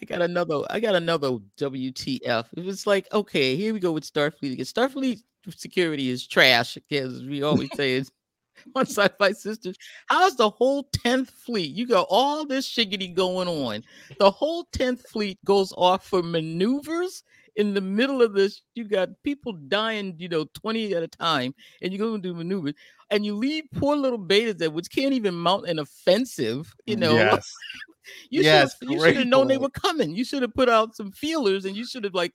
I 0.02 0.06
got 0.06 0.22
another. 0.22 0.62
I 0.70 0.80
got 0.80 0.96
another 0.96 1.38
WTF. 1.58 2.46
It 2.56 2.66
was 2.66 2.86
like, 2.86 3.08
okay, 3.14 3.56
here 3.56 3.74
we 3.74 3.80
go 3.80 3.92
with 3.92 4.12
Starfleet 4.12 4.54
again. 4.54 4.66
Starfleet 4.66 5.22
security 5.50 6.10
is 6.10 6.28
trash, 6.28 6.78
as 6.92 7.24
we 7.24 7.44
always 7.44 7.70
say 7.76 8.04
it 8.76 8.88
side 8.88 9.12
Sci-Fi 9.12 9.32
Sisters. 9.32 9.78
How's 10.08 10.36
the 10.36 10.50
whole 10.50 10.84
tenth 10.92 11.30
fleet? 11.30 11.76
You 11.76 11.88
got 11.88 12.08
all 12.10 12.46
this 12.46 12.68
shiggity 12.68 13.14
going 13.14 13.48
on. 13.48 13.84
The 14.20 14.32
whole 14.32 14.66
tenth 14.72 15.08
fleet 15.10 15.40
goes 15.46 15.74
off 15.78 16.06
for 16.06 16.24
maneuvers 16.24 17.24
in 17.56 17.74
the 17.74 17.82
middle 17.82 18.22
of 18.22 18.34
this. 18.34 18.62
You 18.74 18.86
got 18.86 19.10
people 19.24 19.54
dying, 19.54 20.16
you 20.18 20.30
know, 20.30 20.46
twenty 20.54 20.94
at 20.96 21.04
a 21.04 21.08
time, 21.08 21.54
and 21.82 21.92
you 21.92 22.00
go 22.00 22.14
and 22.14 22.24
do 22.24 22.34
maneuvers, 22.34 22.74
and 23.10 23.26
you 23.26 23.36
leave 23.36 23.66
poor 23.76 23.96
little 23.96 24.20
Betazed 24.20 24.72
which 24.72 24.90
can't 24.90 25.14
even 25.14 25.36
mount 25.36 25.68
an 25.68 25.80
offensive. 25.80 26.74
You 26.86 26.98
mm, 26.98 27.00
know, 27.00 27.16
Yes. 27.16 27.54
you 28.30 28.42
Yes, 28.44 28.76
should 28.78 28.90
you 28.90 29.00
should 29.00 29.18
have 29.18 29.28
known 29.28 29.48
they 29.48 29.58
were 29.58 29.70
coming. 29.70 30.16
You 30.16 30.26
should 30.26 30.42
have 30.42 30.54
put 30.54 30.70
out 30.70 30.96
some 30.96 31.12
feelers 31.12 31.66
and 31.66 31.76
you 31.76 31.86
should 31.86 32.04
have 32.04 32.14
like 32.14 32.34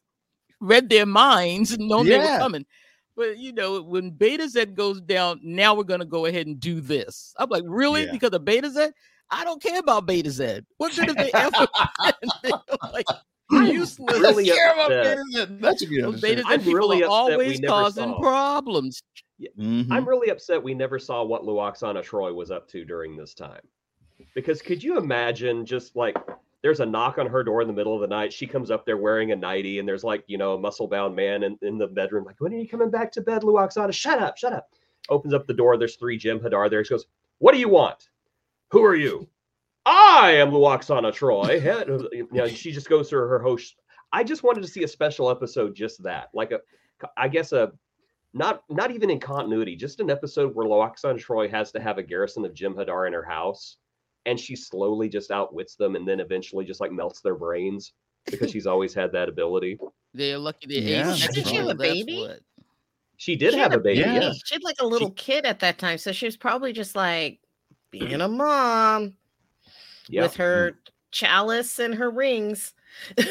read 0.60 0.88
their 0.88 1.06
minds 1.06 1.72
and 1.72 1.88
known 1.88 2.06
they 2.06 2.18
were 2.18 2.38
coming. 2.38 2.66
But 3.16 3.38
you 3.38 3.52
know, 3.52 3.82
when 3.82 4.12
Betazed 4.12 4.74
goes 4.74 5.00
down, 5.00 5.40
now 5.42 5.74
we're 5.74 5.84
gonna 5.84 6.04
go 6.04 6.26
ahead 6.26 6.46
and 6.46 6.58
do 6.58 6.80
this. 6.80 7.34
I'm 7.38 7.48
like, 7.50 7.64
really? 7.66 8.04
Yeah. 8.04 8.12
Because 8.12 8.30
of 8.30 8.42
Betazed? 8.42 8.92
I 9.30 9.44
don't 9.44 9.62
care 9.62 9.78
about 9.78 10.06
Betazed. 10.06 10.64
What 10.78 10.94
good 10.94 11.10
if 11.10 11.16
they 11.16 11.30
ever 11.34 11.66
like 12.92 13.06
useless? 13.50 14.18
really 14.18 14.46
Care 14.46 14.72
about. 14.72 14.88
Beta 14.88 15.22
Z. 15.32 15.46
That 15.60 15.78
should 15.78 15.90
be 15.90 16.00
Those 16.00 16.20
Betazed 16.20 16.42
I'm 16.46 16.60
people 16.60 16.74
really 16.74 17.02
are 17.02 17.06
upset 17.06 17.32
always 17.32 17.60
causing 17.60 18.10
saw. 18.10 18.20
problems. 18.20 19.02
Mhm. 19.58 19.86
I'm 19.90 20.06
really 20.08 20.30
upset 20.30 20.62
we 20.62 20.74
never 20.74 20.98
saw 20.98 21.24
what 21.24 21.42
Lwaxana 21.44 22.02
Troi 22.04 22.34
was 22.34 22.50
up 22.50 22.68
to 22.68 22.84
during 22.84 23.16
this 23.16 23.34
time. 23.34 23.62
Because 24.34 24.60
could 24.60 24.82
you 24.82 24.98
imagine 24.98 25.64
just 25.64 25.96
like 25.96 26.16
there's 26.62 26.80
a 26.80 26.86
knock 26.86 27.18
on 27.18 27.26
her 27.26 27.42
door 27.42 27.62
in 27.62 27.68
the 27.68 27.74
middle 27.74 27.94
of 27.94 28.00
the 28.00 28.06
night. 28.06 28.32
She 28.32 28.46
comes 28.46 28.70
up 28.70 28.84
there 28.84 28.96
wearing 28.96 29.32
a 29.32 29.36
nightie, 29.36 29.78
and 29.78 29.88
there's 29.88 30.04
like, 30.04 30.24
you 30.26 30.38
know, 30.38 30.54
a 30.54 30.58
muscle 30.58 30.86
bound 30.86 31.16
man 31.16 31.42
in, 31.42 31.58
in 31.62 31.78
the 31.78 31.86
bedroom, 31.86 32.24
like, 32.24 32.40
when 32.40 32.52
are 32.52 32.58
you 32.58 32.68
coming 32.68 32.90
back 32.90 33.10
to 33.12 33.20
bed, 33.20 33.42
Lwaxana? 33.42 33.92
Shut 33.92 34.20
up, 34.20 34.36
shut 34.36 34.52
up. 34.52 34.68
Opens 35.08 35.34
up 35.34 35.46
the 35.46 35.54
door. 35.54 35.76
There's 35.76 35.96
three 35.96 36.18
Jem'Hadar 36.18 36.70
there. 36.70 36.84
She 36.84 36.90
goes, 36.90 37.06
What 37.38 37.52
do 37.52 37.58
you 37.58 37.68
want? 37.68 38.10
Who 38.70 38.84
are 38.84 38.94
you? 38.94 39.28
I 39.86 40.32
am 40.32 40.50
Lwaxana 40.50 41.12
Troi. 41.12 41.60
You 42.12 42.28
know, 42.30 42.46
she 42.46 42.70
just 42.70 42.88
goes 42.88 43.08
through 43.08 43.26
her 43.26 43.40
host. 43.40 43.76
I 44.12 44.22
just 44.24 44.42
wanted 44.42 44.62
to 44.62 44.68
see 44.68 44.84
a 44.84 44.88
special 44.88 45.30
episode, 45.30 45.74
just 45.74 46.02
that. 46.02 46.28
Like 46.34 46.52
a, 46.52 46.60
I 47.16 47.28
guess 47.28 47.52
a 47.52 47.72
not 48.34 48.62
not 48.68 48.90
even 48.90 49.10
in 49.10 49.18
continuity, 49.18 49.76
just 49.76 50.00
an 50.00 50.10
episode 50.10 50.54
where 50.54 50.66
Lwaxana 50.66 51.18
Troi 51.18 51.50
has 51.50 51.72
to 51.72 51.80
have 51.80 51.98
a 51.98 52.02
garrison 52.02 52.44
of 52.44 52.54
Jem'Hadar 52.54 53.06
in 53.06 53.12
her 53.12 53.24
house, 53.24 53.78
and 54.26 54.38
she 54.38 54.54
slowly 54.56 55.08
just 55.08 55.30
outwits 55.30 55.76
them, 55.76 55.96
and 55.96 56.06
then 56.06 56.20
eventually 56.20 56.64
just 56.64 56.80
like 56.80 56.92
melts 56.92 57.20
their 57.20 57.34
brains 57.34 57.92
because 58.26 58.50
she's 58.52 58.66
always 58.66 58.92
had 58.94 59.12
that 59.12 59.28
ability. 59.28 59.78
They're 60.14 60.38
lucky 60.38 60.66
they 60.66 60.80
Yeah. 60.90 61.14
ate 61.14 61.30
Did 61.32 61.46
she 61.46 61.56
have 61.56 61.68
a 61.68 61.74
baby? 61.74 62.28
She 63.16 63.36
did 63.36 63.52
She 63.52 63.58
have 63.58 63.72
a 63.72 63.78
baby, 63.78 64.00
Yeah. 64.00 64.14
yes. 64.14 64.40
She 64.44 64.54
had 64.54 64.62
like 64.62 64.80
a 64.80 64.86
little 64.86 65.10
kid 65.12 65.44
at 65.44 65.60
that 65.60 65.78
time, 65.78 65.98
so 65.98 66.10
she 66.12 66.26
was 66.26 66.36
probably 66.36 66.72
just 66.72 66.96
like 66.96 67.40
being 67.90 68.20
a 68.20 68.28
mom 68.28 69.14
Yeah. 70.08 70.22
with 70.22 70.36
her 70.36 70.78
chalice 71.10 71.78
and 71.78 71.94
her 71.94 72.10
rings. 72.10 72.72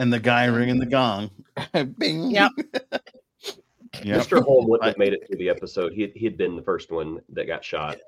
And 0.00 0.12
the 0.12 0.20
guy 0.20 0.44
ringing 0.44 0.78
the 0.78 0.86
gong. 0.86 1.30
Bing. 1.98 2.30
Yep. 2.30 2.52
Yep. 4.04 4.22
Mr. 4.22 4.40
Homn 4.44 4.68
wouldn't 4.68 4.86
have 4.86 4.96
made 4.98 5.12
it 5.12 5.26
through 5.26 5.38
the 5.38 5.48
episode. 5.48 5.92
He 5.92 6.12
he 6.14 6.24
had 6.24 6.36
been 6.36 6.54
the 6.54 6.62
first 6.62 6.92
one 6.92 7.18
that 7.30 7.48
got 7.48 7.64
shot. 7.64 7.98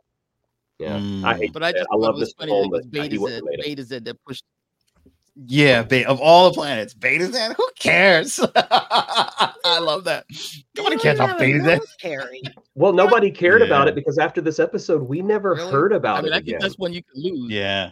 Yeah, 0.81 0.99
Mm. 0.99 1.37
hate. 1.39 1.53
But 1.53 1.62
I 1.62 1.72
just 1.72 1.87
I 1.93 1.97
love 1.97 2.16
it 2.16 2.20
was 2.20 2.33
Mr. 2.35 2.39
funny 2.39 2.53
Homn, 2.53 2.70
that 2.70 2.76
it 2.76 2.78
was 2.78 2.87
Beta 2.87 3.20
wouldn't 3.20 3.45
Z, 3.45 3.51
have 3.59 3.66
made 3.66 3.78
it. 3.78 3.89
Betazed 3.91 4.05
that 4.05 4.24
pushed 4.26 4.45
Yeah, 5.47 5.83
ba- 5.83 6.09
of 6.09 6.20
all 6.20 6.49
the 6.51 6.55
planets, 6.55 6.95
Betazed. 6.95 7.55
Who 7.55 7.68
cares? 7.78 8.41
I 8.57 9.78
love 9.81 10.05
that. 10.05 10.24
Nobody 10.76 10.97
They 10.97 11.03
cares 11.03 11.18
about 11.20 11.39
Beta 11.39 11.59
have 11.59 11.66
a 11.66 11.70
Z. 11.83 11.87
military. 12.03 12.43
Well, 12.74 12.93
nobody 12.93 13.31
cared 13.31 13.62
about 13.62 13.89
it 13.89 13.95
because 13.95 14.18
after 14.18 14.41
this 14.41 14.59
episode, 14.59 15.03
we 15.03 15.20
never 15.22 15.55
Really? 15.55 15.70
heard 15.70 15.93
about 15.93 16.18
I 16.18 16.22
mean, 16.22 16.33
it 16.33 16.35
I 16.35 16.39
think 16.39 16.49
again. 16.49 16.59
that's 16.62 16.78
when 16.78 16.93
you 16.93 17.03
can 17.03 17.22
lose. 17.22 17.51
Yeah. 17.51 17.91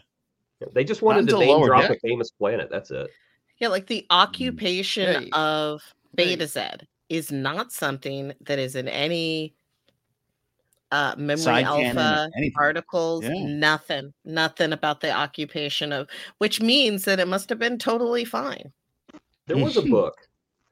They 0.73 0.83
just 0.85 1.03
wanted 1.03 1.29
to 1.29 1.39
name 1.39 1.65
drop 1.67 1.83
Deck. 1.83 1.99
a 1.99 2.01
famous 2.01 2.31
planet. 2.31 2.69
That's 2.71 2.91
it. 2.91 3.09
Yeah, 3.59 3.69
like 3.69 3.87
the 3.87 4.07
occupation 4.11 5.23
Hey. 5.25 5.29
of 5.33 5.83
Hey. 6.17 6.37
Betazed 6.37 6.87
is 7.09 7.31
not 7.31 7.71
something 7.73 8.33
that 8.43 8.59
is 8.59 8.75
in 8.77 8.89
any 8.89 9.55
uh 10.91 11.15
memory 11.19 11.37
Side 11.43 11.65
alpha 11.65 12.31
anything. 12.37 12.53
articles, 12.59 13.25
Yeah. 13.25 13.33
nothing, 13.47 14.13
nothing 14.25 14.73
about 14.73 15.01
the 15.01 15.11
occupation 15.13 15.93
of 15.93 16.09
which 16.39 16.61
means 16.61 17.05
that 17.05 17.21
it 17.21 17.29
must 17.29 17.49
have 17.51 17.59
been 17.59 17.79
totally 17.79 18.25
fine. 18.25 18.73
There 19.47 19.59
was 19.59 19.77
a 19.77 19.83
book. 19.97 20.17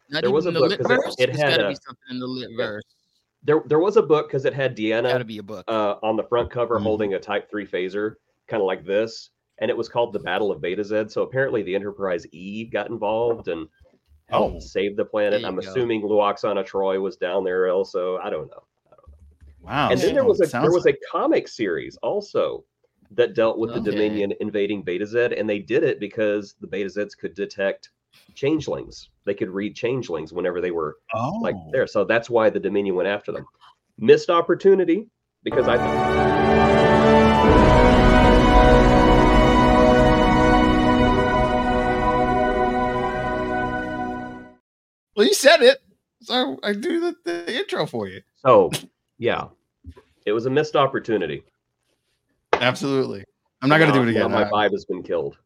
Not 0.08 0.22
There 0.22 0.30
was 0.30 0.46
a 0.46 0.50
the 0.52 0.60
book 0.60 0.70
lit 0.70 0.80
'cause 0.80 1.16
it- 1.18 1.30
it 1.30 1.36
had 1.36 1.50
gotta 1.50 1.66
a- 1.66 1.68
be 1.70 1.74
something 1.74 2.04
in 2.10 2.18
the 2.20 2.26
lit 2.26 2.50
verse. 2.56 2.84
There, 3.42 3.62
there 3.66 3.78
was 3.78 3.96
a 3.96 4.02
book 4.02 4.28
because 4.28 4.44
it 4.44 4.54
had 4.54 4.70
Gotta 4.76 4.82
Deanna 5.22 5.26
be 5.26 5.38
a 5.38 5.42
book. 5.42 5.64
uh, 5.68 5.96
on 6.02 6.16
the 6.16 6.24
front 6.24 6.50
cover 6.50 6.78
Mhm. 6.78 6.82
holding 6.82 7.14
a 7.14 7.18
Type 7.20 7.48
Three 7.50 7.66
phaser, 7.66 8.14
kind 8.48 8.60
of 8.60 8.66
like 8.66 8.84
this, 8.84 9.30
and 9.58 9.70
it 9.70 9.76
was 9.76 9.88
called 9.88 10.12
the 10.12 10.18
Battle 10.18 10.50
of 10.50 10.60
Betazed. 10.60 11.10
So 11.12 11.22
apparently, 11.22 11.62
the 11.62 11.74
Enterprise 11.74 12.26
E 12.32 12.64
got 12.64 12.88
involved 12.90 13.46
and 13.48 13.68
helped 14.28 14.56
Oh. 14.56 14.60
save 14.60 14.96
the 14.96 15.04
planet. 15.04 15.44
I'm 15.44 15.54
you 15.56 15.62
go. 15.62 15.68
assuming 15.70 16.02
Lwaxana 16.02 16.64
Troi 16.66 17.00
was 17.00 17.16
down 17.16 17.44
there 17.44 17.68
also. 17.70 18.16
I 18.18 18.30
don't 18.30 18.50
know. 18.50 18.64
Wow. 19.66 19.90
and 19.90 20.00
then 20.00 20.14
there 20.14 20.24
was 20.24 20.40
a 20.40 20.46
there 20.46 20.70
was 20.70 20.86
a 20.86 20.94
comic 21.10 21.48
series 21.48 21.96
also 22.02 22.64
that 23.10 23.34
dealt 23.34 23.58
with 23.58 23.74
the 23.74 23.80
Dominion 23.80 24.32
invading 24.40 24.84
Betazed, 24.84 25.38
and 25.38 25.48
they 25.48 25.58
did 25.58 25.82
it 25.82 26.00
because 26.00 26.54
the 26.60 26.66
Beta 26.66 26.88
Zs 26.88 27.16
could 27.16 27.34
detect 27.34 27.90
changelings. 28.34 29.10
They 29.24 29.34
could 29.34 29.50
read 29.50 29.74
changelings 29.74 30.32
whenever 30.32 30.60
they 30.60 30.70
were 30.70 30.96
oh. 31.14 31.38
like 31.42 31.56
there. 31.72 31.86
So 31.86 32.04
that's 32.04 32.30
why 32.30 32.50
the 32.50 32.60
Dominion 32.60 32.94
went 32.94 33.08
after 33.08 33.32
them. 33.32 33.46
Missed 33.98 34.30
opportunity 34.30 35.08
because 35.42 35.68
I 35.68 35.78
think 35.78 37.06
Well, 45.16 45.26
you 45.26 45.32
said 45.32 45.62
it. 45.62 45.78
So 46.20 46.58
I 46.62 46.74
do 46.74 47.00
the, 47.00 47.16
the 47.24 47.56
intro 47.58 47.86
for 47.86 48.06
you. 48.06 48.20
so. 48.36 48.70
Yeah, 49.18 49.48
it 50.24 50.32
was 50.32 50.46
a 50.46 50.50
missed 50.50 50.76
opportunity. 50.76 51.42
Absolutely. 52.52 53.24
I'm 53.62 53.68
not 53.68 53.78
going 53.78 53.92
to 53.92 53.98
do 53.98 54.02
it 54.06 54.10
again. 54.10 54.30
my 54.30 54.44
vibe 54.44 54.72
has 54.72 54.84
been 54.84 55.02
killed. 55.02 55.36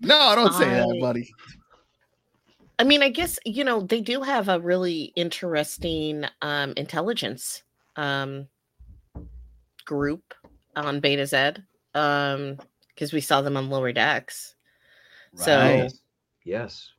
no, 0.00 0.34
don't 0.34 0.52
say 0.52 0.68
that, 0.68 0.98
buddy. 1.00 1.30
I 2.78 2.84
mean, 2.84 3.02
I 3.02 3.10
guess 3.10 3.38
you 3.44 3.64
know 3.64 3.80
they 3.80 4.00
do 4.00 4.22
have 4.22 4.48
a 4.48 4.58
really 4.60 5.12
interesting 5.16 6.24
um, 6.42 6.72
intelligence 6.76 7.62
um, 7.96 8.48
group 9.84 10.34
on 10.76 11.00
Betazed 11.00 11.62
because 11.92 13.12
we 13.12 13.20
saw 13.20 13.40
them 13.42 13.56
on 13.56 13.68
lower 13.70 13.92
decks. 13.92 14.54
So- 15.34 15.58
Right. 15.58 15.76
Yes. 15.76 15.98
Yes. 16.44 16.90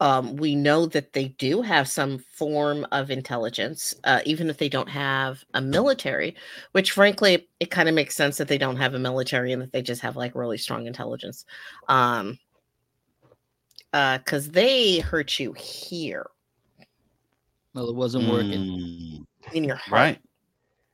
Um, 0.00 0.36
we 0.36 0.54
know 0.54 0.86
that 0.86 1.12
they 1.12 1.28
do 1.28 1.60
have 1.60 1.86
some 1.86 2.18
form 2.18 2.86
of 2.90 3.10
intelligence, 3.10 3.94
uh, 4.04 4.20
even 4.24 4.48
if 4.48 4.56
they 4.56 4.68
don't 4.70 4.88
have 4.88 5.44
a 5.54 5.60
military. 5.60 6.34
Which, 6.72 6.92
frankly, 6.92 7.48
it 7.60 7.70
kind 7.70 7.88
of 7.88 7.94
makes 7.94 8.16
sense 8.16 8.38
that 8.38 8.48
they 8.48 8.56
don't 8.58 8.76
have 8.76 8.94
a 8.94 8.98
military 8.98 9.52
and 9.52 9.60
that 9.60 9.72
they 9.72 9.82
just 9.82 10.00
have 10.00 10.16
like 10.16 10.34
really 10.34 10.56
strong 10.56 10.86
intelligence, 10.86 11.44
um, 11.88 12.38
because 13.92 14.50
they 14.50 15.00
hurt 15.00 15.38
you 15.38 15.52
here 15.54 16.26
Well, 17.74 17.88
it 17.90 17.96
wasn't 17.96 18.28
working. 18.30 18.52
Mm, 18.52 19.26
in 19.52 19.64
your 19.64 19.76
heart. 19.76 19.92
right. 19.92 20.18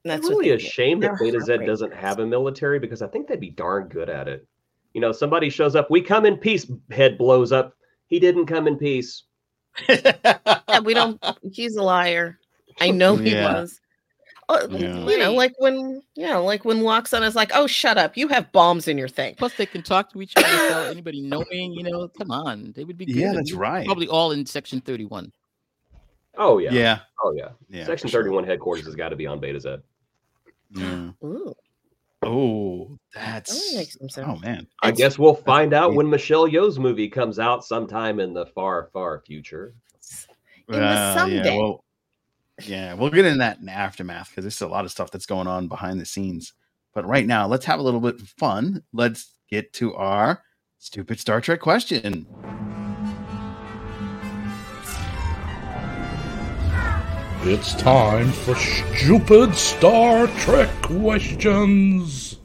And 0.05 0.11
that's 0.11 0.23
what 0.29 0.39
really 0.39 0.51
a 0.51 0.57
did. 0.57 0.67
shame 0.67 1.01
that 1.01 1.13
Betazed 1.13 1.67
doesn't 1.67 1.93
have 1.93 2.21
a 2.21 2.27
military 2.27 2.79
because 2.79 3.03
I 3.03 3.09
think 3.09 3.27
they'd 3.27 3.41
be 3.41 3.51
darn 3.51 3.89
good 3.89 4.09
at 4.09 4.29
it. 4.29 4.47
You 4.95 5.01
know, 5.01 5.13
somebody 5.13 5.51
shows 5.51 5.75
up, 5.77 5.91
we 5.91 6.01
come 6.01 6.25
in 6.25 6.37
peace, 6.37 6.71
head 6.91 7.19
blows 7.19 7.53
up. 7.53 7.75
He 8.09 8.19
didn't 8.21 8.47
come 8.47 8.67
in 8.67 8.77
peace. 8.77 9.25
Yeah, 9.89 10.81
we 10.81 10.95
don't. 10.95 11.23
He's 11.53 11.77
a 11.77 11.83
liar. 11.83 12.39
I 12.81 12.91
know 12.91 13.17
he 13.17 13.33
Yeah. 13.33 13.55
was. 13.55 13.81
Oh, 14.49 14.69
Yeah. 14.71 15.07
You 15.07 15.19
know, 15.19 15.33
like 15.33 15.55
when 15.59 16.03
you 16.15 16.27
know, 16.27 16.45
like 16.45 16.65
when 16.65 16.81
Loxon 16.81 17.23
is 17.23 17.35
like, 17.35 17.51
"Oh, 17.55 17.67
shut 17.67 17.99
up! 17.99 18.17
You 18.17 18.29
have 18.29 18.53
bombs 18.53 18.87
in 18.89 18.97
your 18.99 19.09
thing." 19.09 19.35
Plus, 19.37 19.55
they 19.55 19.67
can 19.67 19.83
talk 19.83 20.13
to 20.13 20.23
each 20.23 20.35
other 20.37 20.53
without 20.53 20.87
anybody 20.91 21.21
knowing. 21.21 21.73
You 21.73 21.83
know, 21.83 22.09
come 22.09 22.31
on, 22.31 22.73
they 22.77 22.85
would 22.85 22.97
be. 22.97 23.07
Good 23.07 23.17
Yeah, 23.17 23.33
that's 23.33 23.53
right. 23.53 23.87
Probably 23.87 24.07
all 24.09 24.33
in 24.33 24.47
Section 24.47 24.81
Thirty-One. 24.81 25.33
Oh 26.37 26.59
yeah. 26.59 26.73
yeah. 26.73 26.99
Oh 27.25 27.33
yeah. 27.33 27.49
Yeah. 27.69 27.87
Section 27.87 28.09
for 28.09 28.13
sure. 28.13 28.23
31 28.23 28.45
headquarters 28.45 28.85
has 28.85 28.95
got 28.95 29.09
to 29.09 29.17
be 29.17 29.27
on 29.27 29.41
Betazed. 29.41 29.83
Yeah. 30.71 31.11
Ooh, 31.25 31.55
Oh, 32.27 32.99
that 33.15 33.47
that's. 33.47 33.75
makes 33.75 33.99
some 33.99 34.09
sense. 34.09 34.27
Oh 34.29 34.37
man. 34.37 34.67
I 34.83 34.89
It's- 34.89 34.99
guess 34.99 35.19
we'll 35.19 35.35
find 35.35 35.73
out 35.73 35.89
great. 35.89 35.97
when 35.99 36.11
Michelle 36.11 36.47
Yeoh's 36.49 36.79
movie 36.79 37.09
comes 37.09 37.39
out 37.39 37.65
sometime 37.65 38.21
in 38.21 38.33
the 38.35 38.47
far, 38.47 38.89
far 38.93 39.21
future. 39.27 39.75
In 40.69 40.75
the 40.81 40.85
Uh, 40.85 41.15
someday. 41.15 41.45
Yeah, 41.45 41.57
well, 41.57 41.85
yeah, 42.65 42.95
we'll 42.95 43.11
get 43.11 43.25
in 43.25 43.39
that 43.39 43.59
in 43.61 43.69
aftermath 43.69 44.31
because 44.31 44.45
there's 44.45 44.61
a 44.61 44.67
lot 44.69 44.85
of 44.85 44.91
stuff 44.91 45.11
that's 45.11 45.27
going 45.27 45.47
on 45.47 45.69
behind 45.69 46.01
the 46.01 46.07
scenes. 46.07 46.53
But 46.95 47.07
right 47.07 47.27
now, 47.27 47.47
let's 47.47 47.67
have 47.67 47.79
a 47.79 47.83
little 47.83 48.01
bit 48.01 48.21
of 48.21 48.29
fun. 48.31 48.83
Let's 48.93 49.35
get 49.49 49.73
to 49.75 49.95
our 49.95 50.43
stupid 50.79 51.21
Star 51.21 51.41
Trek 51.41 51.61
question. 51.61 52.27
It's 57.49 57.75
time 57.75 58.33
for 58.33 58.57
stupid 58.57 59.55
Star 59.55 60.27
Trek 60.27 60.69
questions. 60.83 62.39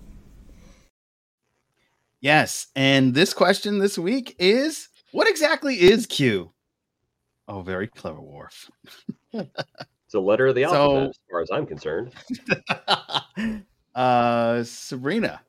Yes, 2.19 2.67
and 2.75 3.15
this 3.15 3.33
question 3.33 3.79
this 3.79 3.97
week 3.97 4.35
is: 4.37 4.89
What 5.11 5.27
exactly 5.27 5.81
is 5.81 6.05
Q? 6.05 6.51
Oh, 7.47 7.63
very 7.63 7.87
clever, 7.87 8.21
Worf. 8.21 8.69
It's 9.33 10.13
a 10.13 10.19
letter 10.19 10.45
of 10.45 10.53
the 10.53 10.65
So- 10.65 10.73
alphabet, 10.75 11.09
as 11.09 11.19
far 11.31 11.41
as 11.41 11.49
I'm 11.51 11.65
concerned. 11.65 12.13
uh, 13.95 14.63
Sabrina, 14.63 15.41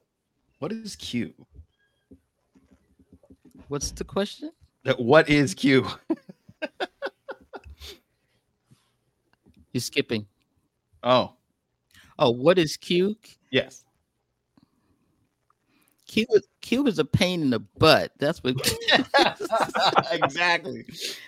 what 0.60 0.72
is 0.72 0.96
Q? 0.96 1.34
What's 3.68 3.90
the 3.90 4.04
question? 4.04 4.50
What 4.96 5.28
is 5.28 5.52
Q? 5.52 5.86
You're 9.72 9.80
skipping. 9.80 10.26
Oh, 11.02 11.34
Oh, 12.18 12.30
what 12.30 12.58
is 12.58 12.76
Q? 12.76 13.16
yes. 13.50 13.84
Q 16.06 16.26
is 16.34 16.46
Q 16.60 16.86
is 16.86 16.98
a 16.98 17.04
pain 17.06 17.40
in 17.40 17.48
the 17.50 17.58
butt. 17.60 18.12
That's 18.18 18.42
what. 18.44 18.54
exactly. 20.10 20.84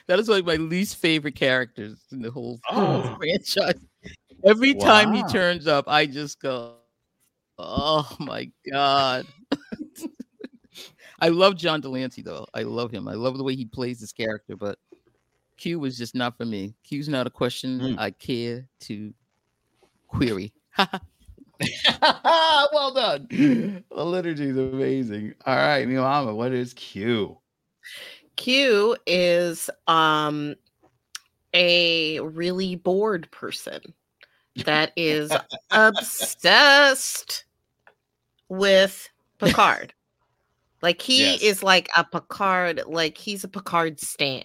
that 0.07 0.19
is 0.19 0.29
like 0.29 0.45
my 0.45 0.57
least 0.57 0.97
favorite 0.97 1.35
characters 1.37 2.05
in 2.13 2.21
the 2.21 2.31
whole 2.31 2.61
Oh. 2.71 3.17
franchise. 3.17 3.81
Every 4.45 4.75
time 4.75 5.13
he 5.15 5.23
turns 5.25 5.67
up, 5.67 5.87
I 5.89 6.05
just 6.05 6.39
go, 6.39 6.75
"Oh 7.59 8.15
my 8.21 8.51
god!" 8.71 9.27
I 11.21 11.29
love 11.31 11.57
John 11.57 11.81
de 11.81 11.89
Lancie 11.89 12.21
though. 12.21 12.47
I 12.53 12.63
love 12.63 12.91
him. 12.91 13.09
I 13.09 13.15
love 13.15 13.39
the 13.39 13.45
way 13.45 13.57
he 13.57 13.65
plays 13.65 14.01
this 14.01 14.13
character, 14.13 14.55
but 14.55 14.79
Q 15.57 15.79
was 15.79 15.97
just 15.97 16.15
not 16.15 16.37
for 16.37 16.45
me. 16.45 16.75
Q's 16.85 17.09
not 17.09 17.27
a 17.27 17.31
question 17.31 17.81
Mm. 17.81 17.99
I 17.99 18.11
care 18.11 18.69
to 18.81 19.13
query. 20.09 20.53
well 22.03 22.93
done. 22.95 23.27
The 23.31 24.05
liturgy 24.05 24.49
is 24.49 24.57
amazing. 24.57 25.35
All 25.47 25.57
right, 25.57 25.87
Muhammad, 25.87 26.35
what 26.35 26.53
is 26.53 26.75
Q? 26.75 27.39
Q 28.37 28.97
is 29.07 29.71
um 29.87 30.55
a 31.53 32.19
really 32.21 32.75
bored 32.75 33.31
person 33.31 33.81
that 34.65 34.93
is 34.97 35.33
obsessed 35.71 37.45
with 38.49 39.09
Picard. 39.39 39.93
Like 40.83 41.01
he 41.01 41.23
Yes. 41.23 41.41
is 41.41 41.63
like 41.63 41.89
a 41.97 42.05
Picard, 42.05 42.83
like 42.87 43.17
he's 43.17 43.43
a 43.43 43.49
Picard 43.49 43.99
stan. 44.01 44.45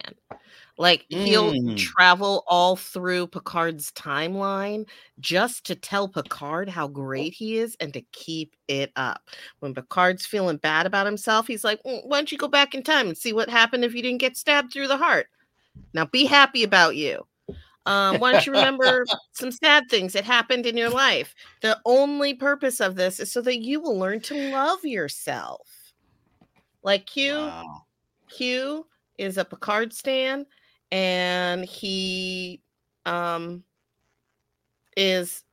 Like 0.80 1.06
he'll 1.10 1.52
Mm. 1.52 1.76
travel 1.76 2.42
all 2.48 2.74
through 2.76 3.28
Picard's 3.28 3.92
timeline 3.92 4.88
just 5.20 5.66
to 5.66 5.76
tell 5.76 6.08
Picard 6.08 6.70
how 6.70 6.88
great 6.88 7.34
he 7.34 7.58
is 7.58 7.76
and 7.80 7.92
to 7.94 8.02
keep 8.12 8.56
it 8.68 8.90
up. 8.96 9.30
When 9.60 9.74
Picard's 9.74 10.26
feeling 10.26 10.56
bad 10.56 10.86
about 10.86 11.06
himself, 11.06 11.46
he's 11.46 11.64
like, 11.64 11.82
"Mm, 11.84 12.06
"Why 12.06 12.18
don't 12.18 12.32
you 12.32 12.38
go 12.38 12.48
back 12.48 12.74
in 12.74 12.82
time 12.82 13.08
and 13.08 13.18
see 13.18 13.32
what 13.34 13.50
happened 13.50 13.84
if 13.84 13.94
you 13.94 14.02
didn't 14.02 14.20
get 14.22 14.38
stabbed 14.38 14.72
through 14.72 14.88
the 14.88 14.96
heart? 14.98 15.28
Now 15.94 16.06
be 16.06 16.24
happy 16.26 16.64
about 16.64 16.96
you. 16.96 17.26
Um, 17.86 18.20
why 18.20 18.30
don't 18.32 18.46
you 18.46 18.52
remember 18.52 19.06
some 19.32 19.52
sad 19.52 19.90
things 19.90 20.12
that 20.14 20.24
happened 20.24 20.66
in 20.66 20.76
your 20.78 20.90
life? 20.90 21.34
The 21.62 21.78
only 21.86 22.34
purpose 22.34 22.80
of 22.80 22.96
this 22.96 23.20
is 23.20 23.32
so 23.32 23.42
that 23.42 23.60
you 23.62 23.80
will 23.80 23.98
learn 23.98 24.20
to 24.22 24.36
love 24.36 24.84
yourself. 24.84 25.68
Like 26.82 27.06
Q, 27.06 27.34
Wow. 27.34 27.84
Q 28.30 28.86
is 29.18 29.38
a 29.38 29.44
Picard 29.44 29.92
stan, 29.92 30.46
and 30.90 31.64
he 31.64 32.62
um 33.06 33.64
is 34.96 35.44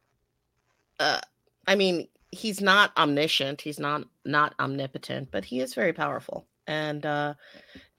uh 0.99 1.19
I 1.67 1.75
mean, 1.75 2.07
he's 2.31 2.61
not 2.61 2.95
omniscient, 2.97 3.61
he's 3.61 3.79
not 3.79 4.03
not 4.25 4.55
omnipotent, 4.59 5.29
but 5.31 5.45
he 5.45 5.59
is 5.59 5.73
very 5.73 5.93
powerful. 5.93 6.47
And 6.65 7.05
uh 7.05 7.33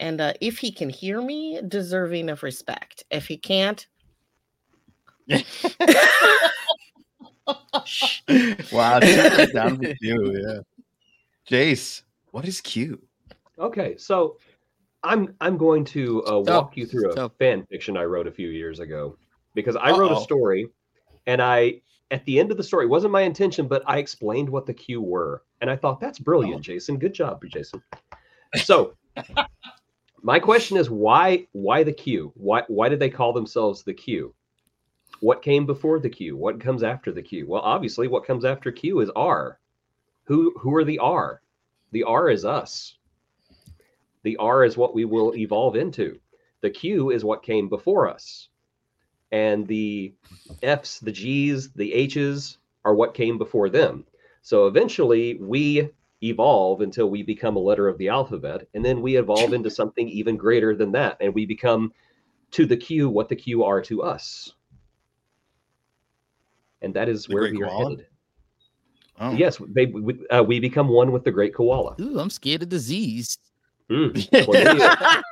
and 0.00 0.20
uh 0.20 0.32
if 0.40 0.58
he 0.58 0.72
can 0.72 0.90
hear 0.90 1.20
me, 1.20 1.60
deserving 1.66 2.28
of 2.30 2.42
respect. 2.42 3.04
If 3.10 3.28
he 3.28 3.36
can't, 3.36 3.86
wow, 8.72 9.00
super 9.00 9.46
down 9.52 9.76
for 9.76 9.94
Q, 9.94 10.42
yeah. 10.42 10.60
Jace, 11.48 12.02
what 12.30 12.46
is 12.46 12.60
Q? 12.60 13.00
Okay, 13.58 13.96
so 13.98 14.38
I'm 15.02 15.34
I'm 15.40 15.56
going 15.56 15.84
to 15.86 16.24
uh, 16.26 16.38
walk 16.40 16.76
you 16.76 16.86
through 16.86 17.10
a 17.10 17.14
Tough. 17.14 17.32
fan 17.38 17.64
fiction 17.66 17.96
I 17.96 18.04
wrote 18.04 18.26
a 18.26 18.32
few 18.32 18.48
years 18.48 18.80
ago 18.80 19.16
because 19.54 19.76
I 19.76 19.90
wrote 19.90 20.12
Uh-oh. 20.12 20.20
a 20.20 20.24
story, 20.24 20.68
and 21.26 21.40
I 21.40 21.80
at 22.10 22.24
the 22.24 22.40
end 22.40 22.50
of 22.50 22.56
the 22.56 22.64
story 22.64 22.86
it 22.86 22.88
wasn't 22.88 23.12
my 23.12 23.22
intention, 23.22 23.68
but 23.68 23.82
I 23.86 23.98
explained 23.98 24.48
what 24.48 24.66
the 24.66 24.74
Q 24.74 25.00
were, 25.00 25.42
and 25.60 25.70
I 25.70 25.76
thought 25.76 26.00
that's 26.00 26.18
brilliant, 26.18 26.62
Jason. 26.62 26.98
Good 26.98 27.14
job, 27.14 27.42
Jason. 27.48 27.82
So 28.56 28.94
my 30.22 30.38
question 30.38 30.76
is 30.76 30.90
why 30.90 31.46
why 31.52 31.82
the 31.84 31.92
Q? 31.92 32.32
Why 32.34 32.62
why 32.68 32.88
did 32.88 32.98
they 32.98 33.10
call 33.10 33.32
themselves 33.32 33.82
the 33.82 33.94
Q? 33.94 34.34
What 35.20 35.42
came 35.42 35.66
before 35.66 35.98
the 35.98 36.10
Q? 36.10 36.36
What 36.36 36.60
comes 36.60 36.82
after 36.82 37.12
the 37.12 37.22
Q? 37.22 37.46
Well, 37.46 37.62
obviously, 37.62 38.08
what 38.08 38.26
comes 38.26 38.44
after 38.44 38.72
Q 38.72 39.00
is 39.00 39.10
R. 39.14 39.58
Who 40.24 40.54
who 40.58 40.74
are 40.74 40.84
the 40.84 40.98
R? 40.98 41.40
The 41.92 42.02
R 42.02 42.30
is 42.30 42.44
us. 42.44 42.97
The 44.22 44.36
R 44.36 44.64
is 44.64 44.76
what 44.76 44.94
we 44.94 45.04
will 45.04 45.34
evolve 45.34 45.76
into. 45.76 46.18
The 46.60 46.70
Q 46.70 47.10
is 47.10 47.24
what 47.24 47.42
came 47.42 47.68
before 47.68 48.08
us. 48.08 48.48
And 49.30 49.66
the 49.66 50.14
F's, 50.62 50.98
the 51.00 51.12
G's, 51.12 51.70
the 51.72 51.92
H's 51.92 52.58
are 52.84 52.94
what 52.94 53.14
came 53.14 53.38
before 53.38 53.68
them. 53.68 54.04
So 54.42 54.66
eventually 54.66 55.38
we 55.40 55.90
evolve 56.22 56.80
until 56.80 57.10
we 57.10 57.22
become 57.22 57.56
a 57.56 57.60
letter 57.60 57.86
of 57.86 57.98
the 57.98 58.08
alphabet. 58.08 58.66
And 58.74 58.84
then 58.84 59.02
we 59.02 59.16
evolve 59.16 59.52
into 59.52 59.70
something 59.70 60.08
even 60.08 60.36
greater 60.36 60.74
than 60.74 60.90
that. 60.92 61.16
And 61.20 61.34
we 61.34 61.46
become 61.46 61.92
to 62.52 62.66
the 62.66 62.76
Q 62.76 63.08
what 63.10 63.28
the 63.28 63.36
Q 63.36 63.62
are 63.64 63.80
to 63.82 64.02
us. 64.02 64.54
And 66.82 66.94
that 66.94 67.08
is 67.08 67.24
The 67.26 67.34
where 67.34 67.42
we 67.44 67.62
are 67.62 67.68
koala? 67.68 67.90
headed. 67.90 68.06
Oh. 69.20 69.32
Yes, 69.32 69.60
they, 69.68 69.86
we, 69.86 70.26
uh, 70.28 70.42
we 70.44 70.60
become 70.60 70.88
one 70.88 71.10
with 71.12 71.24
the 71.24 71.32
great 71.32 71.52
koala. 71.54 71.96
Ooh, 72.00 72.20
I'm 72.20 72.30
scared 72.30 72.62
of 72.62 72.68
disease. 72.68 73.36
Mm, 73.90 75.22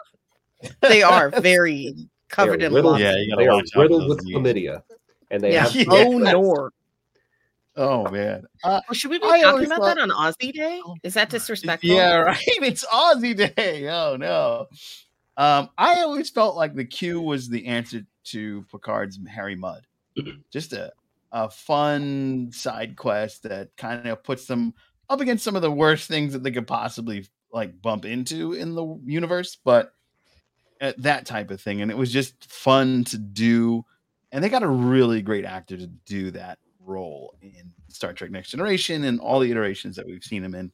they 0.80 1.02
are 1.02 1.28
very 1.40 1.94
covered 2.28 2.62
in 2.62 2.72
riddled- 2.72 2.98
Yeah, 3.00 3.14
you 3.16 3.30
gotta 3.30 3.42
they 3.42 3.48
are 3.48 3.56
watch 3.56 3.68
riddled 3.76 4.08
with 4.08 4.18
diseases. 4.18 4.40
chlamydia, 4.42 4.82
and 5.30 5.42
they 5.42 5.52
Yeah. 5.52 5.64
have 5.64 5.74
Yeah. 5.76 5.84
Oh 5.90 6.18
no. 6.18 6.70
Oh 7.76 8.10
man. 8.10 8.44
Uh, 8.64 8.80
Well, 8.88 8.94
should 8.94 9.10
we 9.10 9.18
be 9.18 9.26
I 9.26 9.42
talking 9.42 9.66
about 9.66 9.80
thought- 9.80 9.96
that 9.96 9.98
on 9.98 10.08
Aussie 10.10 10.52
Day? 10.52 10.80
Is 11.02 11.14
that 11.14 11.28
disrespectful? 11.28 11.90
yeah, 11.90 12.16
right. 12.16 12.38
It's 12.46 12.84
Aussie 12.86 13.36
Day. 13.54 13.88
Oh 13.90 14.16
no. 14.16 14.66
Um, 15.36 15.68
I 15.76 16.00
always 16.00 16.30
felt 16.30 16.56
like 16.56 16.74
the 16.74 16.86
Q 16.86 17.20
was 17.20 17.50
the 17.50 17.66
answer 17.66 18.00
to 18.24 18.64
Picard's 18.72 19.18
Harry 19.28 19.54
Mudd. 19.56 19.86
Just 20.50 20.72
a 20.72 20.92
a 21.32 21.50
fun 21.50 22.48
side 22.52 22.96
quest 22.96 23.42
that 23.42 23.76
kind 23.76 24.06
of 24.06 24.24
puts 24.24 24.46
them 24.46 24.72
up 25.10 25.20
against 25.20 25.44
some 25.44 25.54
of 25.56 25.60
the 25.60 25.70
worst 25.70 26.08
things 26.08 26.32
that 26.32 26.42
they 26.42 26.50
could 26.50 26.66
possibly 26.66 27.26
like 27.52 27.80
bump 27.80 28.04
into 28.04 28.52
in 28.52 28.74
the 28.74 29.00
universe, 29.04 29.56
but 29.64 29.92
uh, 30.80 30.92
that 30.98 31.26
type 31.26 31.50
of 31.50 31.60
thing. 31.60 31.80
And 31.80 31.90
it 31.90 31.96
was 31.96 32.12
just 32.12 32.50
fun 32.50 33.04
to 33.04 33.18
do. 33.18 33.84
And 34.32 34.42
they 34.42 34.48
got 34.48 34.62
a 34.62 34.68
really 34.68 35.22
great 35.22 35.44
actor 35.44 35.76
to 35.76 35.86
do 35.86 36.30
that 36.32 36.58
role 36.80 37.34
in 37.40 37.72
Star 37.88 38.12
Trek 38.12 38.30
Next 38.30 38.50
Generation 38.50 39.04
and 39.04 39.20
all 39.20 39.40
the 39.40 39.50
iterations 39.50 39.96
that 39.96 40.06
we've 40.06 40.24
seen 40.24 40.44
him 40.44 40.54
in 40.54 40.72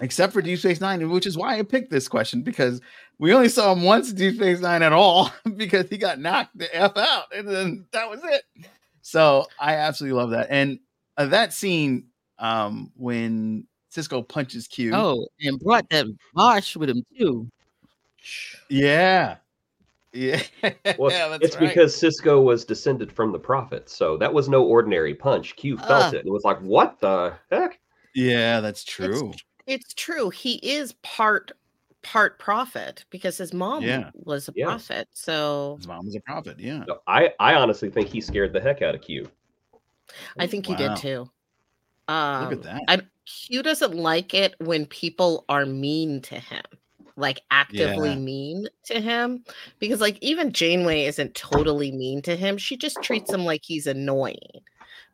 except 0.00 0.32
for 0.32 0.42
Deep 0.42 0.58
Space 0.58 0.80
Nine, 0.80 1.08
which 1.10 1.26
is 1.26 1.36
why 1.36 1.58
I 1.58 1.62
picked 1.62 1.90
this 1.90 2.08
question 2.08 2.42
because 2.42 2.80
we 3.18 3.32
only 3.32 3.48
saw 3.48 3.72
him 3.72 3.82
once 3.82 4.10
in 4.10 4.16
Deep 4.16 4.36
Space 4.36 4.60
Nine 4.60 4.82
at 4.82 4.92
all 4.92 5.30
because 5.56 5.88
he 5.88 5.98
got 5.98 6.18
knocked 6.18 6.56
the 6.56 6.74
F 6.74 6.96
out 6.96 7.24
and 7.36 7.46
then 7.46 7.86
that 7.92 8.10
was 8.10 8.20
it. 8.24 8.42
So 9.02 9.46
I 9.58 9.76
absolutely 9.76 10.18
love 10.18 10.30
that. 10.30 10.48
And 10.50 10.78
uh, 11.16 11.26
that 11.26 11.52
scene 11.52 12.06
um, 12.38 12.92
when 12.96 13.66
Sisko 13.92 14.26
punches 14.26 14.66
Q. 14.68 14.92
Oh, 14.94 15.26
and 15.40 15.58
brought 15.58 15.88
that 15.90 16.06
Vash 16.36 16.76
with 16.76 16.88
him 16.90 17.04
too. 17.18 17.48
Yeah. 18.68 19.36
Yeah. 20.12 20.42
Well, 20.98 21.10
yeah, 21.12 21.38
it's 21.40 21.56
right. 21.56 21.68
because 21.68 21.94
Sisko 21.94 22.42
was 22.42 22.64
descended 22.64 23.12
from 23.12 23.32
the 23.32 23.38
prophet, 23.38 23.88
so 23.88 24.16
that 24.16 24.32
was 24.32 24.48
no 24.48 24.64
ordinary 24.64 25.14
punch. 25.14 25.54
Q 25.56 25.76
felt 25.78 25.90
Ah. 26.14 26.16
it 26.16 26.24
and 26.24 26.32
was 26.32 26.42
like, 26.44 26.58
"What 26.60 26.98
the 27.00 27.34
heck?" 27.50 27.78
Yeah, 28.14 28.60
that's 28.60 28.82
true. 28.84 29.32
It's 29.66 29.94
true. 29.94 30.30
He 30.30 30.54
is 30.68 30.94
part 31.02 31.52
part 32.02 32.38
prophet 32.38 33.04
because 33.10 33.36
his 33.38 33.52
mom 33.52 33.84
Yeah. 33.84 34.10
was 34.14 34.48
a 34.48 34.52
Yeah. 34.56 34.66
prophet. 34.66 35.06
So 35.12 35.76
His 35.78 35.86
mom 35.86 36.06
was 36.06 36.16
a 36.16 36.20
prophet. 36.20 36.58
Yeah. 36.58 36.84
So 36.86 37.02
I, 37.06 37.32
I 37.38 37.54
honestly 37.54 37.90
think 37.90 38.08
he 38.08 38.20
scared 38.20 38.52
the 38.52 38.60
heck 38.60 38.82
out 38.82 38.94
of 38.94 39.02
Q. 39.02 39.30
I 40.38 40.46
think 40.48 40.66
he 40.66 40.72
Wow. 40.72 40.94
did 40.94 40.96
too. 40.96 41.30
Um, 42.10 42.44
Look 42.44 42.52
at 42.52 42.62
that. 42.64 42.80
I, 42.88 43.00
Q 43.26 43.62
doesn't 43.62 43.94
like 43.94 44.34
it 44.34 44.54
when 44.58 44.86
people 44.86 45.44
are 45.48 45.64
mean 45.66 46.20
to 46.22 46.34
him, 46.34 46.64
like 47.16 47.40
actively 47.50 48.10
Yeah. 48.10 48.16
mean 48.16 48.66
to 48.86 49.00
him, 49.00 49.44
because 49.78 50.00
like 50.00 50.18
even 50.20 50.52
Janeway 50.52 51.04
isn't 51.04 51.34
totally 51.34 51.92
mean 51.92 52.22
to 52.22 52.34
him. 52.36 52.58
She 52.58 52.76
just 52.76 53.00
treats 53.02 53.32
him 53.32 53.44
like 53.44 53.60
he's 53.64 53.86
annoying, 53.86 54.62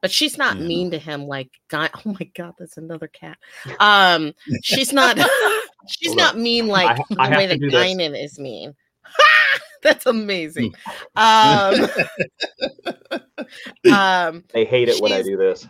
but 0.01 0.11
she's 0.11 0.39
not 0.39 0.57
Yeah. 0.59 0.67
mean 0.67 0.91
to 0.93 0.99
him. 0.99 1.27
Like 1.27 1.51
God, 1.69 1.91
oh 1.95 2.17
my 2.19 2.31
God, 2.35 2.55
that's 2.59 2.79
another 2.79 3.09
cat. 3.09 3.37
Um, 3.81 4.33
she's 4.63 4.93
not. 4.93 5.19
she's 5.89 6.09
Hold 6.09 6.19
not 6.19 6.39
mean 6.39 6.67
like 6.69 6.99
I- 6.99 7.15
the 7.15 7.21
I 7.21 7.29
have 7.29 7.37
way 7.39 7.47
that 7.49 7.61
do 7.61 7.71
this. 7.71 7.85
Guinan 7.85 8.25
is 8.25 8.39
mean. 8.39 8.75
that's 9.83 10.07
amazing. 10.07 10.75
um, 11.15 11.75
um, 13.93 14.45
They 14.53 14.65
hate 14.65 14.89
it 14.89 15.01
when 15.01 15.13
I 15.13 15.23
do 15.23 15.37
this. 15.37 15.69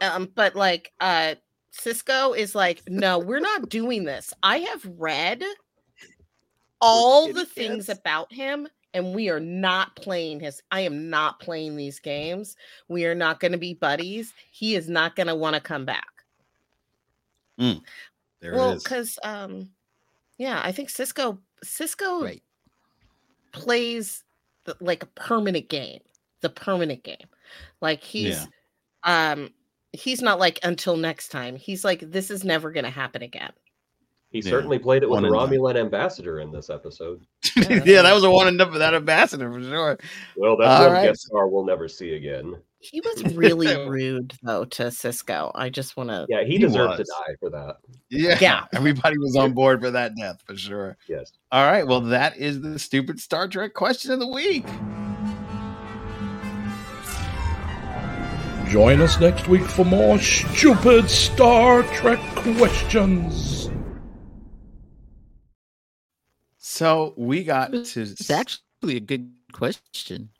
Um 0.00 0.30
but 0.34 0.54
like 0.56 0.92
uh 1.00 1.34
sisko 1.72 2.36
is 2.36 2.54
like 2.54 2.82
no 2.88 3.18
we're 3.18 3.40
not 3.40 3.68
doing 3.68 4.04
this. 4.04 4.32
I 4.42 4.58
have 4.58 4.84
read 4.98 5.42
all 6.80 7.32
the 7.32 7.44
things 7.44 7.88
about 7.88 8.32
him 8.32 8.66
and 8.94 9.14
we 9.14 9.28
are 9.28 9.38
not 9.40 9.94
playing 9.94 10.40
his 10.40 10.62
i 10.70 10.80
am 10.80 11.10
not 11.10 11.38
playing 11.40 11.76
these 11.76 12.00
games. 12.00 12.56
We 12.88 13.04
are 13.06 13.14
not 13.14 13.38
going 13.40 13.52
to 13.52 13.58
be 13.58 13.74
buddies. 13.74 14.32
He 14.50 14.74
is 14.74 14.88
not 14.88 15.14
going 15.16 15.26
to 15.26 15.34
want 15.34 15.54
to 15.54 15.60
come 15.60 15.84
back. 15.84 16.08
There 18.40 18.54
well 18.54 18.74
because 18.76 19.18
um 19.22 19.68
yeah 20.38 20.62
i 20.64 20.72
think 20.72 20.88
sisko 20.88 21.38
sisko 21.62 22.24
Right. 22.24 22.42
plays 23.52 24.24
the, 24.64 24.74
like 24.80 25.02
a 25.02 25.06
permanent 25.06 25.68
game 25.68 26.00
the 26.40 26.48
permanent 26.48 27.02
game. 27.02 27.28
Like 27.80 28.02
he's 28.02 28.48
um 29.04 29.50
he's 29.92 30.22
not 30.22 30.38
like 30.38 30.58
until 30.62 30.96
next 30.96 31.28
time 31.28 31.56
he's 31.56 31.84
like 31.84 32.00
this 32.10 32.30
is 32.30 32.44
never 32.44 32.70
going 32.70 32.84
to 32.84 32.90
happen 32.90 33.22
again 33.22 33.52
He 34.30 34.38
Yeah. 34.38 34.50
certainly 34.50 34.78
played 34.78 35.02
it 35.02 35.06
with 35.10 35.14
One 35.16 35.22
the 35.24 35.28
and 35.28 35.50
done. 35.50 35.58
Romulan 35.58 35.76
ambassador 35.76 36.38
in 36.40 36.52
this 36.52 36.70
episode. 36.70 37.20
yeah, 37.56 38.02
that 38.02 38.14
was 38.14 38.22
a 38.22 38.30
one 38.30 38.46
and 38.46 38.56
done 38.58 38.70
for 38.70 38.78
that 38.78 38.94
ambassador 38.94 39.52
for 39.52 39.60
sure. 39.62 39.98
Well, 40.36 40.56
that's 40.56 40.70
All 40.80 40.86
one 40.86 40.92
right. 40.92 41.06
guest 41.08 41.22
star 41.22 41.48
we'll 41.48 41.64
never 41.64 41.88
see 41.88 42.14
again. 42.14 42.54
he 42.78 43.00
was 43.00 43.34
really 43.34 43.74
rude 43.88 44.32
though 44.42 44.64
to 44.64 44.84
sisko 44.84 45.50
i 45.56 45.68
just 45.68 45.96
want 45.96 46.08
to 46.10 46.24
Yeah, 46.28 46.44
he, 46.44 46.52
He 46.52 46.58
deserved 46.58 46.96
to 46.98 47.04
die 47.04 47.34
for 47.40 47.50
that. 47.50 47.78
Yeah. 48.08 48.38
Yeah. 48.40 48.64
Everybody 48.72 49.18
was 49.18 49.34
on 49.36 49.52
board 49.52 49.80
for 49.80 49.90
that 49.90 50.14
death 50.16 50.40
for 50.46 50.56
sure. 50.56 50.96
Yes. 51.08 51.32
All 51.50 51.66
right. 51.68 51.84
Well, 51.86 52.00
that 52.02 52.36
is 52.36 52.60
the 52.60 52.78
stupid 52.78 53.18
Star 53.20 53.48
Trek 53.48 53.74
question 53.74 54.12
of 54.12 54.20
the 54.20 54.28
week. 54.28 54.64
Join 58.70 59.00
us 59.00 59.18
next 59.18 59.48
week 59.48 59.64
for 59.64 59.84
more 59.84 60.20
stupid 60.20 61.10
Star 61.10 61.82
Trek 61.82 62.20
questions. 62.56 63.68
So 66.56 67.14
we 67.16 67.42
got 67.42 67.72
to. 67.72 68.00
It's 68.00 68.30
actually 68.30 68.96
a 68.96 69.00
good 69.00 69.32
question. 69.52 70.30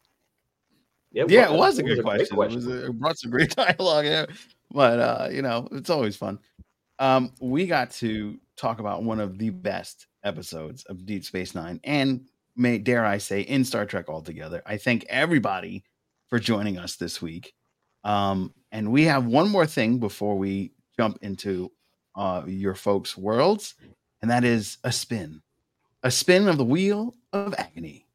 Yeah, 1.10 1.24
yeah, 1.26 1.52
it 1.52 1.56
was 1.58 1.80
a 1.80 1.82
good 1.82 2.04
great 2.04 2.30
question. 2.30 2.38
It, 2.40 2.54
was 2.54 2.66
a- 2.68 2.86
it 2.86 2.92
brought 3.00 3.18
some 3.18 3.32
great 3.32 3.50
dialogue. 3.56 4.04
Yeah. 4.04 4.26
But 4.70 5.00
uh, 5.00 5.28
you 5.32 5.42
know, 5.42 5.66
it's 5.72 5.90
always 5.90 6.14
fun. 6.14 6.38
Um, 7.00 7.32
we 7.40 7.66
got 7.66 7.90
to 7.94 8.38
talk 8.56 8.78
about 8.78 9.02
one 9.02 9.18
of 9.18 9.38
the 9.38 9.50
best 9.50 10.06
episodes 10.22 10.84
of 10.84 11.04
Deep 11.04 11.24
Space 11.24 11.52
Nine, 11.56 11.80
and 11.82 12.28
may 12.54 12.78
dare 12.78 13.04
I 13.04 13.18
say, 13.18 13.40
in 13.40 13.64
Star 13.64 13.86
Trek 13.86 14.08
altogether. 14.08 14.62
I 14.66 14.76
thank 14.76 15.04
everybody 15.08 15.82
for 16.28 16.38
joining 16.38 16.78
us 16.78 16.94
this 16.94 17.20
week. 17.20 17.54
Um, 18.04 18.54
and 18.72 18.92
we 18.92 19.04
have 19.04 19.26
one 19.26 19.48
more 19.48 19.66
thing 19.66 19.98
before 19.98 20.36
we 20.38 20.72
jump 20.96 21.18
into 21.22 21.70
uh, 22.14 22.42
your 22.46 22.74
folks' 22.74 23.16
worlds, 23.16 23.74
and 24.22 24.30
that 24.30 24.44
is 24.44 24.78
a 24.84 24.92
spin, 24.92 25.42
a 26.02 26.10
spin 26.10 26.48
of 26.48 26.56
the 26.58 26.64
wheel 26.64 27.14
of 27.32 27.54
agony. 27.58 28.06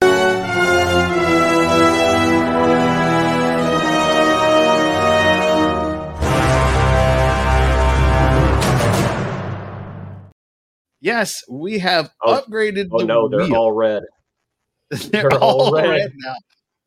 Yes, 11.01 11.43
we 11.49 11.77
have 11.79 12.09
Oh, 12.23 12.41
upgraded 12.41 12.89
Oh 12.91 12.99
the 12.99 13.05
no, 13.05 13.27
they're 13.29 13.41
wheel. 13.41 13.55
all 13.55 13.71
red. 13.71 14.03
They're, 14.91 15.29
They're 15.29 15.33
all 15.39 15.61
all 15.67 15.73
red. 15.73 15.89
red. 15.89 16.11
now. 16.15 16.35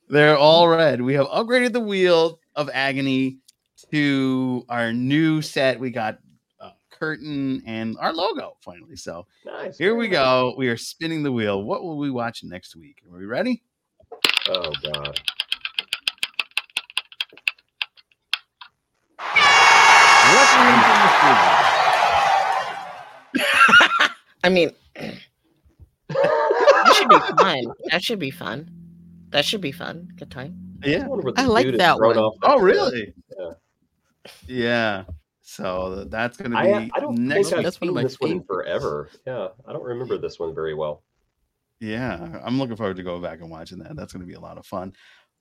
They're 0.08 0.38
all 0.38 0.68
red. 0.68 1.02
We 1.02 1.14
have 1.14 1.26
upgraded 1.26 1.72
the 1.72 1.80
wheel 1.80 2.38
of 2.58 2.68
agony 2.74 3.38
to 3.92 4.64
our 4.68 4.92
new 4.92 5.40
set. 5.40 5.78
We 5.78 5.90
got 5.90 6.18
a 6.60 6.72
curtain 6.90 7.62
and 7.64 7.96
our 8.00 8.12
logo 8.12 8.56
finally. 8.60 8.96
So 8.96 9.26
Nice. 9.46 9.78
here 9.78 9.94
we 9.94 10.08
go. 10.08 10.54
We 10.58 10.68
are 10.68 10.76
spinning 10.76 11.22
the 11.22 11.30
wheel. 11.32 11.62
What 11.62 11.84
will 11.84 11.96
we 11.96 12.10
watch 12.10 12.42
next 12.42 12.74
week? 12.76 13.00
Are 13.10 13.16
we 13.16 13.24
ready? 13.26 13.62
Oh 14.48 14.72
god. 14.92 15.20
Welcome 19.18 20.66
into 20.74 20.92
the 21.02 21.08
studio. 21.18 21.54
i 24.44 24.48
mean 24.48 24.70
that 26.08 26.94
should 26.94 27.08
be 27.08 27.18
fun 27.42 27.64
that 27.90 28.02
should 28.02 28.18
be 28.18 28.30
fun 28.30 28.70
that 29.30 29.44
should 29.44 29.60
be 29.60 29.72
fun 29.72 30.08
good 30.16 30.30
time 30.30 30.78
Yeah. 30.84 31.06
One 31.06 31.20
where 31.22 31.32
I 31.36 31.44
like 31.46 31.66
that 31.76 31.96
thrown 31.96 32.16
one. 32.16 32.18
off 32.18 32.34
the 32.40 32.46
Oh, 32.48 32.58
cliff. 32.58 32.62
really? 32.62 33.14
Yeah. 33.38 33.50
Yeah. 34.46 35.04
So 35.42 36.04
that's 36.04 36.36
going 36.36 36.50
to 36.50 36.56
be 36.62 36.90
I 36.94 37.00
don't 37.00 37.18
next 37.18 37.48
think 37.48 37.52
I've 37.52 37.58
week. 37.58 37.64
That's 37.64 37.80
one 37.80 37.88
of 37.88 37.94
my 37.94 38.02
this 38.02 38.20
one 38.20 38.42
forever. 38.44 39.08
Yeah, 39.26 39.48
I 39.66 39.72
don't 39.72 39.82
remember 39.82 40.18
this 40.18 40.38
one 40.38 40.54
very 40.54 40.74
well. 40.74 41.02
Yeah, 41.80 42.40
I'm 42.44 42.58
looking 42.58 42.76
forward 42.76 42.96
to 42.98 43.02
going 43.02 43.22
back 43.22 43.40
and 43.40 43.50
watching 43.50 43.78
that. 43.78 43.96
That's 43.96 44.12
going 44.12 44.20
to 44.20 44.26
be 44.26 44.34
a 44.34 44.40
lot 44.40 44.58
of 44.58 44.66
fun. 44.66 44.92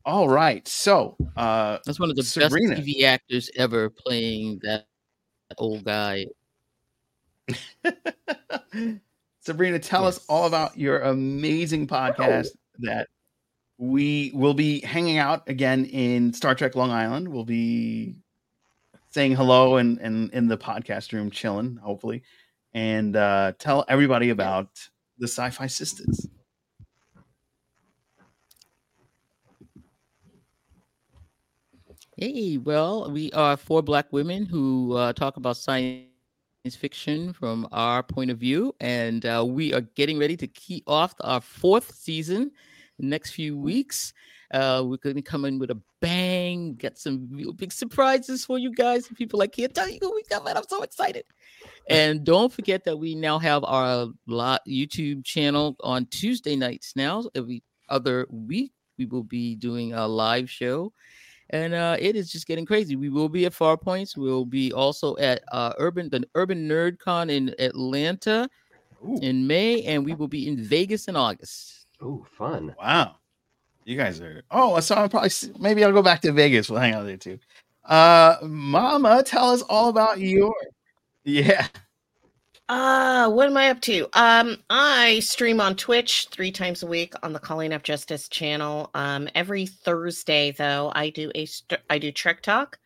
All 0.05 0.29
right, 0.29 0.65
so 0.65 1.17
uh, 1.35 1.79
That's 1.85 1.99
one 1.99 2.09
of 2.09 2.15
the 2.15 2.23
Sabrina. 2.23 2.75
best 2.75 2.87
TV 2.87 3.03
actors 3.03 3.49
ever 3.57 3.89
playing 3.89 4.59
that 4.63 4.85
old 5.57 5.83
guy. 5.83 6.27
Sabrina, 9.41 9.79
tell 9.79 10.05
us 10.05 10.25
all 10.29 10.47
about 10.47 10.77
your 10.77 10.99
amazing 11.01 11.87
podcast 11.87 12.49
that 12.79 13.07
we 13.77 14.31
will 14.33 14.53
be 14.53 14.81
hanging 14.81 15.17
out 15.17 15.47
again 15.47 15.85
in 15.85 16.33
Star 16.33 16.55
Trek 16.55 16.75
Long 16.75 16.91
Island. 16.91 17.27
We'll 17.27 17.45
be 17.45 18.15
saying 19.09 19.35
hello 19.35 19.77
and 19.77 19.99
and 19.99 20.31
in 20.33 20.47
the 20.47 20.57
podcast 20.57 21.13
room, 21.13 21.29
chilling, 21.29 21.77
hopefully, 21.77 22.23
and 22.73 23.15
uh, 23.15 23.53
tell 23.59 23.85
everybody 23.87 24.31
about 24.31 24.69
the 25.19 25.27
Sci-Fi 25.27 25.67
Sisters. 25.67 26.27
Hey, 32.17 32.57
well, 32.57 33.11
we 33.11 33.31
are 33.33 33.55
four 33.55 33.83
black 33.83 34.11
women 34.11 34.47
who 34.47 34.93
uh, 34.93 35.13
talk 35.13 35.37
about 35.37 35.55
science 35.55 36.07
fiction 36.71 37.31
from 37.31 37.67
our 37.71 38.01
point 38.01 38.31
of 38.31 38.39
view, 38.39 38.73
and 38.79 39.23
uh, 39.23 39.45
we 39.47 39.71
are 39.75 39.81
getting 39.81 40.17
ready 40.17 40.35
to 40.37 40.47
key 40.47 40.81
off 40.87 41.13
our 41.21 41.41
fourth 41.41 41.93
season 41.93 42.51
next 42.99 43.31
few 43.31 43.57
weeks. 43.57 44.13
Uh, 44.51 44.83
we're 44.85 44.97
going 44.97 45.15
to 45.15 45.21
come 45.21 45.43
in 45.45 45.59
with 45.59 45.71
a 45.71 45.81
bang, 45.99 46.73
get 46.75 46.97
some 46.97 47.27
real 47.31 47.51
big 47.51 47.71
surprises 47.71 48.45
for 48.45 48.57
you 48.57 48.73
guys. 48.73 49.07
People 49.15 49.41
I 49.41 49.47
can't 49.47 49.73
tell 49.73 49.89
you 49.89 49.99
who 50.01 50.13
we 50.15 50.23
got, 50.23 50.45
but 50.45 50.55
I'm 50.55 50.63
so 50.67 50.83
excited. 50.83 51.25
And 51.89 52.23
don't 52.23 52.51
forget 52.51 52.83
that 52.85 52.97
we 52.97 53.15
now 53.15 53.39
have 53.39 53.63
our 53.65 54.07
YouTube 54.27 55.25
channel 55.25 55.75
on 55.81 56.05
Tuesday 56.07 56.55
nights 56.55 56.93
now. 56.95 57.25
Every 57.35 57.63
other 57.89 58.25
week, 58.29 58.71
we 58.97 59.05
will 59.05 59.23
be 59.23 59.55
doing 59.55 59.93
a 59.93 60.07
live 60.07 60.49
show. 60.49 60.93
And 61.49 61.73
uh, 61.73 61.95
it 61.99 62.15
is 62.15 62.29
just 62.29 62.45
getting 62.45 62.65
crazy. 62.65 62.95
We 62.95 63.09
will 63.09 63.29
be 63.29 63.45
at 63.45 63.53
Far 63.53 63.77
Points. 63.77 64.17
We'll 64.17 64.45
be 64.45 64.73
also 64.73 65.15
at 65.17 65.43
uh, 65.51 65.73
Urban 65.77 66.09
the 66.09 66.27
Urban 66.35 66.67
Nerd 66.67 66.99
Con 66.99 67.29
in 67.29 67.55
Atlanta 67.59 68.49
Ooh. 69.05 69.19
in 69.21 69.47
May, 69.47 69.83
and 69.83 70.03
we 70.03 70.13
will 70.13 70.27
be 70.27 70.47
in 70.47 70.61
Vegas 70.61 71.07
in 71.07 71.15
August. 71.15 71.76
Oh, 72.01 72.25
fun! 72.37 72.75
Wow, 72.79 73.15
you 73.85 73.97
guys 73.97 74.21
are. 74.21 74.43
Oh, 74.51 74.79
so 74.79 74.95
I'll 74.95 75.09
probably 75.09 75.31
maybe 75.59 75.83
I'll 75.83 75.91
go 75.91 76.01
back 76.01 76.21
to 76.21 76.31
Vegas. 76.31 76.69
We'll 76.69 76.79
hang 76.79 76.93
out 76.93 77.05
there 77.05 77.17
too. 77.17 77.39
Uh, 77.83 78.35
Mama, 78.43 79.23
tell 79.23 79.51
us 79.51 79.61
all 79.63 79.89
about 79.89 80.19
your. 80.19 80.53
Yeah. 81.23 81.67
Uh, 82.69 83.29
what 83.29 83.47
am 83.47 83.55
I 83.55 83.69
up 83.69 83.79
to? 83.81 84.09
Um, 84.11 84.57
I 84.69 85.21
stream 85.21 85.61
on 85.61 85.75
Twitch 85.75 86.27
three 86.31 86.51
times 86.51 86.83
a 86.83 86.87
week 86.87 87.13
on 87.23 87.31
the 87.31 87.39
Calling 87.39 87.71
Up 87.71 87.83
Justice 87.83 88.27
channel. 88.27 88.89
Um, 88.93 89.29
every 89.33 89.67
Thursday 89.67 90.51
though, 90.51 90.91
I 90.93 91.09
do 91.09 91.31
a 91.33 91.45
st- 91.45 91.79
I 91.89 91.97
do 91.97 92.11
Trek 92.11 92.41
Talk, 92.41 92.77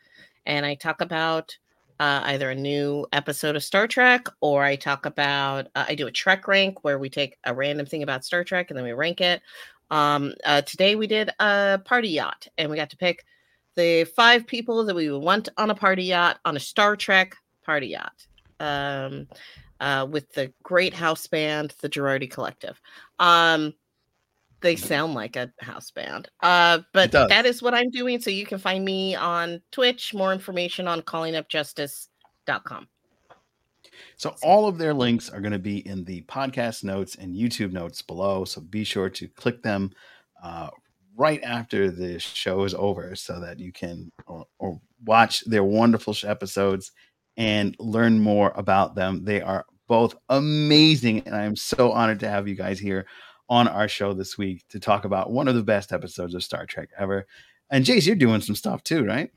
and 0.46 0.68
I 0.68 0.76
talk 0.76 1.02
about 1.02 1.58
uh, 2.02 2.24
either 2.26 2.50
a 2.50 2.56
new 2.56 3.06
episode 3.14 3.56
of 3.56 3.64
Star 3.64 3.88
Trek 3.88 4.26
or 4.42 4.64
I 4.64 4.76
talk 4.76 5.06
about 5.06 5.68
uh, 5.76 5.86
I 5.88 5.94
do 5.94 6.08
a 6.08 6.12
Trek 6.12 6.48
rank 6.48 6.84
where 6.84 6.98
we 6.98 7.12
take 7.12 7.38
a 7.44 7.54
random 7.54 7.86
thing 7.86 8.02
about 8.02 8.26
Star 8.26 8.44
Trek 8.44 8.72
and 8.72 8.78
then 8.78 8.84
we 8.84 8.92
rank 8.92 9.22
it. 9.22 9.44
Um, 9.92 10.34
uh, 10.44 10.64
today 10.64 10.96
we 10.96 11.06
did 11.06 11.30
a 11.40 11.80
party 11.86 12.10
yacht, 12.10 12.48
and 12.58 12.72
we 12.72 12.76
got 12.76 12.90
to 12.90 12.98
pick 12.98 13.24
the 13.76 14.06
five 14.06 14.48
people 14.48 14.84
that 14.86 14.96
we 14.96 15.12
would 15.12 15.22
want 15.22 15.50
on 15.58 15.70
a 15.70 15.76
party 15.76 16.06
yacht 16.06 16.40
on 16.44 16.58
a 16.58 16.60
Star 16.60 16.96
Trek 16.96 17.36
party 17.64 17.90
yacht. 17.90 18.26
Um, 18.60 19.28
uh, 19.80 20.08
with 20.10 20.32
the 20.34 20.52
great 20.64 20.96
house 20.96 21.28
band, 21.28 21.76
the 21.82 21.90
Girardi 21.90 22.30
Collective. 22.30 22.82
Um, 23.20 23.76
they 24.62 24.76
sound 24.76 25.14
like 25.14 25.36
a 25.36 25.52
house 25.60 25.92
band. 25.92 26.30
Uh, 26.42 26.80
but 26.94 27.12
that 27.12 27.46
is 27.46 27.62
what 27.62 27.74
I'm 27.74 27.90
doing. 27.90 28.22
So 28.22 28.30
you 28.30 28.46
can 28.46 28.60
find 28.60 28.86
me 28.86 29.16
on 29.16 29.62
Twitch. 29.72 30.14
More 30.14 30.32
information 30.34 30.88
on 30.88 31.02
callingupjustice.com. 31.02 32.88
So 34.18 34.36
all 34.44 34.68
of 34.68 34.78
their 34.78 34.94
links 34.94 35.30
are 35.30 35.42
going 35.42 35.52
to 35.52 35.60
be 35.60 35.86
in 35.88 36.04
the 36.04 36.22
podcast 36.24 36.84
notes 36.84 37.16
and 37.16 37.36
YouTube 37.36 37.72
notes 37.72 38.02
below. 38.02 38.46
So 38.46 38.62
be 38.62 38.84
sure 38.84 39.10
to 39.10 39.28
click 39.28 39.64
them 39.64 39.92
uh, 40.44 40.70
right 41.16 41.42
after 41.44 41.92
the 41.92 42.20
show 42.20 42.64
is 42.64 42.74
over 42.74 43.16
so 43.16 43.40
that 43.40 43.60
you 43.60 43.72
can 43.72 44.12
or, 44.28 44.46
or 44.60 44.80
watch 45.06 45.42
their 45.46 45.64
wonderful 45.64 46.16
episodes 46.24 46.92
and 47.38 47.76
learn 47.80 48.20
more 48.20 48.52
about 48.56 48.96
them. 48.96 49.24
They 49.26 49.42
are 49.42 49.66
both 49.88 50.16
amazing. 50.30 51.24
And 51.26 51.36
I'm 51.36 51.56
so 51.56 51.92
honored 51.92 52.20
to 52.22 52.30
have 52.30 52.48
you 52.48 52.56
guys 52.56 52.80
here 52.80 53.08
on 53.52 53.68
our 53.68 53.90
show 53.90 54.14
this 54.14 54.38
week 54.38 54.64
to 54.70 54.80
talk 54.80 55.04
about 55.04 55.30
one 55.30 55.50
of 55.50 55.56
the 55.56 55.62
best 55.62 55.92
episodes 55.92 56.34
of 56.34 56.42
Star 56.42 56.66
Trek 56.66 56.90
ever. 56.98 57.28
And 57.70 57.84
Jace, 57.84 58.08
you're 58.08 58.16
doing 58.16 58.40
some 58.40 58.56
stuff 58.56 58.82
too, 58.82 59.04
right? 59.04 59.30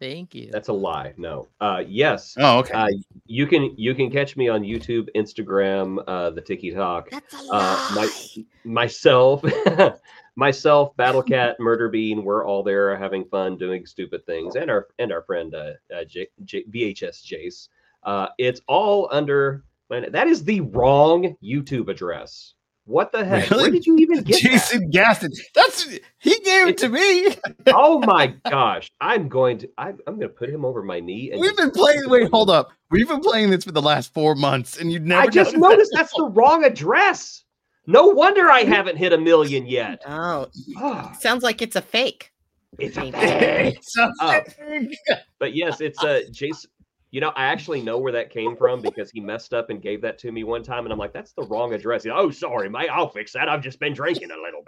Thank 0.00 0.34
you. 0.34 0.48
That's 0.50 0.68
a 0.68 0.72
lie. 0.72 1.12
No. 1.18 1.48
Uh, 1.60 1.82
yes. 1.86 2.34
Oh, 2.38 2.60
okay. 2.60 2.72
Uh, 2.72 2.88
you 3.26 3.46
can 3.46 3.74
you 3.76 3.94
can 3.94 4.10
catch 4.10 4.36
me 4.36 4.48
on 4.48 4.62
YouTube, 4.62 5.08
Instagram, 5.14 6.02
uh, 6.06 6.30
the 6.30 6.40
Tiki 6.40 6.70
Talk. 6.70 7.10
That's 7.10 7.34
a 7.34 7.42
lie. 7.42 7.58
Uh, 7.58 7.94
my, 7.94 8.44
myself, 8.64 9.44
myself, 10.36 10.96
Battle 10.96 11.22
Cat, 11.22 11.56
Murder 11.60 11.90
Bean. 11.90 12.24
We're 12.24 12.46
all 12.46 12.62
there 12.62 12.96
having 12.96 13.26
fun, 13.26 13.58
doing 13.58 13.84
stupid 13.84 14.24
things, 14.24 14.54
and 14.54 14.70
our 14.70 14.86
and 14.98 15.12
our 15.12 15.22
friend 15.22 15.54
uh, 15.54 15.72
uh 15.94 16.04
J, 16.04 16.28
J, 16.44 16.64
VHS 16.70 17.22
Jace. 17.22 17.68
Uh, 18.04 18.28
it's 18.38 18.62
all 18.66 19.08
under 19.12 19.64
that 19.90 20.26
is 20.26 20.44
the 20.44 20.60
wrong 20.60 21.36
YouTube 21.42 21.88
address. 21.88 22.54
What 22.88 23.12
the 23.12 23.22
heck? 23.22 23.50
Really? 23.50 23.64
Where 23.64 23.70
did 23.70 23.86
you 23.86 23.98
even 23.98 24.22
get 24.22 24.40
Jason 24.40 24.80
that? 24.80 24.90
Gaston? 24.90 25.32
That's 25.54 25.84
he 26.20 26.40
gave 26.40 26.68
it 26.68 26.78
to 26.78 26.88
me. 26.88 27.36
oh 27.66 27.98
my 27.98 28.28
gosh! 28.48 28.90
I'm 28.98 29.28
going 29.28 29.58
to. 29.58 29.70
I'm, 29.76 29.98
I'm 30.06 30.14
going 30.14 30.28
to 30.28 30.34
put 30.34 30.48
him 30.48 30.64
over 30.64 30.82
my 30.82 30.98
knee. 30.98 31.30
We've 31.38 31.54
been 31.54 31.70
playing. 31.70 32.04
Wait, 32.06 32.30
hold 32.30 32.48
up. 32.48 32.72
We've 32.90 33.06
been 33.06 33.20
playing 33.20 33.50
this 33.50 33.64
for 33.64 33.72
the 33.72 33.82
last 33.82 34.14
four 34.14 34.34
months, 34.34 34.78
and 34.78 34.90
you 34.90 35.00
never. 35.00 35.20
I 35.20 35.26
just 35.26 35.54
noticed 35.54 35.90
that's 35.94 36.14
the 36.16 36.24
wrong 36.34 36.64
address. 36.64 37.44
No 37.86 38.06
wonder 38.06 38.50
I 38.50 38.64
haven't 38.64 38.96
hit 38.96 39.12
a 39.12 39.18
million 39.18 39.66
yet. 39.66 40.00
Oh, 40.06 40.46
oh. 40.78 41.12
sounds 41.20 41.42
like 41.42 41.60
it's 41.60 41.76
a 41.76 41.82
fake. 41.82 42.32
It's 42.78 42.96
a 42.96 43.12
fake. 43.12 43.76
It's 43.76 43.98
a 43.98 44.12
fake. 44.56 44.96
Uh, 45.10 45.16
but 45.38 45.54
yes, 45.54 45.82
it's 45.82 46.02
a 46.02 46.20
uh, 46.20 46.30
Jason. 46.30 46.70
You 47.10 47.22
know, 47.22 47.30
I 47.30 47.46
actually 47.46 47.80
know 47.80 47.98
where 47.98 48.12
that 48.12 48.30
came 48.30 48.54
from 48.54 48.82
because 48.82 49.10
he 49.10 49.20
messed 49.20 49.54
up 49.54 49.70
and 49.70 49.80
gave 49.80 50.02
that 50.02 50.18
to 50.18 50.32
me 50.32 50.44
one 50.44 50.62
time, 50.62 50.84
and 50.84 50.92
I'm 50.92 50.98
like, 50.98 51.14
"That's 51.14 51.32
the 51.32 51.46
wrong 51.46 51.72
address." 51.72 52.04
He, 52.04 52.10
oh, 52.10 52.30
sorry, 52.30 52.68
mate. 52.68 52.90
I'll 52.90 53.08
fix 53.08 53.32
that. 53.32 53.48
I've 53.48 53.62
just 53.62 53.80
been 53.80 53.94
drinking 53.94 54.30
a 54.30 54.36
little 54.36 54.62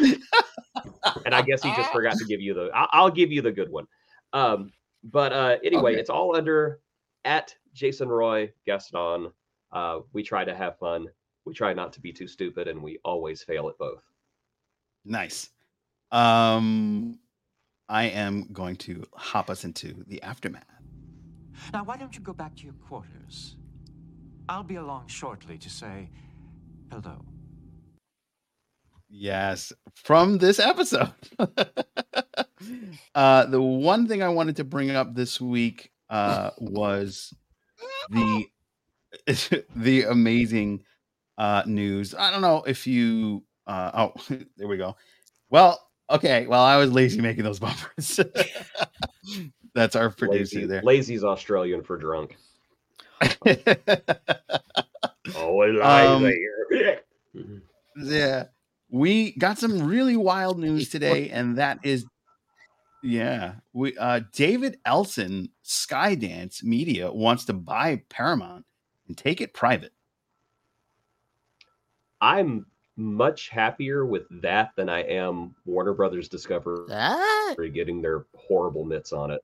bit, 0.00 0.20
and 1.26 1.34
I 1.34 1.42
guess 1.42 1.62
he 1.62 1.74
just 1.74 1.92
forgot 1.92 2.16
to 2.16 2.24
give 2.24 2.40
you 2.40 2.54
the. 2.54 2.70
I'll, 2.74 3.10
give 3.10 3.30
you 3.30 3.42
the 3.42 3.52
good 3.52 3.70
one. 3.70 3.86
Um, 4.32 4.72
but 5.04 5.32
uh, 5.32 5.56
anyway, 5.62 5.92
okay. 5.92 6.00
it's 6.00 6.08
all 6.10 6.34
under 6.36 6.80
at 7.24 7.54
Jason 7.74 8.08
Roy 8.08 8.50
Gaston. 8.66 9.30
Uh, 9.72 10.00
we 10.12 10.22
try 10.22 10.44
to 10.44 10.54
have 10.54 10.78
fun. 10.78 11.06
We 11.44 11.52
try 11.52 11.74
not 11.74 11.92
to 11.94 12.00
be 12.00 12.12
too 12.12 12.28
stupid, 12.28 12.68
and 12.68 12.82
we 12.82 12.98
always 13.04 13.42
fail 13.42 13.68
at 13.68 13.76
both. 13.76 14.02
Nice. 15.04 15.50
Um, 16.12 17.18
I 17.88 18.04
am 18.04 18.48
going 18.52 18.76
to 18.76 19.04
hop 19.14 19.50
us 19.50 19.64
into 19.64 20.04
the 20.06 20.22
aftermath. 20.22 20.64
Now, 21.72 21.84
why 21.84 21.96
don't 21.96 22.14
you 22.14 22.20
go 22.20 22.32
back 22.32 22.56
to 22.56 22.64
your 22.64 22.74
quarters? 22.74 23.56
I'll 24.48 24.62
be 24.62 24.76
along 24.76 25.08
shortly 25.08 25.58
to 25.58 25.70
say 25.70 26.10
hello. 26.90 27.24
Yes, 29.08 29.72
from 29.94 30.38
this 30.38 30.58
episode. 30.58 31.12
uh, 33.14 33.46
the 33.46 33.60
one 33.60 34.08
thing 34.08 34.22
I 34.22 34.28
wanted 34.28 34.56
to 34.56 34.64
bring 34.64 34.90
up 34.90 35.14
this 35.14 35.40
week 35.40 35.90
uh, 36.08 36.50
was 36.58 37.34
the 38.08 38.46
the 39.76 40.04
amazing 40.04 40.84
uh, 41.36 41.62
news. 41.66 42.14
I 42.14 42.30
don't 42.30 42.42
know 42.42 42.62
if 42.66 42.86
you. 42.86 43.44
Uh, 43.66 43.90
oh, 43.94 44.12
there 44.56 44.68
we 44.68 44.78
go. 44.78 44.96
Well, 45.50 45.78
okay. 46.10 46.46
Well, 46.46 46.62
I 46.62 46.76
was 46.78 46.90
lazy 46.90 47.20
making 47.20 47.44
those 47.44 47.58
bumpers. 47.58 48.18
That's 49.74 49.96
our 49.96 50.10
producer 50.10 50.58
Lazy, 50.58 50.66
there. 50.66 50.82
Lazy's 50.82 51.24
Australian 51.24 51.82
for 51.82 51.96
drunk. 51.96 52.36
oh, 55.34 55.80
um, 55.82 56.32
yeah, 57.96 58.44
we 58.90 59.32
got 59.36 59.58
some 59.58 59.86
really 59.86 60.16
wild 60.16 60.58
news 60.58 60.88
today, 60.88 61.30
and 61.30 61.56
that 61.58 61.78
is, 61.84 62.04
yeah, 63.02 63.54
we 63.72 63.96
uh 63.96 64.20
David 64.32 64.78
Ellison 64.84 65.50
Skydance 65.64 66.62
Media 66.62 67.12
wants 67.12 67.44
to 67.46 67.52
buy 67.52 68.02
Paramount 68.08 68.64
and 69.08 69.16
take 69.16 69.40
it 69.40 69.54
private. 69.54 69.92
I'm 72.20 72.66
much 72.96 73.48
happier 73.48 74.04
with 74.04 74.24
that 74.42 74.72
than 74.76 74.88
I 74.88 75.00
am 75.02 75.54
Warner 75.64 75.94
Brothers 75.94 76.28
Discovery 76.28 76.86
that? 76.88 77.56
getting 77.72 78.02
their 78.02 78.26
horrible 78.36 78.84
mitts 78.84 79.12
on 79.12 79.30
it. 79.30 79.42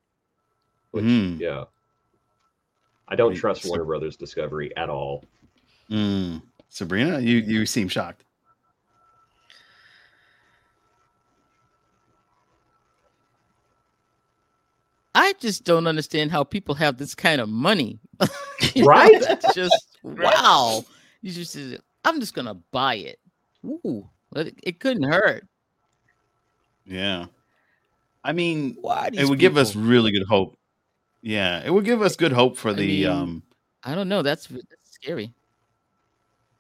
Which, 0.91 1.05
mm. 1.05 1.39
yeah, 1.39 1.65
I 3.09 3.17
don't 3.17 3.33
Wait, 3.33 3.39
trust 3.39 3.67
Warner 3.67 3.85
Brothers 3.85 4.17
Discovery 4.17 4.75
at 4.77 4.89
all. 4.89 5.25
Mm. 5.91 6.43
Sabrina, 6.69 7.19
you 7.21 7.39
you 7.39 7.67
seem 7.67 7.89
shocked. 7.89 8.25
I 15.15 15.33
just 15.41 15.65
don't 15.65 15.87
understand 15.87 16.31
how 16.31 16.45
people 16.45 16.75
have 16.77 16.97
this 16.97 17.15
kind 17.15 17.41
of 17.41 17.49
money. 17.49 17.99
right? 18.77 19.21
That's 19.21 19.55
just 19.55 19.99
wow. 20.03 20.85
You 21.23 21.33
just 21.33 21.57
I'm 22.05 22.21
just 22.21 22.35
gonna 22.35 22.55
buy 22.71 22.97
it. 22.97 23.19
Ooh, 23.65 24.09
it, 24.37 24.55
it 24.63 24.81
couldn't 24.81 25.03
hurt. 25.03 25.47
Yeah. 26.85 27.27
I 28.23 28.33
mean, 28.33 28.77
Why 28.81 29.07
it 29.07 29.13
would 29.13 29.15
people? 29.15 29.37
give 29.37 29.57
us 29.57 29.75
really 29.75 30.13
good 30.13 30.27
hope 30.29 30.58
yeah, 31.23 31.63
it 31.65 31.73
would 31.73 31.85
give 31.85 32.03
us 32.03 32.17
good 32.17 32.33
hope 32.33 32.57
for 32.57 32.71
I 32.71 32.75
the 32.75 32.87
mean, 33.05 33.07
um 33.09 33.43
I 33.85 33.95
don't 33.95 34.09
know. 34.09 34.23
That's, 34.23 34.47
that's 34.49 34.65
scary. 34.91 35.33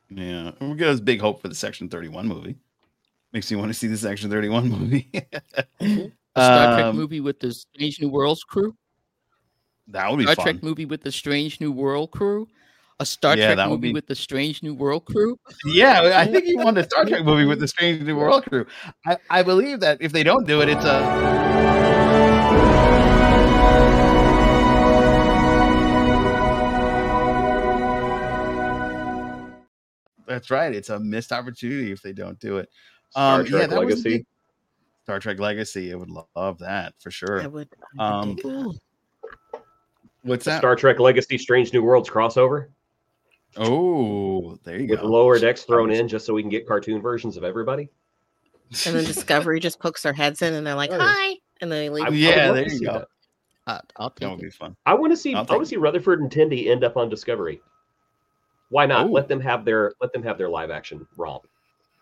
Yeah, 0.08 0.48
it 0.48 0.60
would 0.60 0.78
give 0.78 0.88
us 0.88 1.00
big 1.00 1.20
hope 1.20 1.42
for 1.42 1.48
the 1.48 1.54
Section 1.54 1.88
31 1.88 2.26
movie. 2.28 2.56
Makes 3.32 3.50
me 3.50 3.56
want 3.58 3.68
to 3.70 3.74
see 3.74 3.88
the 3.88 3.96
Section 3.98 4.30
31 4.30 4.68
movie. 4.70 5.10
a 5.80 6.10
Star 6.34 6.74
Trek 6.74 6.84
um, 6.86 6.96
movie 6.96 7.20
with 7.20 7.40
the 7.40 7.52
Strange 7.52 8.00
New 8.00 8.08
Worlds 8.08 8.42
crew. 8.44 8.74
That 9.88 10.08
would 10.10 10.18
be 10.18 10.22
Star 10.24 10.34
fun. 10.36 10.44
Trek 10.44 10.62
movie 10.62 10.84
with 10.86 11.02
the 11.02 11.12
Strange 11.12 11.60
New 11.60 11.72
World 11.72 12.10
crew. 12.12 12.48
A 13.00 13.06
Star 13.06 13.36
Yeah, 13.36 13.54
Trek 13.54 13.68
would 13.68 13.74
movie 13.76 13.88
be- 13.88 13.92
with 13.94 14.06
the 14.06 14.14
Strange 14.14 14.62
New 14.62 14.74
World 14.74 15.04
crew. 15.04 15.38
Yeah, 15.66 16.12
I 16.16 16.24
think 16.26 16.46
you 16.46 16.56
want 16.58 16.78
a 16.78 16.84
Star 16.84 17.04
Trek 17.04 17.24
movie 17.24 17.44
with 17.44 17.60
the 17.60 17.68
Strange 17.68 18.00
New 18.02 18.16
World 18.16 18.44
crew. 18.46 18.64
I, 19.06 19.18
I 19.28 19.42
believe 19.42 19.80
that 19.80 19.98
if 20.00 20.12
they 20.12 20.22
don't 20.22 20.46
do 20.46 20.62
it, 20.62 20.68
it's 20.68 20.84
a 20.84 22.08
That's 30.28 30.50
right. 30.50 30.74
It's 30.74 30.90
a 30.90 31.00
missed 31.00 31.32
opportunity 31.32 31.90
if 31.90 32.02
they 32.02 32.12
don't 32.12 32.38
do 32.38 32.58
it. 32.58 32.68
Star 33.10 33.40
Um, 33.40 33.46
yeah, 33.46 33.50
Trek 33.50 33.70
that 33.70 33.78
Legacy. 33.80 34.02
big- 34.18 34.26
Star 35.04 35.18
Trek 35.18 35.40
Legacy. 35.40 35.90
I 35.92 35.96
would 35.96 36.10
lo- 36.10 36.28
love 36.36 36.58
that 36.58 36.94
for 37.00 37.08
I 37.08 37.10
sure. 37.10 37.48
would. 37.48 37.68
I 37.98 38.10
would 38.10 38.30
Um, 38.30 38.36
dig. 38.36 39.60
What's 40.22 40.44
that? 40.44 40.58
Star 40.58 40.76
Trek 40.76 40.98
Legacy 41.00 41.38
Strange 41.38 41.72
New 41.72 41.82
Worlds 41.82 42.10
crossover 42.10 42.68
Oh, 43.56 44.58
there 44.64 44.78
you 44.78 44.86
go. 44.86 44.94
with 44.94 45.02
lower 45.02 45.38
decks 45.38 45.62
thrown 45.62 45.90
in 45.90 46.06
just 46.06 46.26
so 46.26 46.34
we 46.34 46.42
can 46.42 46.50
get 46.50 46.66
cartoon 46.66 47.00
versions 47.00 47.36
of 47.38 47.44
everybody. 47.44 47.88
And 48.84 48.94
then 48.94 49.04
Discovery 49.04 49.58
just 49.60 49.80
pokes 49.80 50.02
their 50.02 50.12
heads 50.12 50.42
in 50.42 50.52
and 50.52 50.66
they're 50.66 50.74
like, 50.74 50.90
hi. 50.92 51.36
And 51.62 51.72
then 51.72 51.78
they 51.78 51.88
leave. 51.88 52.04
I- 52.04 52.08
I 52.08 52.10
Yeah, 52.10 52.46
love 52.48 52.56
there 52.56 52.68
you 52.70 52.80
go. 52.80 52.92
that. 52.92 53.08
I, 53.66 53.80
I'll 53.96 54.10
That 54.10 54.16
take 54.20 54.30
would 54.30 54.40
be 54.40 54.50
fun. 54.50 54.76
I 54.84 54.92
want 54.94 55.12
to 55.12 55.16
see. 55.16 55.34
I'll 55.34 55.40
I 55.42 55.44
take 55.44 55.50
want 55.52 55.62
to 55.62 55.68
see 55.70 55.76
Rutherford 55.76 56.20
and 56.20 56.30
Tendi 56.30 56.68
end 56.68 56.84
up 56.84 56.96
on 56.98 57.08
Discovery. 57.08 57.62
Why 58.70 58.86
not? 58.86 59.06
Oh. 59.06 59.10
Let 59.10 59.28
them 59.28 59.40
have 59.40 59.64
their 59.64 59.92
let 60.00 60.12
them 60.12 60.22
have 60.22 60.38
their 60.38 60.48
live 60.48 60.70
action 60.70 61.06
romp. 61.16 61.46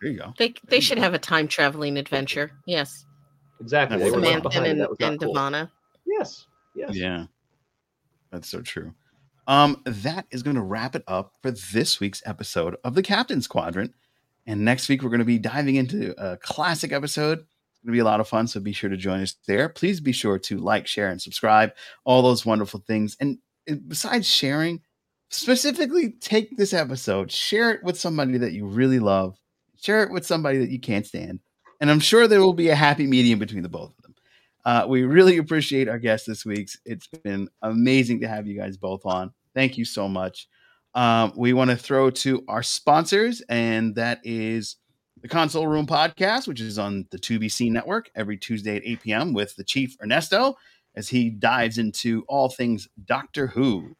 There 0.01 0.11
you 0.11 0.19
go. 0.19 0.33
They, 0.37 0.53
they 0.67 0.79
should 0.79 0.99
have 0.99 1.13
a 1.13 1.19
time 1.19 1.47
traveling 1.47 1.97
adventure. 1.97 2.51
Yes. 2.65 3.05
Exactly. 3.59 3.97
They 3.97 4.03
That's 4.03 4.15
were 4.15 4.21
left 4.21 4.29
Samantha 4.29 4.49
behind. 4.49 4.65
and 4.65 4.71
and, 4.73 4.81
that 4.81 4.89
was 4.89 4.97
and 4.99 5.19
cool. 5.19 5.33
D'Vana. 5.33 5.71
Yes. 6.05 6.45
Yes. 6.75 6.95
Yeah. 6.95 7.25
That's 8.31 8.47
so 8.47 8.61
true. 8.61 8.93
Um, 9.47 9.81
that 9.85 10.27
is 10.29 10.43
going 10.43 10.57
to 10.57 10.61
wrap 10.61 10.95
it 10.95 11.03
up 11.07 11.33
for 11.41 11.51
this 11.51 11.99
week's 11.99 12.21
episode 12.25 12.75
of 12.83 12.93
the 12.95 13.01
Captain's 13.01 13.47
Quadrant. 13.47 13.93
And 14.45 14.63
next 14.63 14.89
week, 14.89 15.01
we're 15.01 15.09
going 15.09 15.19
to 15.19 15.25
be 15.25 15.39
diving 15.39 15.75
into 15.75 16.13
a 16.21 16.37
classic 16.37 16.91
episode. 16.91 17.39
It's 17.39 17.81
going 17.83 17.93
to 17.93 17.95
be 17.95 17.99
a 17.99 18.05
lot 18.05 18.19
of 18.19 18.27
fun. 18.27 18.47
So 18.47 18.59
be 18.59 18.73
sure 18.73 18.89
to 18.89 18.97
join 18.97 19.21
us 19.21 19.35
there. 19.47 19.69
Please 19.69 19.99
be 19.99 20.11
sure 20.11 20.37
to 20.39 20.57
like, 20.57 20.85
share, 20.85 21.09
and 21.09 21.21
subscribe, 21.21 21.71
all 22.05 22.21
those 22.21 22.45
wonderful 22.45 22.83
things. 22.85 23.17
And 23.19 23.39
and 23.67 23.87
besides 23.87 24.29
sharing, 24.29 24.81
specifically 25.29 26.11
take 26.19 26.55
this 26.57 26.73
episode, 26.73 27.31
share 27.31 27.71
it 27.71 27.83
with 27.83 27.99
somebody 27.99 28.37
that 28.37 28.53
you 28.53 28.65
really 28.65 28.99
love, 28.99 29.37
share 29.79 30.03
it 30.03 30.11
with 30.11 30.25
somebody 30.25 30.59
that 30.59 30.69
you 30.69 30.79
can't 30.79 31.05
stand. 31.05 31.39
And 31.79 31.91
I'm 31.91 31.99
sure 31.99 32.27
there 32.27 32.41
will 32.41 32.53
be 32.53 32.69
a 32.69 32.75
happy 32.75 33.05
medium 33.05 33.39
between 33.39 33.63
the 33.63 33.69
both 33.69 33.91
of 33.97 34.03
them. 34.03 34.15
Uh, 34.65 34.85
we 34.87 35.03
really 35.03 35.37
appreciate 35.37 35.87
our 35.87 35.99
guest 35.99 36.25
this 36.27 36.45
week. 36.45 36.69
It's 36.85 37.07
been 37.07 37.47
amazing 37.61 38.21
to 38.21 38.27
have 38.27 38.47
you 38.47 38.57
guys 38.57 38.77
both 38.77 39.05
on. 39.05 39.31
Thank 39.53 39.77
you 39.77 39.85
so 39.85 40.07
much. 40.07 40.47
Um, 40.93 41.31
we 41.35 41.53
want 41.53 41.69
to 41.69 41.77
throw 41.77 42.09
to 42.09 42.43
our 42.47 42.63
sponsors, 42.63 43.41
and 43.49 43.95
that 43.95 44.19
is 44.23 44.77
the 45.21 45.27
Console 45.27 45.67
Room 45.67 45.85
Podcast, 45.85 46.47
which 46.47 46.59
is 46.59 46.79
on 46.79 47.05
the 47.11 47.19
2BC 47.19 47.71
network 47.71 48.09
every 48.15 48.37
Tuesday 48.37 48.75
at 48.77 48.85
8 48.85 49.01
p.m. 49.01 49.33
with 49.33 49.55
the 49.55 49.63
Chief 49.63 49.95
Ernesto 50.01 50.55
as 50.95 51.07
he 51.07 51.29
dives 51.29 51.77
into 51.77 52.23
all 52.27 52.49
things 52.49 52.87
Doctor 53.05 53.47
Who. 53.47 53.95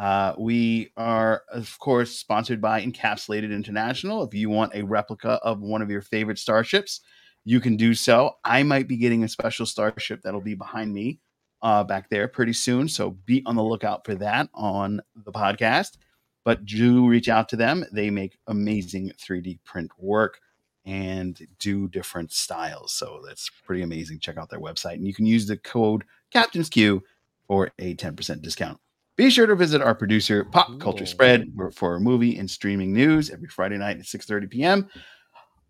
Uh, 0.00 0.34
we 0.38 0.90
are, 0.96 1.42
of 1.52 1.78
course, 1.78 2.12
sponsored 2.12 2.60
by 2.60 2.82
Encapsulated 2.82 3.52
International. 3.52 4.22
If 4.22 4.34
you 4.34 4.50
want 4.50 4.74
a 4.74 4.82
replica 4.82 5.40
of 5.42 5.60
one 5.60 5.82
of 5.82 5.90
your 5.90 6.00
favorite 6.00 6.38
starships, 6.38 7.00
you 7.44 7.60
can 7.60 7.76
do 7.76 7.94
so. 7.94 8.36
I 8.44 8.62
might 8.62 8.88
be 8.88 8.96
getting 8.96 9.24
a 9.24 9.28
special 9.28 9.66
starship 9.66 10.22
that'll 10.22 10.40
be 10.40 10.54
behind 10.54 10.92
me 10.92 11.18
uh, 11.62 11.84
back 11.84 12.08
there 12.10 12.28
pretty 12.28 12.52
soon. 12.52 12.88
So 12.88 13.10
be 13.26 13.42
on 13.46 13.56
the 13.56 13.62
lookout 13.62 14.04
for 14.04 14.14
that 14.16 14.48
on 14.54 15.00
the 15.24 15.32
podcast. 15.32 15.98
But 16.44 16.64
do 16.64 17.06
reach 17.06 17.28
out 17.28 17.48
to 17.50 17.56
them. 17.56 17.84
They 17.92 18.10
make 18.10 18.38
amazing 18.48 19.12
3D 19.18 19.60
print 19.64 19.90
work 19.98 20.40
and 20.84 21.38
do 21.60 21.88
different 21.88 22.32
styles. 22.32 22.92
So 22.92 23.22
that's 23.24 23.48
pretty 23.64 23.82
amazing. 23.82 24.18
Check 24.18 24.38
out 24.38 24.50
their 24.50 24.60
website. 24.60 24.94
And 24.94 25.06
you 25.06 25.14
can 25.14 25.26
use 25.26 25.46
the 25.46 25.56
code 25.56 26.02
Captain's 26.32 26.68
Q 26.68 27.04
for 27.46 27.70
a 27.78 27.94
10% 27.94 28.42
discount. 28.42 28.80
Be 29.22 29.30
sure 29.30 29.46
to 29.46 29.54
visit 29.54 29.80
our 29.80 29.94
producer, 29.94 30.44
Pop 30.46 30.80
Culture. 30.80 31.06
Spread, 31.06 31.52
for- 31.56 31.70
for 31.70 32.00
movie 32.00 32.38
and 32.38 32.50
streaming 32.50 32.92
news 32.92 33.30
every 33.30 33.46
Friday 33.46 33.78
night 33.78 33.98
at 33.98 34.02
6.30 34.04 34.50
p.m. 34.50 34.88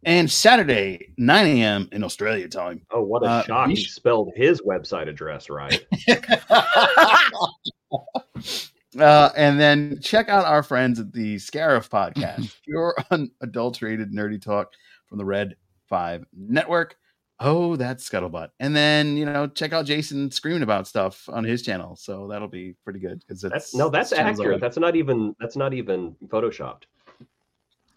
and 0.04 0.30
Saturday, 0.30 1.12
9 1.18 1.46
a.m. 1.46 1.86
in 1.92 2.02
Australia 2.02 2.48
time. 2.48 2.80
Oh, 2.90 3.02
what 3.02 3.22
a 3.22 3.26
Uh, 3.26 3.42
shock! 3.42 3.68
He 3.68 3.76
sh- 3.76 3.90
spelled 3.90 4.30
his 4.34 4.62
website 4.62 5.06
address 5.06 5.50
right. 5.50 5.84
uh, 8.98 9.28
and 9.36 9.60
then 9.60 10.00
check 10.00 10.30
out 10.30 10.46
our 10.46 10.62
friends 10.62 10.98
at 10.98 11.12
the 11.12 11.36
Scarif 11.36 11.90
podcast, 11.90 12.56
pure 12.64 12.96
unadulterated 13.10 14.14
nerdy 14.14 14.40
talk 14.40 14.72
from 15.08 15.18
the 15.18 15.26
Red 15.26 15.56
Five 15.90 16.24
Network. 16.34 16.96
Oh, 17.44 17.74
that's 17.74 18.08
Scuttlebutt. 18.08 18.50
And 18.60 18.74
then 18.74 19.16
you 19.16 19.24
know, 19.24 19.48
check 19.48 19.72
out 19.72 19.84
Jason 19.84 20.30
screaming 20.30 20.62
about 20.62 20.86
stuff 20.86 21.28
on 21.28 21.42
his 21.42 21.62
channel. 21.62 21.96
So 21.96 22.28
that'll 22.28 22.48
be 22.48 22.76
pretty 22.84 23.00
good 23.00 23.18
because 23.26 23.42
That's 23.42 23.74
no, 23.74 23.88
that's 23.88 24.12
accurate. 24.12 24.60
That's 24.60 24.78
not 24.78 24.94
even 24.94 25.34
that's 25.40 25.56
not 25.56 25.74
even 25.74 26.14
photoshopped. 26.26 26.84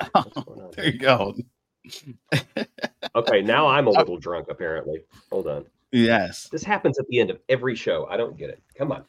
On 0.15 0.71
there 0.75 0.85
here? 0.85 0.93
you 0.93 0.99
go. 0.99 1.35
Okay, 3.15 3.41
now 3.41 3.67
I'm 3.67 3.87
a 3.87 3.89
little 3.91 4.17
drunk. 4.17 4.47
Apparently, 4.49 5.03
hold 5.31 5.47
on. 5.47 5.65
Yes. 5.91 6.49
This 6.49 6.63
happens 6.63 6.99
at 6.99 7.07
the 7.07 7.19
end 7.19 7.29
of 7.29 7.39
every 7.47 7.75
show. 7.75 8.07
I 8.09 8.17
don't 8.17 8.35
get 8.35 8.49
it. 8.49 8.61
Come 8.77 8.91
on. 8.91 9.05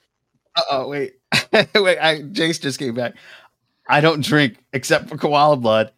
Uh 0.55 0.63
oh, 0.71 0.89
wait, 0.89 1.15
wait. 1.53 1.99
I, 1.99 2.23
Jace 2.23 2.61
just 2.61 2.79
came 2.79 2.95
back. 2.95 3.15
I 3.89 4.01
don't 4.01 4.23
drink 4.25 4.65
except 4.73 5.09
for 5.09 5.17
koala 5.17 5.57
blood, 5.57 5.93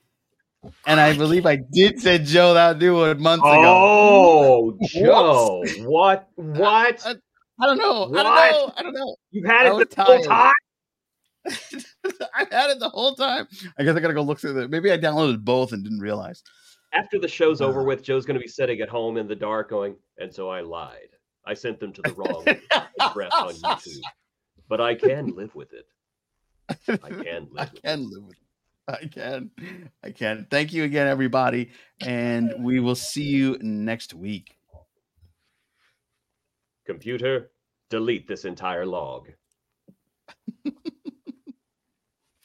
and 0.86 1.00
I 1.00 1.16
believe 1.16 1.46
I 1.46 1.56
did 1.56 2.00
send 2.00 2.26
Joe 2.26 2.54
that 2.54 2.78
new 2.78 2.96
one 2.96 3.20
months 3.22 3.42
ago. 3.44 3.64
Oh, 3.66 4.78
Joe, 4.88 5.64
what? 5.80 6.28
What? 6.36 7.06
I, 7.06 7.14
I 7.60 7.66
don't 7.66 7.78
know. 7.78 8.04
I 8.04 8.22
don't 8.22 8.34
know. 8.34 8.72
I 8.76 8.82
don't 8.82 8.94
know. 8.94 9.16
You've 9.30 9.46
had 9.46 9.66
it 9.66 9.74
was 9.74 9.86
the 9.88 10.02
whole 10.04 10.22
time. 10.22 10.52
I've 12.34 12.50
had 12.50 12.70
it 12.70 12.78
the 12.80 12.90
whole 12.90 13.14
time. 13.14 13.46
I 13.78 13.84
guess 13.84 13.96
I 13.96 14.00
gotta 14.00 14.14
go 14.14 14.22
look 14.22 14.38
through 14.40 14.52
the. 14.54 14.68
Maybe 14.68 14.92
I 14.92 14.98
downloaded 14.98 15.44
both 15.44 15.72
and 15.72 15.82
didn't 15.82 16.00
realize. 16.00 16.42
After 16.92 17.18
the 17.18 17.28
show's 17.28 17.60
over 17.60 17.80
Uh. 17.80 17.84
with, 17.84 18.02
Joe's 18.02 18.24
going 18.24 18.36
to 18.36 18.40
be 18.40 18.48
sitting 18.48 18.80
at 18.80 18.88
home 18.88 19.16
in 19.18 19.28
the 19.28 19.34
dark, 19.36 19.70
going, 19.70 19.96
"And 20.18 20.32
so 20.34 20.48
I 20.50 20.60
lied. 20.60 21.08
I 21.46 21.54
sent 21.54 21.80
them 21.80 21.92
to 21.94 22.02
the 22.02 22.12
wrong 22.14 22.44
address 23.00 23.32
on 23.34 23.54
YouTube, 23.54 24.00
but 24.68 24.80
I 24.80 24.94
can 24.94 25.34
live 25.36 25.54
with 25.54 25.72
it. 25.72 25.86
I 26.88 27.08
can 27.10 27.48
I 27.56 27.62
live 27.62 27.72
with 27.72 27.82
can 27.82 28.10
live 28.10 28.24
with 28.24 28.36
it. 28.36 28.47
I 29.02 29.06
can. 29.06 29.50
I 30.02 30.10
can. 30.10 30.46
Thank 30.50 30.72
you 30.72 30.84
again, 30.84 31.06
everybody, 31.06 31.70
and 32.00 32.54
we 32.58 32.80
will 32.80 32.94
see 32.94 33.24
you 33.24 33.58
next 33.60 34.14
week. 34.14 34.56
Computer, 36.86 37.50
delete 37.90 38.26
this 38.26 38.46
entire 38.46 38.86
log. 38.86 39.28